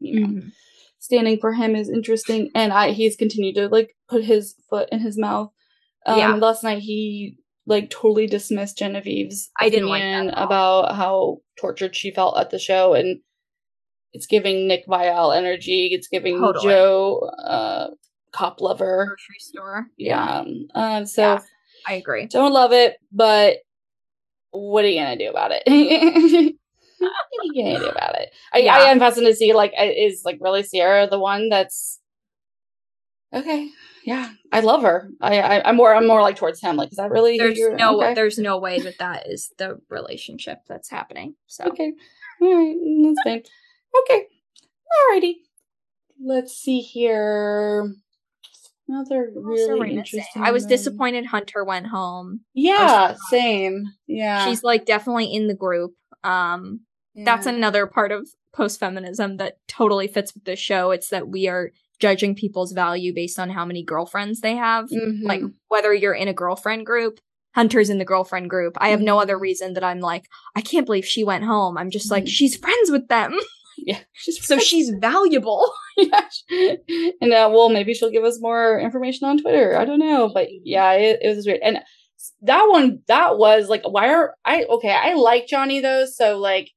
you 0.00 0.20
know, 0.20 0.26
Mhm. 0.26 0.52
standing 0.98 1.38
for 1.38 1.52
him 1.52 1.76
is 1.76 1.88
interesting, 1.88 2.50
and 2.54 2.72
I 2.72 2.90
he's 2.92 3.16
continued 3.16 3.54
to 3.56 3.68
like 3.68 3.94
put 4.08 4.24
his 4.24 4.54
foot 4.68 4.88
in 4.90 5.00
his 5.00 5.16
mouth. 5.18 5.52
Um, 6.06 6.18
Yeah. 6.18 6.34
Last 6.34 6.64
night 6.64 6.80
he 6.80 7.36
like 7.66 7.90
totally 7.90 8.26
dismissed 8.26 8.78
Genevieve's. 8.78 9.50
I 9.60 9.68
didn't 9.68 9.88
like 9.88 10.02
opinion 10.02 10.30
all. 10.30 10.44
about 10.44 10.94
how 10.94 11.38
tortured 11.58 11.96
she 11.96 12.10
felt 12.10 12.38
at 12.38 12.50
the 12.50 12.58
show, 12.58 12.94
and 12.94 13.20
it's 14.12 14.26
giving 14.26 14.68
Nick 14.68 14.86
Viall 14.86 15.36
energy. 15.36 15.88
It's 15.92 16.08
giving 16.08 16.38
Totally. 16.38 16.64
Joe 16.64 17.18
uh, 17.44 17.88
cop 18.32 18.60
lover. 18.60 19.06
Grocery 19.06 19.38
store. 19.38 19.86
Yeah. 19.96 20.40
Um, 20.40 20.66
um, 20.74 21.06
so 21.06 21.22
Yeah. 21.22 21.40
I 21.86 21.94
agree. 21.94 22.26
don't 22.26 22.52
love 22.52 22.72
it, 22.72 22.96
but 23.12 23.58
what 24.50 24.84
are 24.84 24.88
you 24.88 25.00
gonna 25.00 25.18
do 25.18 25.28
about 25.30 25.50
it? 25.52 25.62
what 26.98 27.40
are 27.40 27.44
you 27.52 27.64
gonna 27.64 27.84
do 27.84 27.90
about 27.90 28.14
it? 28.16 28.30
I, 28.52 28.58
Yeah. 28.58 28.74
I 28.76 28.80
am 28.90 28.98
fascinated 28.98 29.34
to 29.34 29.36
see 29.36 29.52
like 29.52 29.72
is 29.76 30.22
like 30.24 30.38
really 30.40 30.62
Sierra 30.62 31.08
the 31.08 31.18
one 31.18 31.48
that's 31.48 32.00
okay. 33.32 33.68
Yeah, 34.04 34.30
I 34.52 34.60
love 34.60 34.82
her. 34.82 35.08
I, 35.22 35.40
I 35.40 35.68
I'm 35.68 35.76
more 35.76 35.94
I'm 35.94 36.06
more 36.06 36.20
like 36.20 36.36
towards 36.36 36.60
him. 36.60 36.76
Like, 36.76 36.90
is 36.90 36.98
that 36.98 37.10
really 37.10 37.38
There's 37.38 37.58
no, 37.58 38.02
okay. 38.02 38.12
there's 38.12 38.38
no 38.38 38.58
way 38.58 38.78
that 38.80 38.98
that 38.98 39.26
is 39.28 39.50
the 39.56 39.80
relationship 39.88 40.58
that's 40.68 40.90
happening. 40.90 41.36
So 41.46 41.64
Okay. 41.64 41.92
All 42.42 42.54
right. 42.54 42.76
That's 43.02 43.22
fine. 43.24 43.42
Okay. 44.02 44.26
Alrighty. 45.10 45.34
Let's 46.22 46.52
see 46.52 46.80
here. 46.80 47.94
Another 48.86 49.32
really 49.34 49.92
interesting. 49.96 50.42
I 50.42 50.50
was 50.50 50.66
disappointed 50.66 51.24
Hunter 51.24 51.64
went 51.64 51.86
home. 51.86 52.40
Yeah, 52.52 53.14
same. 53.30 53.86
Yeah. 54.06 54.44
She's 54.44 54.62
like 54.62 54.84
definitely 54.84 55.32
in 55.32 55.48
the 55.48 55.54
group. 55.54 55.94
Um 56.22 56.80
that's 57.16 57.46
another 57.46 57.86
part 57.86 58.12
of 58.12 58.28
post 58.52 58.80
feminism 58.80 59.38
that 59.38 59.58
totally 59.66 60.08
fits 60.08 60.34
with 60.34 60.44
this 60.44 60.58
show. 60.58 60.90
It's 60.90 61.08
that 61.08 61.28
we 61.28 61.48
are 61.48 61.70
judging 62.00 62.34
people's 62.34 62.72
value 62.72 63.14
based 63.14 63.38
on 63.38 63.50
how 63.50 63.64
many 63.64 63.82
girlfriends 63.82 64.40
they 64.40 64.56
have. 64.56 64.88
Mhm. 64.90 65.22
Like 65.22 65.42
whether 65.68 65.92
you're 65.94 66.14
in 66.14 66.28
a 66.28 66.34
girlfriend 66.34 66.86
group, 66.86 67.20
Hunter's 67.54 67.88
in 67.90 67.98
the 67.98 68.04
girlfriend 68.04 68.50
group. 68.50 68.76
I 68.80 68.88
have 68.88 69.00
no 69.00 69.20
other 69.20 69.38
reason 69.38 69.74
that 69.74 69.84
I'm 69.84 70.00
like, 70.00 70.26
I 70.56 70.60
can't 70.60 70.86
believe 70.86 71.06
she 71.06 71.22
went 71.24 71.44
home. 71.44 71.78
I'm 71.78 71.90
just 71.90 72.10
like, 72.10 72.24
Mhm. 72.24 72.28
she's 72.28 72.56
friends 72.56 72.90
with 72.90 73.06
them. 73.08 73.38
yeah, 73.78 74.00
she's 74.12 74.44
So 74.44 74.58
she's 74.58 74.90
valuable. 74.90 75.72
yeah. 75.96 76.20
and 77.20 77.32
uh, 77.32 77.48
well, 77.52 77.68
maybe 77.68 77.94
she'll 77.94 78.10
give 78.10 78.24
us 78.24 78.40
more 78.40 78.80
information 78.80 79.28
on 79.28 79.38
Twitter. 79.38 79.76
I 79.76 79.84
don't 79.84 80.00
know, 80.00 80.28
but 80.34 80.48
yeah, 80.64 80.92
it, 80.94 81.20
it 81.22 81.36
was 81.36 81.46
weird. 81.46 81.60
And 81.62 81.78
that 82.42 82.64
one, 82.68 83.00
that 83.06 83.38
was 83.38 83.68
like, 83.68 83.82
why 83.84 84.08
are 84.12 84.34
I 84.44 84.64
okay? 84.64 84.90
I 84.90 85.14
like 85.14 85.46
Johnny 85.46 85.78
though, 85.80 86.06
so 86.06 86.38
like, 86.38 86.70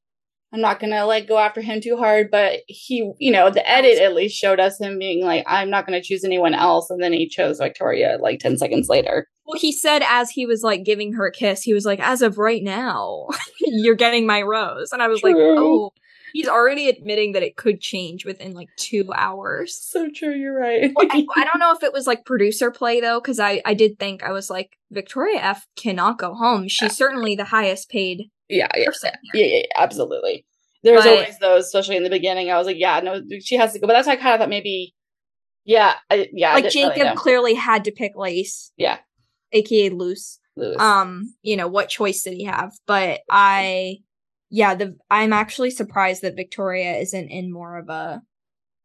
I'm 0.53 0.61
not 0.61 0.79
gonna 0.79 1.05
like 1.05 1.27
go 1.27 1.37
after 1.37 1.61
him 1.61 1.81
too 1.81 1.97
hard. 1.97 2.29
But 2.31 2.61
he, 2.67 3.11
you 3.19 3.31
know, 3.31 3.49
the 3.49 3.67
edit 3.69 3.99
at 3.99 4.15
least 4.15 4.37
showed 4.37 4.59
us 4.59 4.79
him 4.79 4.97
being 4.97 5.23
like, 5.23 5.43
I'm 5.47 5.69
not 5.69 5.85
gonna 5.85 6.01
choose 6.01 6.23
anyone 6.23 6.53
else, 6.53 6.89
and 6.89 7.01
then 7.01 7.13
he 7.13 7.27
chose 7.27 7.59
Victoria 7.59 8.17
like 8.21 8.39
ten 8.39 8.57
seconds 8.57 8.87
later. 8.89 9.27
Well, 9.45 9.59
he 9.59 9.71
said 9.71 10.03
as 10.07 10.29
he 10.29 10.45
was 10.45 10.61
like 10.61 10.83
giving 10.83 11.13
her 11.13 11.27
a 11.27 11.31
kiss, 11.31 11.63
he 11.63 11.73
was 11.73 11.85
like, 11.85 11.99
as 11.99 12.21
of 12.21 12.37
right 12.37 12.63
now, 12.63 13.27
you're 13.61 13.95
getting 13.95 14.25
my 14.25 14.41
rose. 14.41 14.91
And 14.91 15.01
I 15.01 15.07
was 15.07 15.23
like, 15.23 15.35
oh, 15.37 15.91
he's 16.33 16.47
already 16.47 16.89
admitting 16.89 17.31
that 17.33 17.43
it 17.43 17.55
could 17.57 17.79
change 17.81 18.25
within 18.25 18.53
like 18.53 18.69
two 18.77 19.05
hours. 19.15 19.75
So 19.75 20.09
true, 20.13 20.33
you're 20.33 20.57
right. 20.59 20.91
I, 20.97 21.25
I 21.35 21.43
don't 21.43 21.59
know 21.59 21.73
if 21.73 21.83
it 21.83 21.93
was 21.93 22.07
like 22.07 22.25
producer 22.25 22.71
play 22.71 22.99
though, 23.01 23.19
because 23.19 23.39
I, 23.39 23.61
I 23.65 23.73
did 23.73 23.99
think 23.99 24.23
I 24.23 24.31
was 24.31 24.49
like, 24.49 24.77
Victoria 24.91 25.39
F 25.39 25.65
cannot 25.75 26.17
go 26.17 26.33
home. 26.33 26.67
She's 26.67 26.81
Yeah. 26.83 26.87
certainly 26.89 27.35
the 27.35 27.45
highest 27.45 27.89
paid 27.89 28.31
yeah, 28.49 28.67
yeah, 28.75 28.85
person 28.85 29.11
yeah, 29.33 29.43
yeah, 29.45 29.55
yeah, 29.57 29.63
absolutely. 29.75 30.45
There's 30.83 31.03
But- 31.03 31.09
always 31.13 31.39
those, 31.39 31.65
especially 31.65 31.97
in 31.97 32.03
the 32.03 32.09
beginning. 32.09 32.49
I 32.51 32.57
was 32.57 32.67
like, 32.67 32.77
yeah, 32.79 32.99
no, 33.01 33.21
she 33.41 33.55
has 33.55 33.73
to 33.73 33.79
go. 33.79 33.87
But 33.87 33.93
that's 33.93 34.07
why 34.07 34.13
I 34.13 34.17
kind 34.17 34.33
of 34.35 34.39
thought 34.39 34.49
maybe, 34.49 34.93
yeah, 35.65 35.95
I, 36.09 36.29
yeah, 36.31 36.53
Like 36.53 36.69
didn't 36.69 36.89
really 36.89 36.95
Jacob 37.01 37.17
clearly 37.17 37.53
had 37.55 37.83
to 37.85 37.91
pick 37.91 38.13
Lace, 38.15 38.71
yeah, 38.77 38.99
aka 39.51 39.89
Loose. 39.89 40.39
Lewis. 40.55 40.79
um 40.79 41.35
you 41.43 41.55
know 41.55 41.67
what 41.67 41.87
choice 41.87 42.23
did 42.23 42.33
he 42.33 42.45
have 42.45 42.71
but 42.87 43.19
i 43.29 43.97
yeah 44.49 44.75
the 44.75 44.95
i'm 45.09 45.33
actually 45.33 45.69
surprised 45.69 46.21
that 46.21 46.35
victoria 46.35 46.95
isn't 46.97 47.29
in 47.29 47.51
more 47.51 47.77
of 47.77 47.89
a 47.89 48.21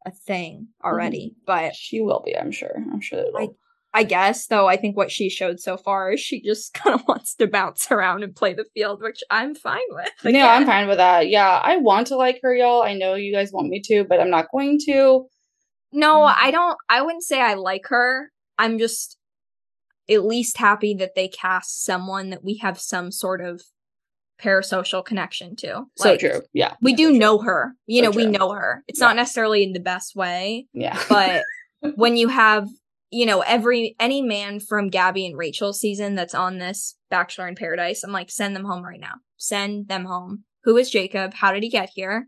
a 0.05 0.11
thing 0.11 0.67
already. 0.83 1.35
But 1.45 1.75
She 1.75 2.01
will 2.01 2.21
be, 2.25 2.37
I'm 2.37 2.51
sure. 2.51 2.75
I'm 2.75 3.01
sure 3.01 3.19
that 3.19 3.27
it'll. 3.29 3.57
I 3.95 4.03
guess, 4.03 4.47
though, 4.47 4.67
I 4.67 4.75
think 4.75 4.97
what 4.97 5.11
she 5.11 5.29
showed 5.29 5.59
so 5.59 5.77
far 5.77 6.11
is 6.11 6.19
she 6.19 6.41
just 6.41 6.73
kind 6.83 6.95
of 6.95 7.07
wants 7.07 7.35
to 7.35 7.47
bounce 7.47 7.91
around 7.91 8.23
and 8.23 8.35
play 8.35 8.53
the 8.53 8.65
field, 8.73 9.01
which 9.01 9.21
I'm 9.29 9.53
fine 9.53 9.79
with. 9.89 10.09
No, 10.25 10.47
I'm 10.47 10.65
fine 10.65 10.87
with 10.87 10.97
that. 10.97 11.29
Yeah, 11.29 11.47
I 11.63 11.77
want 11.77 12.07
to 12.07 12.15
like 12.17 12.39
her, 12.41 12.55
y'all. 12.55 12.81
I 12.81 12.95
know 12.95 13.13
you 13.13 13.31
guys 13.33 13.51
want 13.51 13.69
me 13.69 13.81
to, 13.85 14.03
but 14.03 14.19
I'm 14.19 14.31
not 14.31 14.51
going 14.51 14.79
to. 14.85 15.27
No, 15.91 16.21
Mm. 16.21 16.35
I 16.37 16.51
don't. 16.51 16.77
I 16.89 17.01
wouldn't 17.01 17.23
say 17.23 17.39
I 17.39 17.53
like 17.53 17.85
her. 17.89 18.31
I'm 18.57 18.79
just 18.79 19.17
at 20.09 20.25
least 20.25 20.57
happy 20.57 20.95
that 20.95 21.15
they 21.15 21.27
cast 21.27 21.83
someone 21.83 22.31
that 22.31 22.43
we 22.43 22.57
have 22.57 22.79
some 22.79 23.11
sort 23.11 23.41
of 23.41 23.61
parasocial 24.43 25.03
connection 25.05 25.55
to. 25.57 25.85
So 25.97 26.09
Like, 26.09 26.19
true. 26.19 26.41
Yeah. 26.53 26.73
We 26.81 26.93
do 26.93 27.09
true. 27.09 27.17
know 27.19 27.37
her. 27.39 27.73
You 27.85 28.03
So 28.03 28.09
know, 28.11 28.15
we 28.15 28.25
know 28.25 28.51
her. 28.51 28.83
It's 28.87 28.99
Yeah. 28.99 29.07
not 29.07 29.15
necessarily 29.15 29.63
in 29.63 29.73
the 29.73 29.79
best 29.79 30.15
way, 30.15 30.67
Yeah. 30.73 31.01
but 31.09 31.43
when 31.95 32.17
you 32.17 32.27
have, 32.27 32.67
you 33.09 33.25
know, 33.25 33.41
every 33.41 33.95
any 33.99 34.21
man 34.21 34.59
from 34.59 34.89
Gabby 34.89 35.25
and 35.25 35.37
Rachel's 35.37 35.79
season 35.79 36.15
that's 36.15 36.35
on 36.35 36.57
this 36.57 36.95
Bachelor 37.09 37.47
in 37.47 37.55
Paradise, 37.55 38.03
I'm 38.03 38.11
like, 38.11 38.29
send 38.31 38.55
them 38.55 38.65
home 38.65 38.83
right 38.83 38.99
now. 38.99 39.15
Send 39.37 39.87
them 39.87 40.05
home. 40.05 40.43
Who 40.63 40.77
is 40.77 40.89
Jacob? 40.89 41.33
How 41.35 41.51
did 41.53 41.63
he 41.63 41.69
get 41.69 41.89
here? 41.93 42.27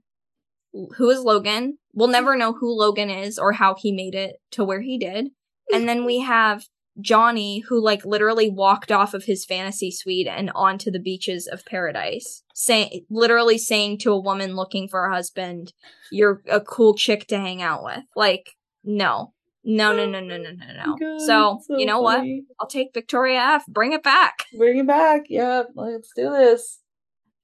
Who 0.97 1.09
is 1.09 1.19
Logan? 1.21 1.77
We'll 1.93 2.09
never 2.09 2.35
know 2.35 2.53
who 2.53 2.77
Logan 2.77 3.09
is 3.09 3.39
or 3.39 3.53
how 3.53 3.75
he 3.75 3.91
made 3.93 4.13
it 4.15 4.35
to 4.51 4.63
where 4.65 4.81
he 4.81 4.97
did. 4.97 5.29
And 5.73 5.87
then 5.87 6.03
we 6.05 6.19
have 6.19 6.65
Johnny, 7.01 7.59
who 7.59 7.81
like 7.81 8.05
literally 8.05 8.49
walked 8.49 8.91
off 8.91 9.13
of 9.13 9.25
his 9.25 9.45
fantasy 9.45 9.91
suite 9.91 10.27
and 10.27 10.51
onto 10.55 10.89
the 10.89 10.99
beaches 10.99 11.47
of 11.47 11.65
paradise, 11.65 12.43
saying 12.53 13.05
literally 13.09 13.57
saying 13.57 13.97
to 13.99 14.11
a 14.11 14.19
woman 14.19 14.55
looking 14.55 14.87
for 14.87 15.05
a 15.05 15.13
husband, 15.13 15.73
"You're 16.11 16.41
a 16.49 16.61
cool 16.61 16.95
chick 16.95 17.27
to 17.27 17.37
hang 17.37 17.61
out 17.61 17.83
with." 17.83 18.03
Like, 18.15 18.51
no, 18.83 19.33
no, 19.63 19.95
no, 19.95 20.05
no, 20.05 20.19
no, 20.19 20.37
no, 20.37 20.51
no, 20.51 20.65
no. 20.85 20.95
God, 20.97 21.21
So, 21.25 21.59
so 21.65 21.77
you 21.77 21.85
know 21.85 21.99
what? 21.99 22.23
I'll 22.59 22.67
take 22.67 22.93
Victoria 22.93 23.39
F. 23.39 23.65
Bring 23.67 23.93
it 23.93 24.03
back. 24.03 24.45
Bring 24.57 24.77
it 24.77 24.87
back. 24.87 25.23
Yeah, 25.27 25.63
let's 25.75 26.11
do 26.15 26.29
this. 26.29 26.79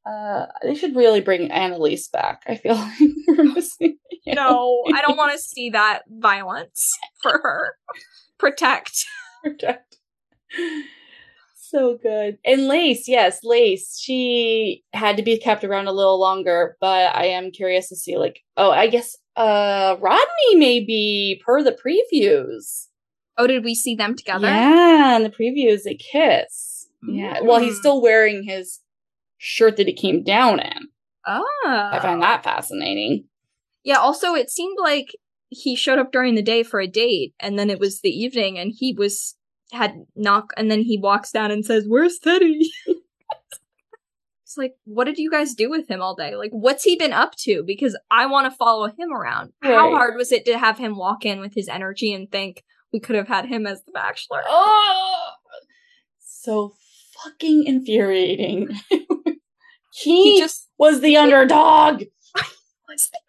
Uh, 0.05 0.45
they 0.63 0.75
should 0.75 0.95
really 0.95 1.21
bring 1.21 1.49
Annaliese 1.49 2.11
back. 2.11 2.43
I 2.47 2.55
feel 2.55 2.75
like 2.75 2.99
we're 3.27 3.43
missing. 3.43 3.97
No, 4.27 4.83
I 4.93 5.01
don't 5.01 5.17
want 5.17 5.33
to 5.33 5.39
see 5.39 5.71
that 5.71 6.03
violence 6.07 6.91
for 7.21 7.39
her. 7.43 7.75
Protect. 8.37 9.05
Protect. 9.43 9.97
So 11.55 11.97
good. 12.03 12.37
And 12.43 12.67
Lace, 12.67 13.07
yes, 13.07 13.39
Lace. 13.45 13.97
She 13.97 14.83
had 14.91 15.15
to 15.15 15.23
be 15.23 15.37
kept 15.37 15.63
around 15.63 15.87
a 15.87 15.93
little 15.93 16.19
longer, 16.19 16.75
but 16.81 17.15
I 17.15 17.27
am 17.27 17.49
curious 17.51 17.87
to 17.89 17.95
see 17.95 18.17
like 18.17 18.41
oh, 18.57 18.71
I 18.71 18.87
guess 18.87 19.15
uh 19.37 19.95
Rodney 20.01 20.55
maybe 20.55 21.41
per 21.45 21.63
the 21.63 21.71
previews. 21.71 22.87
Oh, 23.37 23.47
did 23.47 23.63
we 23.63 23.73
see 23.73 23.95
them 23.95 24.15
together? 24.17 24.47
Yeah, 24.47 25.15
in 25.15 25.23
the 25.23 25.29
previews 25.29 25.83
they 25.83 25.95
kiss. 25.95 26.87
Yeah. 27.07 27.39
Well, 27.41 27.59
he's 27.61 27.75
Mm. 27.75 27.79
still 27.79 28.01
wearing 28.01 28.43
his 28.43 28.81
shirt 29.37 29.77
that 29.77 29.87
he 29.87 29.93
came 29.93 30.23
down 30.23 30.59
in. 30.59 30.89
Oh. 31.25 31.89
I 31.93 31.99
find 32.01 32.21
that 32.21 32.43
fascinating. 32.43 33.29
Yeah, 33.85 33.95
also 33.99 34.35
it 34.35 34.49
seemed 34.49 34.77
like 34.77 35.15
he 35.51 35.75
showed 35.75 35.99
up 35.99 36.13
during 36.13 36.35
the 36.35 36.41
day 36.41 36.63
for 36.63 36.79
a 36.79 36.87
date 36.87 37.35
and 37.39 37.59
then 37.59 37.69
it 37.69 37.77
was 37.77 37.99
the 37.99 38.09
evening 38.09 38.57
and 38.57 38.71
he 38.73 38.93
was 38.97 39.35
had 39.73 40.05
knock 40.15 40.53
and 40.57 40.71
then 40.71 40.81
he 40.81 40.97
walks 40.97 41.31
down 41.31 41.51
and 41.51 41.65
says, 41.65 41.85
Where's 41.87 42.19
Teddi? 42.19 42.61
it's 42.87 44.57
like, 44.57 44.75
what 44.85 45.05
did 45.05 45.17
you 45.17 45.29
guys 45.29 45.53
do 45.53 45.69
with 45.69 45.89
him 45.89 46.01
all 46.01 46.15
day? 46.15 46.35
Like, 46.35 46.51
what's 46.51 46.83
he 46.83 46.95
been 46.95 47.11
up 47.11 47.35
to? 47.39 47.63
Because 47.67 47.97
I 48.09 48.25
want 48.27 48.51
to 48.51 48.57
follow 48.57 48.87
him 48.87 49.13
around. 49.13 49.51
How 49.61 49.91
hard 49.91 50.15
was 50.15 50.31
it 50.31 50.45
to 50.45 50.57
have 50.57 50.77
him 50.77 50.95
walk 50.95 51.25
in 51.25 51.41
with 51.41 51.53
his 51.53 51.67
energy 51.67 52.13
and 52.13 52.31
think 52.31 52.63
we 52.93 53.01
could 53.01 53.17
have 53.17 53.27
had 53.27 53.45
him 53.45 53.67
as 53.67 53.83
the 53.83 53.91
bachelor? 53.91 54.41
Oh, 54.47 55.31
so 56.19 56.75
fucking 57.23 57.65
infuriating. 57.65 58.69
he, 58.89 60.33
He 60.33 60.39
just 60.39 60.69
was 60.77 61.01
the 61.01 61.17
underdog. 61.17 62.03
Was 62.91 63.09
the 63.11 63.19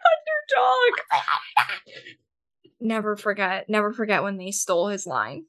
underdog. 0.58 1.70
never 2.80 3.16
forget, 3.16 3.68
never 3.68 3.92
forget 3.92 4.22
when 4.22 4.36
they 4.36 4.50
stole 4.50 4.88
his 4.88 5.06
line. 5.06 5.44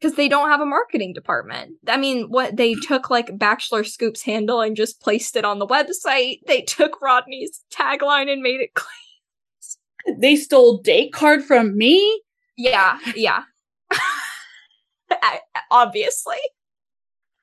Because 0.00 0.16
they 0.16 0.28
don't 0.28 0.48
have 0.48 0.62
a 0.62 0.66
marketing 0.66 1.12
department. 1.12 1.72
I 1.86 1.98
mean, 1.98 2.30
what 2.30 2.56
they 2.56 2.74
took 2.74 3.10
like 3.10 3.36
Bachelor 3.38 3.84
Scoop's 3.84 4.22
handle 4.22 4.62
and 4.62 4.74
just 4.74 4.98
placed 5.02 5.36
it 5.36 5.44
on 5.44 5.58
the 5.58 5.66
website. 5.66 6.38
They 6.46 6.62
took 6.62 7.02
Rodney's 7.02 7.60
tagline 7.70 8.32
and 8.32 8.40
made 8.40 8.60
it 8.60 8.72
clean. 8.72 10.18
They 10.18 10.36
stole 10.36 10.78
date 10.78 11.12
card 11.12 11.44
from 11.44 11.76
me. 11.76 12.22
Yeah, 12.56 12.98
yeah. 13.14 13.42
I- 15.10 15.40
Obviously. 15.70 16.38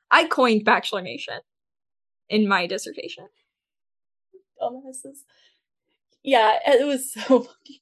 I 0.10 0.26
coined 0.28 0.66
Bachelor 0.66 1.02
Nation 1.02 1.40
in 2.30 2.48
my 2.48 2.66
dissertation. 2.66 3.28
Dumbasses. 4.60 5.20
Yeah, 6.28 6.60
it 6.66 6.86
was 6.86 7.14
so 7.14 7.22
fucking. 7.22 7.80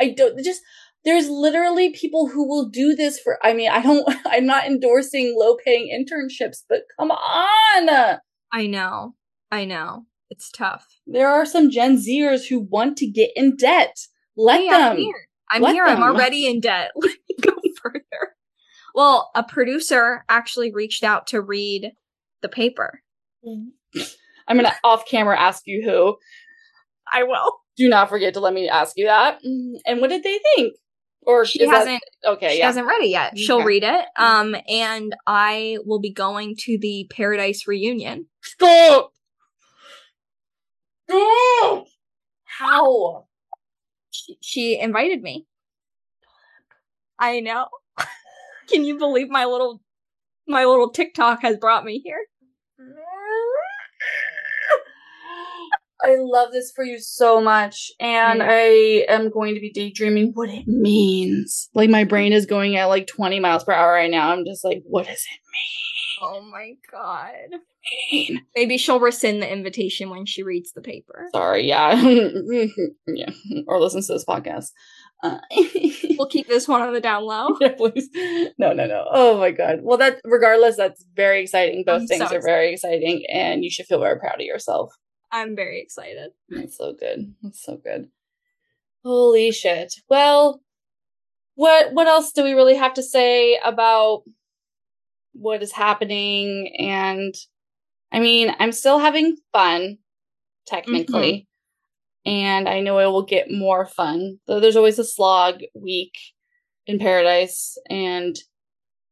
I 0.00 0.10
don't 0.10 0.38
just. 0.44 0.60
There's 1.04 1.28
literally 1.30 1.90
people 1.90 2.28
who 2.28 2.46
will 2.46 2.68
do 2.68 2.94
this 2.94 3.18
for. 3.18 3.38
I 3.42 3.54
mean, 3.54 3.70
I 3.70 3.80
don't. 3.80 4.04
I'm 4.26 4.44
not 4.46 4.66
endorsing 4.66 5.34
low 5.36 5.56
paying 5.64 5.88
internships, 5.88 6.58
but 6.68 6.82
come 6.98 7.10
on. 7.10 8.18
I 8.52 8.66
know. 8.66 9.14
I 9.50 9.64
know. 9.64 10.04
It's 10.30 10.50
tough. 10.50 10.86
There 11.06 11.28
are 11.30 11.46
some 11.46 11.70
Gen 11.70 11.96
Zers 11.96 12.46
who 12.48 12.60
want 12.60 12.98
to 12.98 13.06
get 13.06 13.30
in 13.34 13.56
debt. 13.56 13.96
Let 14.36 14.60
Hey, 14.60 14.68
I'm 14.70 14.80
them. 14.80 14.96
here. 14.98 15.28
I'm 15.50 15.64
here. 15.64 15.84
I'm 15.86 16.02
already 16.02 16.46
in 16.46 16.60
debt. 16.60 16.90
Let 16.96 17.12
me 17.28 17.36
go 17.40 17.52
further. 17.82 18.34
Well, 18.94 19.30
a 19.34 19.42
producer 19.42 20.24
actually 20.28 20.72
reached 20.74 21.02
out 21.04 21.26
to 21.28 21.40
read 21.40 21.92
the 22.42 22.48
paper. 22.50 23.00
Mm. 23.46 23.68
I'm 24.46 24.56
gonna 24.58 24.74
off 24.84 25.06
camera 25.06 25.40
ask 25.40 25.62
you 25.66 25.82
who. 25.82 26.16
I 27.10 27.22
will. 27.22 27.52
Do 27.78 27.88
not 27.88 28.08
forget 28.08 28.34
to 28.34 28.40
let 28.40 28.52
me 28.52 28.68
ask 28.68 28.96
you 28.96 29.06
that. 29.06 29.40
And 29.44 30.00
what 30.00 30.10
did 30.10 30.22
they 30.24 30.38
think? 30.56 30.74
Or 31.22 31.44
She 31.44 31.66
hasn't. 31.66 32.02
okay, 32.24 32.52
she 32.54 32.58
yeah. 32.58 32.66
hasn't 32.66 32.86
read 32.86 33.02
it 33.02 33.08
yet. 33.10 33.38
She'll 33.38 33.58
Okay. 33.58 33.64
read 33.66 33.84
it. 33.84 34.04
Um, 34.16 34.56
and 34.68 35.14
I 35.26 35.78
will 35.84 36.00
be 36.00 36.12
going 36.12 36.56
to 36.60 36.78
the 36.78 37.06
Paradise 37.10 37.66
reunion. 37.68 38.26
Stop! 38.42 39.12
Stop! 41.08 41.86
How? 42.44 43.26
She, 44.10 44.38
she 44.40 44.78
invited 44.80 45.22
me. 45.22 45.46
I 47.18 47.40
know. 47.40 47.68
Can 48.70 48.84
you 48.84 48.98
believe 48.98 49.28
my 49.28 49.44
little 49.44 49.80
my 50.46 50.64
little 50.64 50.90
TikTok 50.90 51.42
has 51.42 51.56
brought 51.58 51.84
me 51.84 52.00
here? 52.00 52.20
I 56.02 56.16
love 56.18 56.52
this 56.52 56.72
for 56.74 56.84
you 56.84 56.98
so 56.98 57.40
much, 57.40 57.90
and. 58.00 58.42
I 58.42 59.04
am 59.08 59.30
going 59.30 59.54
to 59.54 59.60
be 59.60 59.70
daydreaming 59.70 60.32
what 60.34 60.48
it 60.48 60.66
means. 60.66 61.68
Like 61.74 61.90
my 61.90 62.04
brain 62.04 62.32
is 62.32 62.46
going 62.46 62.76
at 62.76 62.86
like 62.86 63.06
20 63.06 63.40
miles 63.40 63.64
per 63.64 63.72
hour 63.72 63.92
right 63.92 64.10
now. 64.10 64.30
I'm 64.30 64.44
just 64.44 64.64
like, 64.64 64.82
what 64.84 65.06
does 65.06 65.16
it 65.16 65.40
mean? 65.52 65.88
Oh 66.20 66.40
my 66.42 66.72
god. 66.90 67.60
mean? 68.12 68.40
Maybe 68.56 68.78
she'll 68.78 69.00
rescind 69.00 69.42
the 69.42 69.50
invitation 69.50 70.10
when 70.10 70.26
she 70.26 70.42
reads 70.42 70.72
the 70.72 70.80
paper. 70.80 71.28
Sorry, 71.32 71.66
yeah, 71.66 71.94
yeah, 73.06 73.30
or 73.66 73.80
listens 73.80 74.06
to 74.06 74.14
this 74.14 74.24
podcast. 74.24 74.70
Uh, 75.22 75.38
We'll 76.18 76.28
keep 76.28 76.48
this 76.48 76.66
one 76.66 76.82
on 76.82 76.92
the 76.92 77.00
down 77.00 77.22
low. 77.24 77.56
yeah, 77.60 77.74
please. 77.76 78.08
No, 78.58 78.72
no, 78.72 78.86
no. 78.86 79.06
Oh 79.08 79.38
my 79.38 79.52
god. 79.52 79.78
Well, 79.82 79.98
that 79.98 80.20
regardless, 80.24 80.76
that's 80.76 81.04
very 81.14 81.42
exciting. 81.42 81.84
Both 81.86 82.02
I'm 82.02 82.06
things 82.08 82.28
so 82.28 82.36
are 82.36 82.42
very 82.42 82.72
exciting, 82.72 83.24
and 83.32 83.62
you 83.62 83.70
should 83.70 83.86
feel 83.86 84.00
very 84.00 84.18
proud 84.18 84.34
of 84.34 84.40
yourself. 84.40 84.92
I'm 85.30 85.54
very 85.56 85.80
excited. 85.80 86.30
That's 86.48 86.76
so 86.76 86.92
good. 86.92 87.34
That's 87.42 87.62
so 87.62 87.76
good. 87.76 88.08
Holy 89.04 89.52
shit. 89.52 89.94
Well, 90.08 90.62
what 91.54 91.92
what 91.92 92.06
else 92.06 92.32
do 92.32 92.42
we 92.44 92.52
really 92.52 92.76
have 92.76 92.94
to 92.94 93.02
say 93.02 93.58
about 93.64 94.22
what 95.32 95.62
is 95.62 95.72
happening? 95.72 96.74
And 96.78 97.34
I 98.12 98.20
mean, 98.20 98.54
I'm 98.58 98.72
still 98.72 98.98
having 98.98 99.36
fun, 99.52 99.98
technically. 100.66 101.32
Mm-hmm. 102.26 102.30
And 102.30 102.68
I 102.68 102.80
know 102.80 102.98
it 102.98 103.06
will 103.06 103.24
get 103.24 103.50
more 103.50 103.86
fun. 103.86 104.38
Though 104.46 104.60
there's 104.60 104.76
always 104.76 104.98
a 104.98 105.04
slog 105.04 105.60
week 105.74 106.12
in 106.86 106.98
paradise, 106.98 107.76
and 107.88 108.36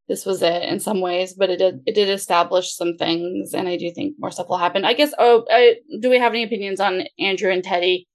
this 0.08 0.24
was 0.24 0.42
it 0.42 0.62
in 0.62 0.78
some 0.80 1.00
ways, 1.00 1.34
but 1.34 1.50
it 1.50 1.58
did 1.58 1.80
it 1.86 1.94
did 1.94 2.08
establish 2.08 2.74
some 2.74 2.96
things, 2.96 3.52
and 3.54 3.68
I 3.68 3.76
do 3.76 3.90
think 3.92 4.14
more 4.18 4.30
stuff 4.30 4.48
will 4.48 4.58
happen. 4.58 4.84
I 4.84 4.94
guess. 4.94 5.12
Oh, 5.18 5.44
I, 5.50 5.76
do 6.00 6.10
we 6.10 6.18
have 6.18 6.32
any 6.32 6.44
opinions 6.44 6.80
on 6.80 7.02
Andrew 7.18 7.50
and 7.50 7.62
Teddi? 7.62 8.06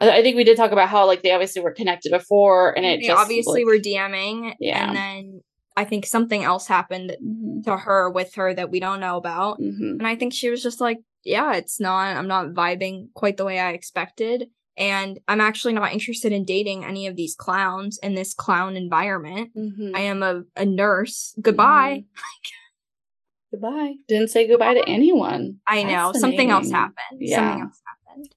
I, 0.00 0.18
I 0.18 0.22
think 0.22 0.36
we 0.36 0.44
did 0.44 0.56
talk 0.56 0.72
about 0.72 0.88
how 0.88 1.06
like 1.06 1.22
they 1.22 1.32
obviously 1.32 1.62
were 1.62 1.72
connected 1.72 2.10
before, 2.10 2.76
and 2.76 2.84
it 2.84 3.00
They 3.00 3.06
just, 3.08 3.18
obviously 3.20 3.64
like- 3.64 3.66
were 3.72 3.78
DMing, 3.78 4.54
Yeah. 4.60 4.88
and 4.88 4.96
then 4.96 5.40
I 5.76 5.84
think 5.84 6.06
something 6.06 6.42
else 6.42 6.66
happened 6.66 7.16
Mhm, 7.22 7.64
to 7.64 7.76
her 7.76 8.10
with 8.10 8.34
her 8.36 8.54
that 8.54 8.70
we 8.70 8.80
don't 8.80 9.00
know 9.00 9.16
about. 9.16 9.58
mhm. 9.60 9.98
And 9.98 10.06
I 10.06 10.16
think 10.16 10.32
she 10.32 10.48
was 10.50 10.62
just 10.62 10.80
like, 10.80 10.98
yeah, 11.24 11.54
it's 11.54 11.78
not, 11.80 12.16
I'm 12.16 12.28
not 12.28 12.54
vibing 12.54 13.08
quite 13.14 13.36
the 13.36 13.44
way 13.44 13.58
I 13.58 13.72
expected. 13.72 14.48
And 14.76 15.18
I'm 15.26 15.40
actually 15.40 15.72
not 15.72 15.92
interested 15.92 16.32
in 16.32 16.44
dating 16.44 16.84
any 16.84 17.06
of 17.06 17.16
these 17.16 17.34
clowns 17.34 17.98
in 18.02 18.14
this 18.14 18.34
clown 18.34 18.76
environment. 18.76 19.50
Mm-hmm. 19.56 19.96
I 19.96 20.00
am 20.00 20.22
a, 20.22 20.42
a 20.56 20.64
nurse. 20.64 21.34
Goodbye. 21.40 22.04
Goodbye. 23.50 23.94
Didn't 24.08 24.28
say 24.28 24.46
goodbye 24.48 24.74
to 24.74 24.86
anyone. 24.88 25.60
I 25.66 25.84
know 25.84 26.12
something 26.12 26.50
else 26.50 26.70
happened. 26.70 27.20
Yeah. 27.20 27.36
Something 27.36 27.62
else 27.62 27.80
happened. 27.86 28.34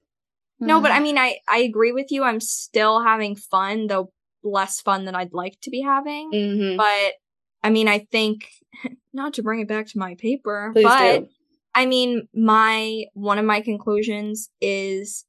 No, 0.60 0.80
but 0.80 0.92
I 0.92 1.00
mean, 1.00 1.18
I 1.18 1.38
I 1.48 1.58
agree 1.58 1.92
with 1.92 2.10
you. 2.10 2.22
I'm 2.22 2.40
still 2.40 3.02
having 3.02 3.34
fun, 3.34 3.88
though 3.88 4.12
less 4.42 4.80
fun 4.80 5.04
than 5.04 5.14
I'd 5.14 5.32
like 5.34 5.58
to 5.62 5.70
be 5.70 5.80
having. 5.82 6.30
Mhm. 6.32 6.76
But 6.76 7.14
I 7.62 7.70
mean, 7.70 7.88
I 7.88 8.06
think 8.10 8.46
not 9.12 9.34
to 9.34 9.42
bring 9.42 9.60
it 9.60 9.68
back 9.68 9.88
to 9.88 9.98
my 9.98 10.14
paper, 10.14 10.70
Please 10.72 10.84
but 10.84 11.18
do. 11.20 11.28
I 11.74 11.86
mean, 11.86 12.28
my 12.34 13.04
one 13.14 13.38
of 13.38 13.44
my 13.44 13.60
conclusions 13.60 14.50
is 14.60 15.24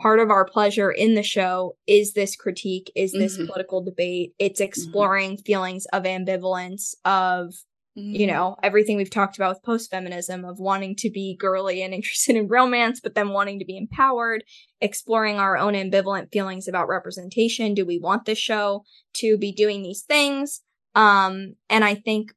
part 0.00 0.20
of 0.20 0.30
our 0.30 0.44
pleasure 0.44 0.90
in 0.90 1.14
the 1.14 1.22
show 1.22 1.76
is 1.86 2.12
this 2.12 2.36
critique, 2.36 2.90
is 2.94 3.12
this 3.12 3.36
Mhm. 3.38 3.46
political 3.46 3.82
debate. 3.82 4.34
It's 4.38 4.60
exploring 4.60 5.38
feelings 5.38 5.86
of 5.86 6.02
ambivalence, 6.04 6.94
of 7.04 7.54
you 7.98 8.26
Mhm. 8.26 8.30
know, 8.30 8.56
everything 8.62 8.98
we've 8.98 9.08
talked 9.08 9.36
about 9.38 9.54
with 9.56 9.62
post 9.62 9.90
feminism 9.90 10.44
of 10.44 10.58
wanting 10.60 10.94
to 10.96 11.08
be 11.08 11.34
girly 11.34 11.80
and 11.80 11.94
interested 11.98 12.36
in 12.36 12.46
romance, 12.46 13.00
but 13.00 13.14
then 13.14 13.30
wanting 13.30 13.58
to 13.58 13.64
be 13.64 13.76
empowered, 13.78 14.44
exploring 14.82 15.36
our 15.36 15.56
own 15.56 15.72
ambivalent 15.72 16.30
feelings 16.30 16.68
about 16.68 16.88
representation. 16.88 17.72
Do 17.72 17.86
we 17.86 17.98
want 17.98 18.26
this 18.26 18.36
show 18.38 18.84
to 19.14 19.38
be 19.38 19.50
doing 19.50 19.82
these 19.82 20.02
things? 20.02 20.60
Um, 20.94 21.54
and 21.70 21.84
I 21.84 21.94
think 21.94 22.32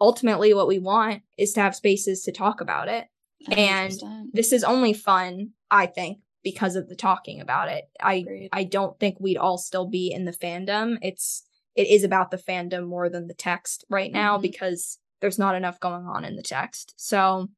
ultimately 0.00 0.52
what 0.54 0.66
we 0.66 0.80
want 0.80 1.22
is 1.38 1.52
to 1.52 1.60
have 1.60 1.76
spaces 1.76 2.22
to 2.24 2.32
talk 2.32 2.60
about 2.60 2.88
it. 2.88 3.06
and 3.50 3.92
100%. 3.92 4.30
This 4.34 4.52
is 4.52 4.64
only 4.64 4.94
fun, 4.94 5.50
I 5.70 5.84
think, 5.86 6.18
because 6.44 6.76
of 6.76 6.88
the 6.88 6.94
talking 6.94 7.40
about 7.40 7.68
it. 7.68 7.84
I 8.00 8.14
Agreed. 8.16 8.48
I 8.52 8.64
don't 8.64 8.98
think 9.00 9.16
we'd 9.18 9.38
all 9.38 9.58
still 9.58 9.88
be 9.88 10.12
in 10.12 10.24
the 10.26 10.32
fandom. 10.32 10.98
It's 11.02 11.42
it 11.74 11.88
is 11.88 12.04
about 12.04 12.30
the 12.30 12.36
fandom 12.38 12.86
more 12.86 13.08
than 13.08 13.26
the 13.26 13.34
text 13.34 13.84
right 13.90 14.12
now 14.12 14.38
Mhm. 14.38 14.42
because 14.42 14.98
there's 15.20 15.38
not 15.38 15.56
enough 15.56 15.80
going 15.80 16.04
on 16.06 16.24
in 16.24 16.36
the 16.36 16.42
text. 16.42 16.94
So 16.96 17.48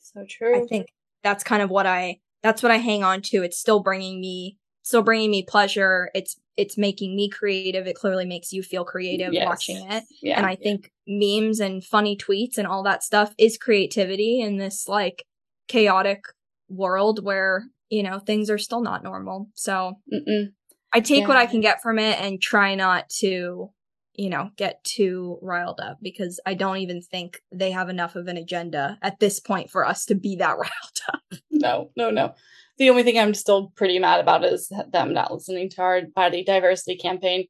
so 0.00 0.24
true. 0.28 0.62
I 0.62 0.66
think 0.66 0.86
that's 1.22 1.44
kind 1.44 1.60
of 1.62 1.68
what 1.70 1.84
I 1.86 2.20
that's 2.42 2.62
what 2.62 2.72
I 2.72 2.76
hang 2.78 3.04
on 3.04 3.20
to. 3.22 3.42
It's 3.42 3.58
still 3.58 3.80
bringing 3.80 4.20
me 4.20 4.56
still 4.82 5.02
bringing 5.02 5.30
me 5.30 5.42
pleasure. 5.42 6.10
It's 6.14 6.38
it's 6.56 6.78
making 6.78 7.14
me 7.16 7.28
creative. 7.28 7.86
It 7.86 7.96
clearly 7.96 8.24
makes 8.26 8.52
you 8.52 8.62
feel 8.62 8.84
creative 8.84 9.32
Yes. 9.32 9.46
watching 9.46 9.90
it. 9.90 10.04
yeah. 10.22 10.36
And 10.38 10.46
I 10.46 10.56
think 10.56 10.90
memes 11.06 11.58
and 11.60 11.84
funny 11.84 12.16
tweets 12.16 12.56
and 12.58 12.66
all 12.66 12.82
that 12.84 13.02
stuff 13.02 13.34
is 13.38 13.56
creativity 13.58 14.40
in 14.40 14.56
this 14.58 14.86
like 14.88 15.24
chaotic 15.68 16.22
world 16.68 17.22
where, 17.24 17.64
you 17.90 18.02
know, 18.02 18.18
things 18.18 18.48
are 18.48 18.58
still 18.58 18.80
not 18.80 19.02
normal. 19.02 19.50
So 19.54 19.94
Mm-mm. 20.12 20.52
I 20.92 21.00
take 21.00 21.28
what 21.28 21.36
I 21.36 21.46
can 21.46 21.60
get 21.60 21.82
from 21.82 21.98
it 21.98 22.20
and 22.20 22.40
try 22.40 22.74
not 22.74 23.08
to, 23.18 23.70
you 24.14 24.30
know, 24.30 24.50
get 24.56 24.82
too 24.84 25.38
riled 25.42 25.80
up 25.80 25.98
because 26.00 26.40
I 26.46 26.54
don't 26.54 26.78
even 26.78 27.02
think 27.02 27.42
they 27.52 27.72
have 27.72 27.88
enough 27.88 28.16
of 28.16 28.28
an 28.28 28.36
agenda 28.36 28.98
at 29.02 29.20
this 29.20 29.40
point 29.40 29.70
for 29.70 29.86
us 29.86 30.04
to 30.06 30.14
be 30.14 30.36
that 30.36 30.56
riled 30.58 31.00
up. 31.12 31.20
No, 31.50 31.90
no, 31.96 32.10
no. 32.10 32.34
The 32.78 32.90
only 32.90 33.02
thing 33.02 33.18
I'm 33.18 33.34
still 33.34 33.72
pretty 33.76 33.98
mad 33.98 34.20
about 34.20 34.44
is 34.44 34.72
them 34.90 35.12
not 35.12 35.32
listening 35.32 35.68
to 35.70 35.82
our 35.82 36.00
body 36.14 36.42
diversity 36.42 36.96
campaign. 36.96 37.44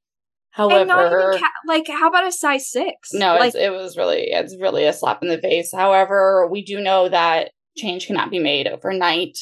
However, 0.52 1.34
ca- 1.38 1.52
like, 1.68 1.86
how 1.86 2.08
about 2.08 2.26
a 2.26 2.32
size 2.32 2.68
six? 2.68 3.12
no, 3.12 3.36
like 3.36 3.48
it's, 3.48 3.56
it 3.56 3.70
was 3.70 3.96
really 3.96 4.30
it's 4.30 4.56
really 4.60 4.84
a 4.84 4.92
slap 4.92 5.22
in 5.22 5.28
the 5.28 5.38
face. 5.38 5.72
However, 5.72 6.48
we 6.50 6.64
do 6.64 6.80
know 6.80 7.08
that 7.08 7.52
change 7.76 8.08
cannot 8.08 8.30
be 8.30 8.40
made 8.40 8.66
overnight, 8.66 9.38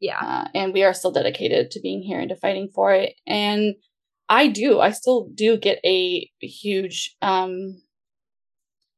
yeah, 0.00 0.18
uh, 0.20 0.48
and 0.54 0.72
we 0.72 0.82
are 0.84 0.94
still 0.94 1.10
dedicated 1.12 1.70
to 1.72 1.80
being 1.80 2.02
here 2.02 2.20
and 2.20 2.30
to 2.30 2.36
fighting 2.36 2.68
for 2.74 2.92
it. 2.94 3.14
And 3.26 3.74
I 4.28 4.48
do, 4.48 4.80
I 4.80 4.90
still 4.92 5.28
do 5.34 5.56
get 5.58 5.80
a 5.84 6.30
huge. 6.40 7.16
um 7.22 7.82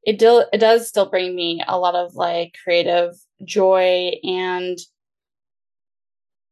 It 0.04 0.18
do, 0.18 0.44
it 0.52 0.58
does 0.58 0.88
still 0.88 1.06
bring 1.10 1.34
me 1.34 1.62
a 1.66 1.76
lot 1.78 1.94
of 1.96 2.14
like 2.14 2.56
creative 2.64 3.14
joy 3.44 4.12
and 4.24 4.78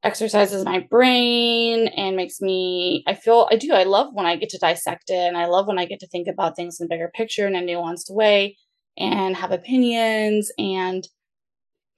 exercises 0.02 0.64
my 0.64 0.78
brain 0.90 1.88
and 1.88 2.16
makes 2.16 2.40
me 2.40 3.04
I 3.06 3.14
feel 3.14 3.46
I 3.50 3.56
do 3.56 3.72
I 3.74 3.82
love 3.82 4.08
when 4.14 4.24
I 4.24 4.36
get 4.36 4.48
to 4.50 4.58
dissect 4.58 5.10
it 5.10 5.14
and 5.14 5.36
I 5.36 5.44
love 5.46 5.66
when 5.66 5.78
I 5.78 5.84
get 5.84 6.00
to 6.00 6.08
think 6.08 6.26
about 6.26 6.56
things 6.56 6.80
in 6.80 6.86
a 6.86 6.88
bigger 6.88 7.10
picture 7.14 7.46
in 7.46 7.54
a 7.54 7.60
nuanced 7.60 8.10
way 8.10 8.56
and 8.96 9.36
have 9.36 9.52
opinions 9.52 10.50
and 10.58 11.06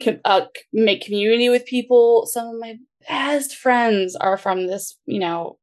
co- 0.03 0.21
uh, 0.25 0.47
make 0.73 1.05
community 1.05 1.49
with 1.49 1.67
people. 1.67 2.27
Some 2.27 2.49
of 2.49 2.61
my 2.61 2.77
best 3.09 3.57
friends 3.57 4.17
are 4.17 4.37
from 4.37 4.67
this, 4.67 4.99
you 5.07 5.19
know, 5.21 5.59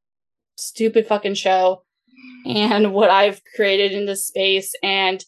stupid 0.57 1.07
fucking 1.07 1.35
show 1.35 1.83
and 2.45 2.93
what 2.93 3.09
I've 3.09 3.41
created 3.55 3.93
in 3.93 4.05
this 4.05 4.27
space 4.27 4.73
and 4.83 5.23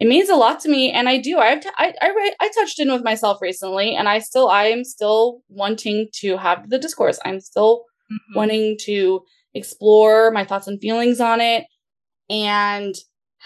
it 0.00 0.08
means 0.08 0.28
a 0.28 0.34
lot 0.34 0.58
to 0.60 0.68
me 0.68 0.90
and 0.90 1.08
i 1.08 1.16
do 1.18 1.38
i've 1.38 1.60
t- 1.60 1.68
I, 1.76 1.94
I 2.00 2.32
i 2.40 2.50
touched 2.58 2.80
in 2.80 2.90
with 2.90 3.04
myself 3.04 3.40
recently 3.40 3.94
and 3.94 4.08
i 4.08 4.18
still 4.18 4.48
i 4.48 4.64
am 4.64 4.82
still 4.84 5.42
wanting 5.48 6.08
to 6.14 6.36
have 6.38 6.70
the 6.70 6.78
discourse 6.78 7.20
i'm 7.24 7.40
still 7.40 7.84
Mhm. 8.10 8.36
wanting 8.36 8.78
to 8.82 9.22
explore 9.54 10.30
my 10.32 10.44
thoughts 10.44 10.66
and 10.66 10.80
feelings 10.80 11.20
on 11.20 11.40
it 11.40 11.64
and 12.30 12.94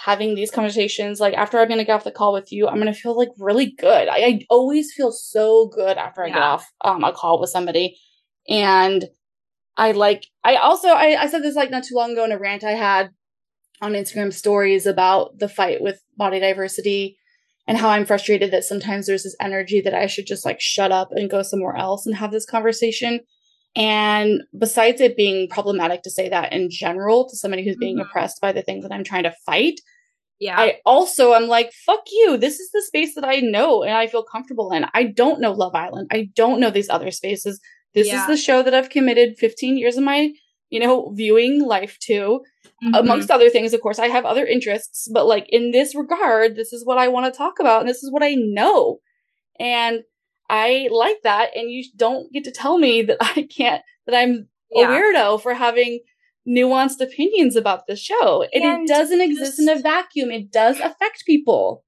having 0.04 0.34
these 0.34 0.50
conversations 0.50 1.20
like 1.20 1.32
after 1.34 1.58
i'm 1.58 1.68
gonna 1.68 1.84
get 1.84 1.94
off 1.94 2.04
the 2.04 2.10
call 2.10 2.32
with 2.32 2.52
you 2.52 2.68
i'm 2.68 2.78
gonna 2.78 2.92
feel 2.92 3.16
like 3.16 3.30
really 3.38 3.72
good. 3.78 4.08
I, 4.08 4.16
I 4.16 4.46
always 4.50 4.92
feel 4.92 5.10
so 5.10 5.68
good 5.68 5.96
after 5.96 6.22
i 6.22 6.28
get 6.28 6.38
off 6.38 6.70
um, 6.82 7.02
a 7.02 7.12
call 7.12 7.40
with 7.40 7.50
somebody. 7.50 7.98
And 8.48 9.04
i 9.76 9.92
like 9.92 10.26
i 10.44 10.56
also 10.56 10.88
I, 10.88 11.16
I 11.22 11.26
said 11.28 11.42
this 11.42 11.56
like 11.56 11.70
not 11.70 11.84
too 11.84 11.94
long 11.94 12.12
ago 12.12 12.24
in 12.24 12.32
a 12.32 12.38
rant 12.38 12.64
i 12.64 12.72
had 12.72 13.10
on 13.80 13.92
instagram 13.92 14.32
stories 14.32 14.86
about 14.86 15.38
the 15.38 15.48
fight 15.48 15.82
with 15.82 16.02
body 16.16 16.40
diversity 16.40 17.18
and 17.66 17.76
how 17.76 17.88
i'm 17.88 18.06
frustrated 18.06 18.50
that 18.52 18.64
sometimes 18.64 19.06
there's 19.06 19.24
this 19.24 19.36
energy 19.40 19.80
that 19.80 19.94
i 19.94 20.06
should 20.06 20.26
just 20.26 20.44
like 20.44 20.60
shut 20.60 20.92
up 20.92 21.08
and 21.12 21.30
go 21.30 21.42
somewhere 21.42 21.76
else 21.76 22.06
and 22.06 22.16
have 22.16 22.32
this 22.32 22.46
conversation 22.46 23.20
and 23.76 24.42
besides 24.58 25.00
it 25.00 25.16
being 25.16 25.48
problematic 25.48 26.02
to 26.02 26.10
say 26.10 26.28
that 26.28 26.52
in 26.52 26.68
general 26.70 27.28
to 27.28 27.36
somebody 27.36 27.64
who's 27.64 27.76
being 27.76 27.98
Mhm. 27.98 28.06
oppressed 28.06 28.40
by 28.40 28.50
the 28.52 28.62
things 28.62 28.82
that 28.82 28.92
I'm 28.92 29.04
trying 29.04 29.24
to 29.24 29.34
fight, 29.44 29.80
yeah, 30.38 30.58
I 30.58 30.80
also 30.84 31.32
am 31.34 31.46
like, 31.46 31.72
fuck 31.72 32.04
you. 32.10 32.36
This 32.36 32.58
is 32.60 32.70
the 32.72 32.82
space 32.82 33.14
that 33.14 33.24
I 33.24 33.36
know 33.36 33.82
and 33.82 33.94
I 33.96 34.06
feel 34.06 34.22
comfortable 34.22 34.72
in. 34.72 34.84
I 34.92 35.04
don't 35.04 35.40
know 35.40 35.52
Love 35.52 35.74
Island. 35.74 36.08
I 36.12 36.28
don't 36.34 36.60
know 36.60 36.70
these 36.70 36.90
other 36.90 37.10
spaces. 37.10 37.60
This 37.94 38.08
Yeah. 38.08 38.20
is 38.20 38.26
the 38.26 38.36
show 38.36 38.62
that 38.62 38.74
I've 38.74 38.90
committed 38.90 39.38
15 39.38 39.78
years 39.78 39.96
of 39.96 40.04
my, 40.04 40.32
you 40.70 40.80
know, 40.80 41.10
viewing 41.14 41.62
life 41.64 41.98
to. 42.00 42.42
Mhm. 42.84 42.98
Amongst 42.98 43.30
other 43.30 43.48
things, 43.48 43.72
of 43.72 43.80
course, 43.80 43.98
I 43.98 44.08
have 44.08 44.26
other 44.26 44.44
interests, 44.46 45.08
but 45.10 45.26
like 45.26 45.46
in 45.48 45.70
this 45.70 45.94
regard, 45.94 46.56
this 46.56 46.72
is 46.74 46.84
what 46.84 46.98
I 46.98 47.08
want 47.08 47.32
to 47.32 47.36
talk 47.36 47.58
about 47.58 47.80
and 47.80 47.88
this 47.88 48.02
is 48.02 48.12
what 48.12 48.22
I 48.22 48.34
know. 48.34 48.98
And 49.58 50.02
I 50.48 50.88
like 50.90 51.22
that. 51.22 51.56
And 51.56 51.70
you 51.70 51.84
don't 51.96 52.32
get 52.32 52.44
to 52.44 52.50
tell 52.50 52.78
me 52.78 53.02
that 53.02 53.18
I 53.20 53.48
can't, 53.54 53.82
that 54.06 54.16
I'm 54.16 54.48
a 54.74 54.80
weirdo 54.80 55.40
for 55.42 55.54
having 55.54 56.00
nuanced 56.48 57.00
opinions 57.00 57.56
about 57.56 57.86
the 57.86 57.96
show. 57.96 58.44
And, 58.52 58.64
And 58.64 58.82
it 58.82 58.88
doesn't 58.88 59.20
exist 59.20 59.58
in 59.58 59.68
a 59.68 59.80
vacuum. 59.80 60.30
It 60.30 60.50
does 60.52 60.78
affect 60.80 61.24
people. 61.26 61.84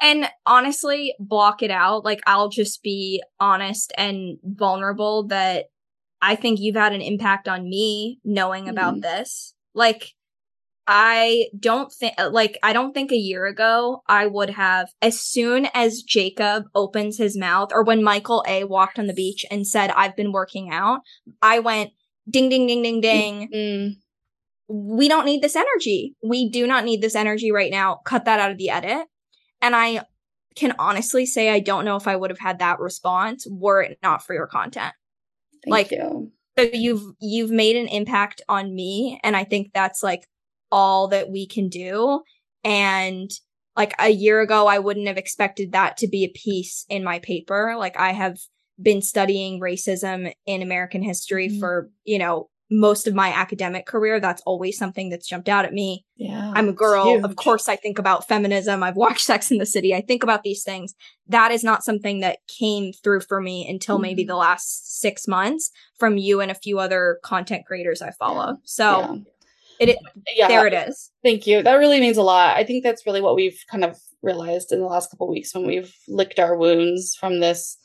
And 0.00 0.28
honestly, 0.46 1.14
block 1.18 1.62
it 1.62 1.70
out. 1.70 2.04
Like, 2.04 2.20
I'll 2.26 2.48
just 2.48 2.82
be 2.82 3.22
honest 3.38 3.92
and 3.98 4.38
vulnerable 4.42 5.26
that 5.28 5.66
I 6.22 6.36
think 6.36 6.58
you've 6.58 6.76
had 6.76 6.92
an 6.92 7.02
impact 7.02 7.48
on 7.48 7.68
me 7.68 8.18
knowing 8.24 8.68
about 8.68 8.96
Mhm. 8.96 9.02
this. 9.02 9.54
Like, 9.74 10.14
I 10.86 11.46
don't 11.58 11.92
think, 11.92 12.14
like, 12.30 12.58
I 12.62 12.72
don't 12.72 12.92
think 12.92 13.12
a 13.12 13.16
year 13.16 13.46
ago 13.46 14.02
I 14.08 14.26
would 14.26 14.50
have, 14.50 14.88
as 15.00 15.20
soon 15.20 15.68
as 15.74 16.02
Jacob 16.02 16.64
opens 16.74 17.16
his 17.18 17.36
mouth, 17.36 17.70
or 17.72 17.84
when 17.84 18.02
Michael 18.02 18.44
A 18.48 18.64
walked 18.64 18.98
on 18.98 19.06
the 19.06 19.14
beach 19.14 19.44
and 19.50 19.66
said, 19.66 19.90
I've 19.90 20.16
been 20.16 20.32
working 20.32 20.70
out, 20.72 21.00
I 21.42 21.60
went, 21.60 21.90
ding, 22.28 22.48
ding, 22.48 22.66
ding, 22.66 22.82
ding, 22.82 23.00
ding. 23.00 23.48
Mm, 23.54 23.90
we 24.68 25.08
don't 25.08 25.26
need 25.26 25.42
this 25.42 25.56
energy. 25.56 26.16
We 26.24 26.48
do 26.48 26.66
not 26.66 26.84
need 26.84 27.02
this 27.02 27.14
energy 27.14 27.52
right 27.52 27.70
now. 27.70 28.00
Cut 28.04 28.24
that 28.24 28.40
out 28.40 28.50
of 28.50 28.58
the 28.58 28.70
edit. 28.70 29.06
And 29.60 29.76
I 29.76 30.04
can 30.56 30.74
honestly 30.78 31.26
say 31.26 31.50
I 31.50 31.60
don't 31.60 31.84
know 31.84 31.96
if 31.96 32.08
I 32.08 32.16
would 32.16 32.30
have 32.30 32.38
had 32.38 32.58
that 32.58 32.80
response 32.80 33.46
were 33.48 33.82
it 33.82 33.98
not 34.02 34.24
for 34.24 34.34
your 34.34 34.46
content. 34.48 34.94
thank 35.64 35.70
Like- 35.70 35.90
you. 35.92 36.32
So 36.58 36.68
you've 36.72 37.14
you've 37.20 37.50
made 37.52 37.76
an 37.76 37.86
impact 37.86 38.42
on 38.48 38.74
me 38.74 39.18
and 39.22 39.36
I 39.36 39.44
think 39.44 39.70
that's 39.72 40.02
like 40.02 40.26
all 40.70 41.08
that 41.08 41.30
we 41.30 41.46
can 41.46 41.68
do 41.68 42.20
and 42.64 43.30
like 43.76 43.94
a 43.98 44.10
year 44.10 44.40
ago 44.40 44.66
I 44.66 44.78
wouldn't 44.78 45.08
have 45.08 45.16
expected 45.16 45.72
that 45.72 45.96
to 45.98 46.08
be 46.08 46.24
a 46.24 46.28
piece 46.28 46.84
in 46.88 47.04
my 47.04 47.18
paper. 47.20 47.74
Like 47.78 47.96
I 47.96 48.12
have 48.12 48.38
been 48.80 49.02
studying 49.02 49.60
racism 49.60 50.32
in 50.46 50.62
American 50.62 51.02
history 51.02 51.48
Mhm. 51.48 51.60
for, 51.60 51.90
you 52.04 52.18
know, 52.18 52.48
most 52.70 53.08
of 53.08 53.14
my 53.14 53.28
academic 53.30 53.84
career, 53.84 54.20
that's 54.20 54.42
always 54.46 54.78
something 54.78 55.08
that's 55.08 55.26
jumped 55.26 55.48
out 55.48 55.64
at 55.64 55.72
me. 55.72 56.04
Yeah. 56.16 56.52
I'm 56.54 56.68
a 56.68 56.72
girl. 56.72 57.24
Of 57.24 57.34
course, 57.34 57.68
I 57.68 57.74
think 57.74 57.98
about 57.98 58.28
feminism. 58.28 58.84
I've 58.84 58.96
watched 58.96 59.20
Sex 59.26 59.50
in 59.50 59.58
the 59.58 59.66
City. 59.66 59.92
I 59.92 60.00
think 60.00 60.22
about 60.22 60.44
these 60.44 60.62
things. 60.62 60.94
That 61.26 61.50
is 61.50 61.64
not 61.64 61.82
something 61.82 62.20
that 62.20 62.38
came 62.46 62.92
through 62.92 63.20
for 63.22 63.40
me 63.40 63.68
until 63.68 63.96
mm-hmm. 63.96 64.02
maybe 64.02 64.24
the 64.24 64.36
last 64.36 65.00
six 65.00 65.26
months 65.26 65.72
from 65.98 66.16
you 66.16 66.40
and 66.40 66.50
a 66.50 66.54
few 66.54 66.78
other 66.78 67.18
content 67.24 67.66
creators 67.66 68.02
I 68.02 68.12
follow. 68.12 68.50
Yeah. 68.50 68.56
So 68.64 69.00
yeah. 69.00 69.16
It, 69.88 69.98
yeah. 70.36 70.48
there 70.48 70.66
it 70.66 70.74
is. 70.74 71.10
Thank 71.24 71.46
you. 71.46 71.62
That 71.62 71.74
really 71.74 72.00
means 72.00 72.16
a 72.16 72.22
lot. 72.22 72.56
I 72.56 72.64
think 72.64 72.84
that's 72.84 73.06
really 73.06 73.22
what 73.22 73.34
we've 73.34 73.58
kind 73.70 73.84
of 73.84 73.98
realized 74.22 74.72
in 74.72 74.80
the 74.80 74.86
last 74.86 75.10
couple 75.10 75.28
weeks 75.28 75.54
when 75.54 75.66
we've 75.66 75.94
licked 76.06 76.38
our 76.38 76.56
wounds 76.56 77.16
from 77.18 77.40
this 77.40 77.78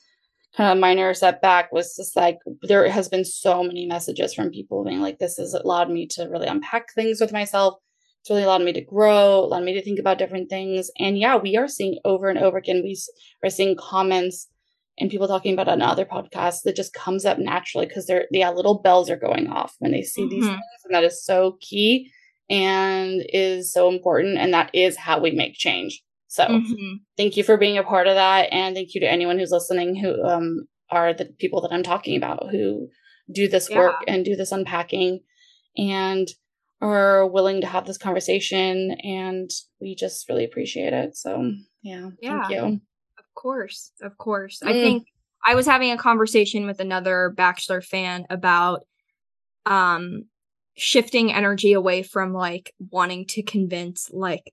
kind 0.56 0.72
of 0.72 0.80
minor 0.80 1.14
setback 1.14 1.72
was 1.72 1.96
just 1.96 2.16
like 2.16 2.38
there 2.64 2.88
has 2.90 3.10
been 3.10 3.26
so 3.26 3.64
many 3.64 3.86
messages 3.86 4.34
from 4.34 4.50
people 4.50 4.84
being 4.84 5.02
like 5.02 5.20
this 5.20 5.38
has 5.38 5.54
allowed 5.54 5.90
me 5.90 6.08
to 6.08 6.24
really 6.30 6.48
unpack 6.48 6.94
things 6.94 7.20
with 7.20 7.34
myself 7.34 7.76
it's 8.22 8.30
really 8.30 8.44
allowed 8.44 8.62
me 8.62 8.72
to 8.72 8.82
grow 8.82 9.40
allowed 9.40 9.64
me 9.64 9.74
to 9.74 9.84
think 9.84 10.00
about 10.00 10.18
different 10.18 10.50
things 10.50 10.90
and 10.98 11.18
yeah 11.18 11.36
we 11.36 11.58
are 11.58 11.68
seeing 11.68 12.00
over 12.06 12.30
and 12.30 12.40
over 12.40 12.58
again 12.58 12.82
we 12.84 12.98
are 13.44 13.50
seeing 13.50 13.76
comments 13.76 14.48
and 14.98 15.10
people 15.10 15.28
talking 15.28 15.54
about 15.54 15.68
on 15.68 15.82
other 15.82 16.06
podcasts 16.06 16.62
that 16.64 16.76
just 16.76 16.94
comes 16.94 17.26
up 17.26 17.38
naturally 17.38 17.86
because 17.86 18.06
they're 18.06 18.28
yeah 18.32 18.50
little 18.50 18.82
bells 18.82 19.10
are 19.10 19.18
going 19.18 19.48
off 19.48 19.76
when 19.80 19.92
they 19.92 20.02
see 20.02 20.22
mm-hmm. 20.22 20.30
these 20.30 20.46
things 20.46 20.60
and 20.86 20.94
that 20.94 21.04
is 21.04 21.24
so 21.24 21.58
key 21.62 22.12
and 22.50 23.26
is 23.34 23.74
so 23.74 23.90
important 23.90 24.38
and 24.38 24.54
that 24.54 24.70
is 24.74 24.98
how 24.98 25.20
we 25.20 25.32
make 25.32 25.54
change 25.54 26.02
so 26.36 26.46
mm-hmm. 26.46 26.96
thank 27.16 27.38
you 27.38 27.44
for 27.44 27.56
being 27.56 27.78
a 27.78 27.84
part 27.84 28.08
of 28.08 28.16
that. 28.16 28.50
And 28.52 28.76
thank 28.76 28.94
you 28.94 29.00
to 29.00 29.10
anyone 29.10 29.40
who's 29.40 29.52
listening 29.52 29.96
who 29.96 30.22
um, 30.22 30.68
are 30.90 31.14
the 31.14 31.26
people 31.40 31.62
that 31.62 31.72
I'm 31.72 31.82
talking 31.82 32.18
about 32.18 32.50
who 32.52 32.90
do 33.32 33.48
this 33.48 33.70
yeah. 33.70 33.78
work 33.78 33.96
and 34.06 34.26
do 34.26 34.36
this 34.36 34.52
unpacking 34.52 35.22
and 35.78 36.28
are 36.82 37.26
willing 37.26 37.62
to 37.62 37.68
have 37.68 37.86
this 37.86 37.98
conversation. 37.98 38.98
And 39.02 39.50
we 39.80 39.96
just 39.96 40.28
really 40.28 40.44
appreciate 40.44 40.92
it. 40.92 41.16
So 41.16 41.54
yeah, 41.82 42.10
yeah. 42.22 42.42
thank 42.42 42.52
you. 42.52 42.82
Of 43.36 43.42
course. 43.42 43.92
Of 44.02 44.18
course. 44.18 44.60
Mm. 44.64 44.70
I 44.70 44.74
think 44.74 45.08
I 45.46 45.56
was 45.56 45.66
having 45.66 45.92
a 45.92 45.98
conversation 45.98 46.66
with 46.66 46.80
another 46.80 47.34
Bachelor 47.36 47.82
fan 47.82 48.26
about 48.30 48.82
um 49.66 50.26
shifting 50.78 51.32
energy 51.32 51.74
away 51.74 52.04
from 52.04 52.34
like 52.34 52.74
wanting 52.92 53.26
to 53.26 53.42
convince 53.42 54.10
like 54.12 54.52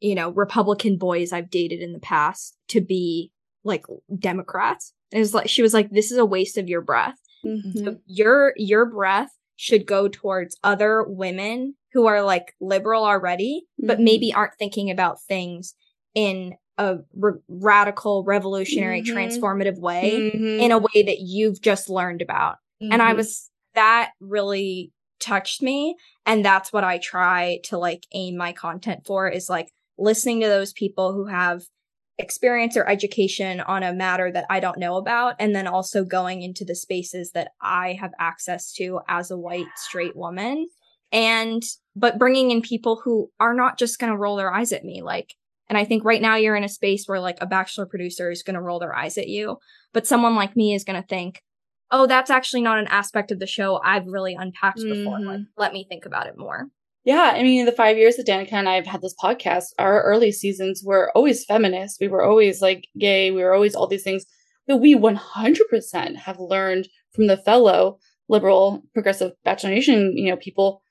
you 0.00 0.14
know, 0.14 0.30
Republican 0.30 0.98
boys 0.98 1.32
I've 1.32 1.50
dated 1.50 1.80
in 1.80 1.92
the 1.92 1.98
past 1.98 2.56
to 2.68 2.80
be 2.80 3.32
like 3.64 3.86
Democrats. 4.18 4.92
It 5.12 5.18
was 5.18 5.34
like 5.34 5.48
she 5.48 5.62
was 5.62 5.74
like, 5.74 5.90
this 5.90 6.10
is 6.12 6.18
a 6.18 6.26
waste 6.26 6.58
of 6.58 6.68
your 6.68 6.80
breath. 6.80 7.16
Mm-hmm. 7.44 7.84
So 7.84 7.96
your 8.06 8.52
your 8.56 8.86
breath 8.86 9.30
should 9.56 9.86
go 9.86 10.08
towards 10.08 10.58
other 10.62 11.02
women 11.02 11.74
who 11.92 12.06
are 12.06 12.22
like 12.22 12.54
liberal 12.60 13.04
already, 13.04 13.62
mm-hmm. 13.80 13.86
but 13.86 14.00
maybe 14.00 14.32
aren't 14.32 14.58
thinking 14.58 14.90
about 14.90 15.22
things 15.22 15.74
in 16.14 16.54
a 16.78 16.98
re- 17.14 17.40
radical, 17.48 18.24
revolutionary, 18.24 19.02
mm-hmm. 19.02 19.16
transformative 19.16 19.78
way 19.78 20.32
mm-hmm. 20.34 20.60
in 20.60 20.72
a 20.72 20.78
way 20.78 21.02
that 21.04 21.18
you've 21.20 21.60
just 21.60 21.88
learned 21.88 22.22
about. 22.22 22.56
And 22.80 23.02
I 23.02 23.08
mm-hmm. 23.08 23.18
was 23.18 23.50
that 23.74 24.10
really 24.20 24.92
touched 25.18 25.62
me 25.62 25.96
and 26.26 26.44
that's 26.44 26.72
what 26.72 26.84
I 26.84 26.98
try 26.98 27.60
to 27.64 27.78
like 27.78 28.06
aim 28.12 28.36
my 28.36 28.52
content 28.52 29.06
for 29.06 29.28
is 29.28 29.48
like 29.48 29.72
listening 29.98 30.40
to 30.40 30.46
those 30.46 30.72
people 30.74 31.14
who 31.14 31.26
have 31.26 31.62
experience 32.18 32.76
or 32.76 32.88
education 32.88 33.60
on 33.60 33.82
a 33.82 33.92
matter 33.92 34.30
that 34.32 34.46
I 34.48 34.60
don't 34.60 34.78
know 34.78 34.96
about, 34.96 35.36
and 35.38 35.54
then 35.54 35.66
also 35.66 36.04
going 36.04 36.42
into 36.42 36.64
the 36.64 36.74
spaces 36.74 37.32
that 37.32 37.52
I 37.60 37.92
have 38.00 38.12
access 38.18 38.72
to 38.74 39.00
as 39.08 39.30
a 39.30 39.38
white 39.38 39.66
straight 39.76 40.16
woman. 40.16 40.68
And, 41.12 41.62
but 41.94 42.18
bringing 42.18 42.50
in 42.50 42.62
people 42.62 43.00
who 43.04 43.30
are 43.38 43.54
not 43.54 43.78
just 43.78 43.98
going 43.98 44.12
to 44.12 44.18
roll 44.18 44.36
their 44.36 44.52
eyes 44.52 44.72
at 44.72 44.84
me. 44.84 45.02
Like, 45.02 45.34
and 45.68 45.76
I 45.76 45.84
think 45.84 46.04
right 46.04 46.22
now 46.22 46.36
you're 46.36 46.56
in 46.56 46.64
a 46.64 46.68
space 46.68 47.06
where 47.06 47.20
like 47.20 47.38
a 47.40 47.46
bachelor 47.46 47.86
producer 47.86 48.30
is 48.30 48.42
going 48.42 48.54
to 48.54 48.62
roll 48.62 48.78
their 48.78 48.94
eyes 48.94 49.18
at 49.18 49.28
you, 49.28 49.58
but 49.92 50.06
someone 50.06 50.36
like 50.36 50.56
me 50.56 50.74
is 50.74 50.84
going 50.84 51.00
to 51.00 51.06
think, 51.06 51.42
oh, 51.90 52.06
that's 52.06 52.30
actually 52.30 52.62
not 52.62 52.78
an 52.78 52.86
aspect 52.88 53.30
of 53.30 53.38
the 53.38 53.46
show 53.46 53.80
I've 53.84 54.06
really 54.06 54.34
unpacked 54.34 54.78
mm-hmm. 54.78 55.04
before. 55.04 55.20
Like, 55.20 55.40
let 55.56 55.72
me 55.72 55.86
think 55.88 56.04
about 56.04 56.26
it 56.26 56.36
more. 56.36 56.66
Yeah, 57.04 57.32
I 57.34 57.42
mean, 57.44 57.66
the 57.66 57.72
five 57.72 57.96
years 57.96 58.16
that 58.16 58.26
Danica 58.26 58.54
and 58.54 58.68
I 58.68 58.74
have 58.74 58.86
had 58.86 59.00
this 59.00 59.14
podcast, 59.22 59.66
our 59.78 60.02
early 60.02 60.32
seasons 60.32 60.82
were 60.84 61.12
always 61.14 61.44
feminist. 61.44 61.98
We 62.00 62.08
were 62.08 62.24
always 62.24 62.60
like 62.60 62.88
gay. 62.98 63.30
We 63.30 63.44
were 63.44 63.54
always 63.54 63.76
all 63.76 63.86
these 63.86 64.02
things. 64.02 64.24
But 64.66 64.78
we 64.78 64.96
100% 64.96 66.16
have 66.16 66.40
learned 66.40 66.88
from 67.12 67.28
the 67.28 67.36
fellow 67.36 67.98
liberal, 68.28 68.82
progressive 68.92 69.32
Bachelor 69.44 69.70
Nation, 69.70 70.14
you 70.16 70.30
know, 70.30 70.36
people 70.36 70.82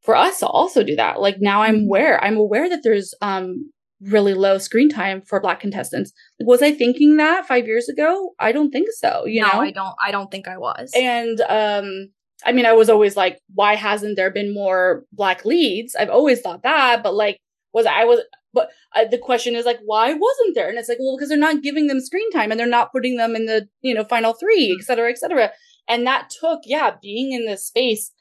for 0.00 0.16
us 0.16 0.40
to 0.40 0.46
also 0.46 0.82
do 0.82 0.96
that. 0.96 1.20
Like 1.20 1.36
now 1.38 1.62
I'm 1.62 1.76
mm-hmm. 1.76 1.86
aware, 1.86 2.24
I'm 2.24 2.38
aware 2.38 2.68
that 2.70 2.80
there's 2.82 3.14
um 3.20 3.70
really 4.02 4.34
low 4.34 4.58
screen 4.58 4.88
time 4.88 5.22
for 5.22 5.40
black 5.40 5.60
contestants. 5.60 6.12
Was 6.40 6.62
I 6.62 6.72
thinking 6.72 7.16
that 7.16 7.46
five 7.46 7.66
years 7.66 7.88
ago? 7.88 8.30
I 8.38 8.52
don't 8.52 8.70
think 8.70 8.88
so. 8.90 9.24
You 9.26 9.42
no, 9.42 9.48
know, 9.48 9.60
I 9.60 9.70
don't. 9.70 9.94
I 10.04 10.10
don't 10.10 10.30
think 10.30 10.48
I 10.48 10.58
was. 10.58 10.90
And 10.94 11.40
um, 11.42 12.08
I 12.44 12.52
mean, 12.52 12.66
I 12.66 12.72
was 12.72 12.90
always 12.90 13.16
like, 13.16 13.38
why 13.54 13.76
hasn't 13.76 14.16
there 14.16 14.30
been 14.30 14.52
more 14.52 15.04
black 15.12 15.44
leads? 15.44 15.94
I've 15.94 16.10
always 16.10 16.40
thought 16.40 16.62
that, 16.64 17.02
but 17.02 17.14
like, 17.14 17.38
was 17.72 17.86
I 17.86 18.04
was, 18.04 18.20
but 18.52 18.68
uh, 18.94 19.04
the 19.04 19.18
question 19.18 19.54
is 19.54 19.64
like, 19.64 19.78
why 19.84 20.12
wasn't 20.12 20.54
there? 20.54 20.68
And 20.68 20.76
it's 20.78 20.88
like, 20.88 20.98
well, 21.00 21.16
because 21.16 21.28
they're 21.28 21.38
not 21.38 21.62
giving 21.62 21.86
them 21.86 22.00
screen 22.00 22.30
time 22.32 22.50
and 22.50 22.58
they're 22.60 22.66
not 22.66 22.92
putting 22.92 23.16
them 23.16 23.34
in 23.36 23.46
the, 23.46 23.68
you 23.80 23.94
know, 23.94 24.04
final 24.04 24.34
three, 24.34 24.76
et 24.78 24.84
cetera, 24.84 25.08
et 25.10 25.18
cetera. 25.18 25.52
And 25.88 26.06
that 26.06 26.30
took, 26.30 26.60
yeah, 26.64 26.96
being 27.00 27.32
in 27.32 27.46
this 27.46 27.66
space 27.66 28.12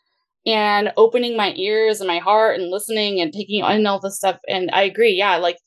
and 0.45 0.93
opening 0.97 1.35
my 1.35 1.53
ears 1.55 1.99
and 1.99 2.07
my 2.07 2.19
heart 2.19 2.59
and 2.59 2.71
listening 2.71 3.19
and 3.19 3.33
taking 3.33 3.61
on 3.61 3.85
all 3.85 3.99
this 3.99 4.17
stuff. 4.17 4.39
And 4.47 4.69
I 4.71 4.83
agree. 4.83 5.13
Yeah. 5.13 5.35
Like 5.35 5.57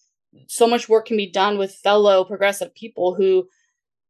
so 0.47 0.67
much 0.67 0.89
work 0.89 1.07
can 1.07 1.17
be 1.17 1.31
done 1.31 1.59
with 1.59 1.75
fellow 1.75 2.25
progressive 2.25 2.75
people 2.75 3.15
who 3.15 3.47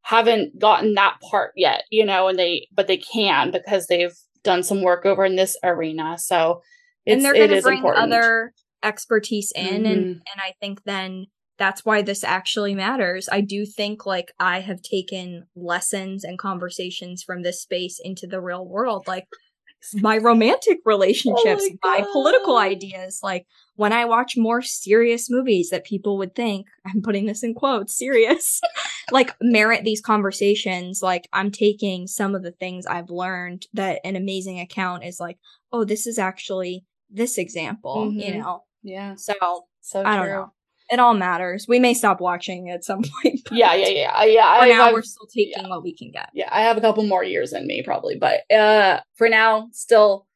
haven't 0.02 0.58
gotten 0.58 0.94
that 0.94 1.16
part 1.30 1.52
yet, 1.56 1.84
you 1.90 2.04
know, 2.04 2.28
and 2.28 2.38
they, 2.38 2.68
but 2.74 2.86
they 2.86 2.98
can 2.98 3.50
because 3.50 3.86
they've 3.86 4.16
done 4.42 4.62
some 4.62 4.82
work 4.82 5.06
over 5.06 5.24
in 5.24 5.36
this 5.36 5.56
arena. 5.64 6.16
So 6.18 6.62
and 7.06 7.24
they're 7.24 7.34
going 7.34 7.50
to 7.50 7.62
bring 7.62 7.78
important. 7.78 8.12
other 8.12 8.52
expertise 8.82 9.52
in, 9.54 9.82
mm-hmm. 9.82 9.86
and 9.86 9.96
and 9.96 10.38
I 10.38 10.54
think 10.60 10.84
then 10.84 11.26
that's 11.58 11.84
why 11.84 12.02
this 12.02 12.24
actually 12.24 12.74
matters. 12.74 13.28
I 13.30 13.40
do 13.40 13.64
think 13.66 14.06
like 14.06 14.32
I 14.38 14.60
have 14.60 14.82
taken 14.82 15.46
lessons 15.54 16.24
and 16.24 16.38
conversations 16.38 17.22
from 17.22 17.42
this 17.42 17.62
space 17.62 18.00
into 18.02 18.26
the 18.26 18.40
real 18.40 18.66
world. 18.66 19.04
Like 19.06 19.26
my 19.94 20.18
romantic 20.18 20.78
relationships, 20.84 21.62
oh 21.66 21.76
my, 21.82 21.98
my, 22.00 22.06
political 22.12 22.56
ideas. 22.56 23.20
Like 23.22 23.46
when 23.76 23.92
I 23.92 24.04
watch 24.04 24.36
more 24.36 24.62
serious 24.62 25.30
movies 25.30 25.70
that 25.70 25.84
people 25.84 26.18
would 26.18 26.34
think, 26.34 26.66
I'm 26.86 27.02
putting 27.02 27.26
this 27.26 27.42
in 27.42 27.54
quotes, 27.54 27.96
serious, 27.96 28.60
like 29.10 29.34
merit 29.40 29.84
these 29.84 30.00
conversations. 30.00 31.00
Like 31.02 31.28
I'm 31.32 31.50
taking 31.50 32.06
some 32.06 32.34
of 32.34 32.42
the 32.42 32.52
things 32.52 32.86
I've 32.86 33.10
learned 33.10 33.66
that 33.74 34.00
an 34.04 34.16
amazing 34.16 34.60
account 34.60 35.04
is 35.04 35.20
like, 35.20 35.38
oh, 35.72 35.84
this 35.84 36.06
is 36.06 36.18
actually 36.18 36.84
this 37.10 37.38
example, 37.38 38.06
mm-hmm. 38.06 38.20
you 38.20 38.38
know? 38.38 38.64
Yeah. 38.82 39.14
So, 39.16 39.34
so 39.80 40.02
I 40.04 40.16
don't 40.16 40.28
know 40.28 40.52
it 40.94 41.00
all 41.00 41.14
matters. 41.14 41.66
We 41.68 41.78
may 41.78 41.92
stop 41.92 42.20
watching 42.20 42.70
at 42.70 42.84
some 42.84 43.02
point. 43.22 43.40
Yeah, 43.50 43.74
yeah, 43.74 43.88
yeah, 43.88 44.24
yeah. 44.24 44.58
For 44.58 44.64
I, 44.64 44.68
now, 44.68 44.86
I've, 44.86 44.94
we're 44.94 45.02
still 45.02 45.26
taking 45.26 45.64
yeah. 45.64 45.68
what 45.68 45.82
we 45.82 45.94
can 45.94 46.10
get. 46.10 46.30
Yeah, 46.32 46.48
I 46.50 46.62
have 46.62 46.78
a 46.78 46.80
couple 46.80 47.04
more 47.04 47.22
years 47.22 47.52
in 47.52 47.66
me 47.66 47.82
probably, 47.82 48.16
but 48.16 48.50
uh, 48.50 49.00
for 49.16 49.28
now, 49.28 49.68
still, 49.72 50.26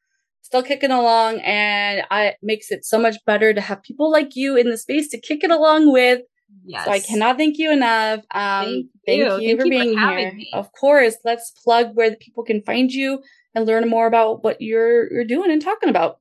still 0.41 0.61
kicking 0.61 0.91
along, 0.91 1.39
and 1.39 2.03
I 2.11 2.35
makes 2.43 2.71
it 2.71 2.85
so 2.85 2.99
much 2.99 3.17
better 3.25 3.53
to 3.53 3.61
have 3.61 3.81
people 3.81 4.11
like 4.11 4.35
you 4.35 4.55
in 4.55 4.69
the 4.69 4.77
space 4.77 5.09
to 5.09 5.19
kick 5.19 5.43
it 5.43 5.51
along 5.51 5.91
with. 5.91 6.21
Yes. 6.65 6.85
So 6.85 6.91
I 6.91 6.99
cannot 6.99 7.37
thank 7.37 7.57
you 7.57 7.71
enough. 7.71 8.19
Um, 8.31 8.89
thank, 9.05 9.19
you. 9.19 9.25
you, 9.25 9.29
thank 9.29 9.59
for 9.59 9.65
you 9.65 9.71
being 9.71 9.97
for 9.97 10.17
here. 10.17 10.33
Me. 10.33 10.49
Of 10.53 10.71
course, 10.73 11.15
let's 11.23 11.51
plug 11.63 11.91
where 11.93 12.09
the 12.09 12.17
people 12.17 12.43
can 12.43 12.61
find 12.61 12.91
you 12.91 13.21
and 13.55 13.65
learn 13.65 13.89
more 13.89 14.07
about 14.07 14.43
what 14.43 14.61
you're 14.61 15.11
you're 15.11 15.25
doing 15.25 15.51
and 15.51 15.61
talking 15.61 15.89
about. 15.89 16.18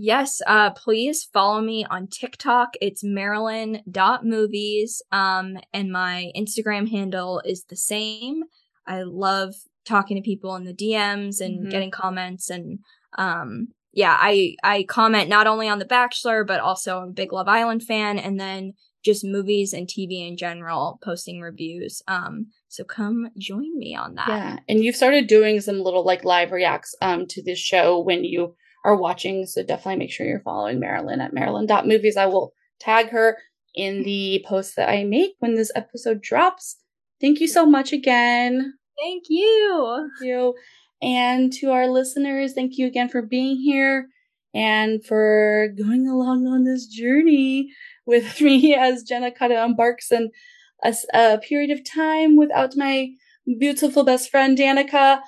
Yes, 0.00 0.40
uh, 0.46 0.70
please 0.70 1.28
follow 1.32 1.60
me 1.60 1.84
on 1.90 2.06
TikTok. 2.06 2.74
It's 2.80 3.02
marilyn.movies. 3.02 5.02
Um, 5.10 5.58
and 5.72 5.90
my 5.90 6.30
Instagram 6.36 6.88
handle 6.88 7.42
is 7.44 7.64
the 7.64 7.74
same. 7.74 8.44
I 8.86 9.02
love 9.02 9.56
talking 9.84 10.16
to 10.16 10.22
people 10.22 10.54
in 10.54 10.62
the 10.62 10.72
DMs 10.72 11.40
and 11.40 11.62
mm-hmm. 11.62 11.70
getting 11.70 11.90
comments 11.90 12.48
and, 12.48 12.78
um, 13.16 13.70
yeah, 13.92 14.16
I, 14.20 14.54
I 14.62 14.84
comment 14.84 15.28
not 15.28 15.48
only 15.48 15.68
on 15.68 15.80
The 15.80 15.84
Bachelor, 15.84 16.44
but 16.44 16.60
also 16.60 17.00
I'm 17.00 17.08
a 17.08 17.12
big 17.12 17.32
Love 17.32 17.48
Island 17.48 17.82
fan 17.82 18.20
and 18.20 18.38
then 18.38 18.74
just 19.04 19.24
movies 19.24 19.72
and 19.72 19.88
TV 19.88 20.28
in 20.28 20.36
general, 20.36 21.00
posting 21.02 21.40
reviews. 21.40 22.02
Um, 22.06 22.50
so 22.68 22.84
come 22.84 23.30
join 23.36 23.76
me 23.76 23.96
on 23.96 24.14
that. 24.14 24.28
Yeah. 24.28 24.58
And 24.68 24.84
you've 24.84 24.94
started 24.94 25.26
doing 25.26 25.60
some 25.60 25.80
little 25.80 26.04
like 26.04 26.22
live 26.22 26.52
reacts, 26.52 26.94
um, 27.02 27.26
to 27.30 27.42
this 27.42 27.58
show 27.58 27.98
when 27.98 28.22
you 28.22 28.54
are 28.84 28.96
watching. 28.96 29.46
So 29.46 29.62
definitely 29.62 29.96
make 29.96 30.10
sure 30.10 30.26
you're 30.26 30.40
following 30.40 30.80
Marilyn 30.80 31.20
at 31.20 31.32
marilyn.movies. 31.32 32.16
I 32.16 32.26
will 32.26 32.52
tag 32.80 33.10
her 33.10 33.38
in 33.74 34.02
the 34.02 34.44
post 34.46 34.76
that 34.76 34.88
I 34.88 35.04
make 35.04 35.34
when 35.38 35.54
this 35.54 35.72
episode 35.74 36.20
drops. 36.20 36.76
Thank 37.20 37.40
you 37.40 37.48
so 37.48 37.66
much 37.66 37.92
again. 37.92 38.74
Thank 39.00 39.24
you. 39.28 40.08
Thank 40.18 40.28
you. 40.28 40.54
And 41.00 41.52
to 41.54 41.70
our 41.70 41.88
listeners, 41.88 42.54
thank 42.54 42.76
you 42.76 42.86
again 42.86 43.08
for 43.08 43.22
being 43.22 43.56
here 43.56 44.08
and 44.54 45.04
for 45.04 45.68
going 45.76 46.08
along 46.08 46.46
on 46.46 46.64
this 46.64 46.86
journey 46.86 47.70
with 48.06 48.40
me 48.40 48.74
as 48.74 49.02
Jenna 49.02 49.30
kind 49.30 49.52
of 49.52 49.58
embarks 49.64 50.10
in 50.10 50.30
a, 50.84 50.94
a 51.14 51.38
period 51.38 51.70
of 51.70 51.84
time 51.84 52.36
without 52.36 52.76
my 52.76 53.10
beautiful 53.58 54.04
best 54.04 54.30
friend 54.30 54.58
Danica. 54.58 55.20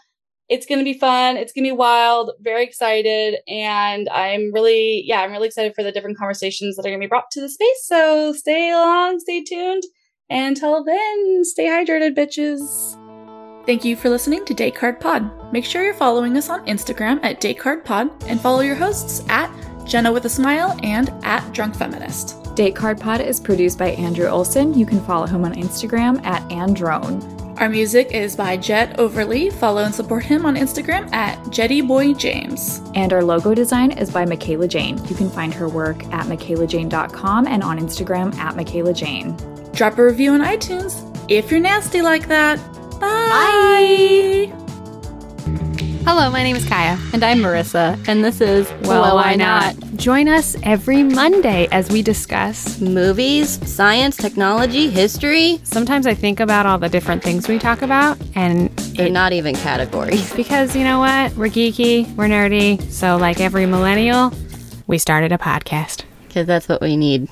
It's 0.51 0.67
going 0.67 0.81
to 0.81 0.85
be 0.85 0.99
fun. 0.99 1.37
It's 1.37 1.53
going 1.53 1.65
to 1.65 1.71
be 1.71 1.77
wild. 1.77 2.33
Very 2.41 2.65
excited. 2.65 3.37
And 3.47 4.09
I'm 4.09 4.53
really, 4.53 5.05
yeah, 5.07 5.21
I'm 5.21 5.31
really 5.31 5.47
excited 5.47 5.75
for 5.77 5.85
the 5.85 5.93
different 5.93 6.19
conversations 6.19 6.75
that 6.77 6.85
are 6.85 6.91
going 6.91 7.01
to 7.01 7.05
be 7.07 7.09
brought 7.09 7.31
to 7.31 7.41
the 7.41 7.49
space. 7.49 7.85
So 7.85 8.33
stay 8.33 8.71
along, 8.71 9.21
stay 9.21 9.45
tuned. 9.45 9.85
Until 10.29 10.85
then, 10.85 11.45
stay 11.45 11.67
hydrated, 11.67 12.17
bitches. 12.17 12.97
Thank 13.65 13.85
you 13.85 13.95
for 13.95 14.11
listening 14.11 14.45
to 14.47 14.55
Date 14.55 14.75
Card 14.75 14.99
Pod. 14.99 15.53
Make 15.53 15.65
sure 15.65 15.85
you're 15.85 15.95
following 15.95 16.37
us 16.37 16.49
on 16.49 16.67
Instagram 16.67 17.23
at 17.23 17.41
Date 17.41 17.59
Card 17.59 17.85
Pod 17.85 18.11
and 18.25 18.41
follow 18.41 18.61
your 18.61 18.75
hosts 18.75 19.25
at 19.29 19.55
Jenna 19.87 20.13
with 20.13 20.25
a 20.25 20.29
Smile 20.29 20.77
and 20.83 21.11
at 21.23 21.53
Drunk 21.53 21.77
Feminist. 21.77 22.55
Date 22.57 22.75
Card 22.75 23.01
Pod 23.01 23.21
is 23.21 23.39
produced 23.39 23.79
by 23.79 23.91
Andrew 23.91 24.27
Olson. 24.27 24.77
You 24.77 24.87
can 24.87 25.01
follow 25.01 25.27
him 25.27 25.45
on 25.45 25.55
Instagram 25.55 26.25
at 26.25 26.51
Androne. 26.51 27.40
Our 27.57 27.69
music 27.69 28.13
is 28.13 28.37
by 28.37 28.57
Jet 28.57 28.99
Overly. 28.99 29.51
Follow 29.51 29.85
and 29.85 29.95
support 29.95 30.25
him 30.25 30.47
on 30.47 30.57
Instagram 30.57 31.13
at 31.13 31.39
JettyBoyJames. 31.45 32.93
And 32.97 33.13
our 33.13 33.23
logo 33.23 33.55
design 33.55 33.93
is 33.93 34.11
by 34.11 34.25
Michaela 34.25 34.67
Jane. 34.67 34.97
You 35.07 35.15
can 35.15 35.29
find 35.29 35.53
her 35.53 35.69
work 35.69 36.05
at 36.07 36.27
michaelajane.com 36.27 37.47
and 37.47 37.63
on 37.63 37.79
Instagram 37.79 38.35
at 38.37 38.57
Michaela 38.57 38.95
Jane. 38.95 39.37
Drop 39.73 39.99
a 39.99 40.05
review 40.05 40.33
on 40.33 40.41
iTunes 40.41 41.07
if 41.29 41.51
you're 41.51 41.61
nasty 41.61 42.03
like 42.03 42.29
that. 42.29 42.59
Bye. 42.99 44.51
Bye. 44.51 44.70
Hello, 46.05 46.31
my 46.31 46.43
name 46.43 46.57
is 46.57 46.67
Kaya. 46.67 46.99
And 47.13 47.23
I'm 47.23 47.41
Marissa. 47.41 48.03
And 48.09 48.25
this 48.25 48.41
is 48.41 48.69
Well, 48.83 49.03
well 49.03 49.17
Why 49.17 49.35
Not? 49.35 49.77
Join 49.97 50.29
us 50.29 50.57
every 50.63 51.03
Monday 51.03 51.69
as 51.71 51.91
we 51.91 52.01
discuss 52.01 52.81
movies, 52.81 53.61
science, 53.71 54.17
technology, 54.17 54.89
history. 54.89 55.61
Sometimes 55.63 56.07
I 56.07 56.15
think 56.15 56.41
about 56.41 56.65
all 56.65 56.79
the 56.79 56.89
different 56.89 57.23
things 57.23 57.49
we 57.49 57.59
talk 57.59 57.83
about, 57.83 58.19
and 58.35 58.71
they're 58.97 59.09
it, 59.09 59.13
not 59.13 59.33
even 59.33 59.55
categories. 59.55 60.33
Because 60.41 60.75
you 60.75 60.85
know 60.85 61.01
what? 61.01 61.37
We're 61.37 61.49
geeky, 61.49 62.13
we're 62.17 62.27
nerdy. 62.29 62.81
So, 62.91 63.19
like 63.19 63.41
every 63.41 63.67
millennial, 63.67 64.33
we 64.87 64.97
started 64.97 65.33
a 65.33 65.39
podcast. 65.39 66.05
Because 66.27 66.47
that's 66.47 66.67
what 66.67 66.81
we 66.81 66.97
need 66.97 67.29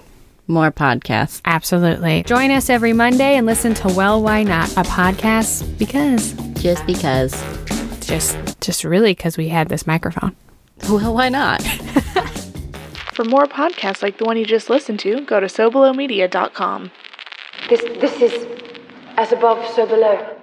more 0.47 0.71
podcasts. 0.71 1.41
Absolutely. 1.47 2.23
Join 2.25 2.51
us 2.51 2.69
every 2.69 2.93
Monday 2.93 3.37
and 3.37 3.47
listen 3.47 3.73
to 3.75 3.89
Well 3.89 4.23
Why 4.23 4.43
Not, 4.43 4.71
a 4.73 4.83
podcast 4.83 5.79
because. 5.79 6.33
Just 6.62 6.85
because. 6.87 7.33
Just 8.09 8.38
just 8.62 8.84
really 8.84 9.11
because 9.11 9.36
we 9.36 9.48
had 9.48 9.68
this 9.68 9.86
microphone. 9.86 10.34
Well, 10.88 11.12
why 11.12 11.28
not? 11.28 11.62
For 13.12 13.22
more 13.22 13.44
podcasts 13.44 14.02
like 14.02 14.16
the 14.16 14.24
one 14.24 14.38
you 14.38 14.46
just 14.46 14.70
listened 14.70 14.98
to, 15.00 15.20
go 15.26 15.40
to 15.40 15.46
SoBelowMedia.com. 15.46 16.90
This, 17.68 17.80
this 18.00 18.22
is 18.22 18.46
As 19.18 19.32
Above, 19.32 19.66
So 19.74 19.84
Below. 19.84 20.38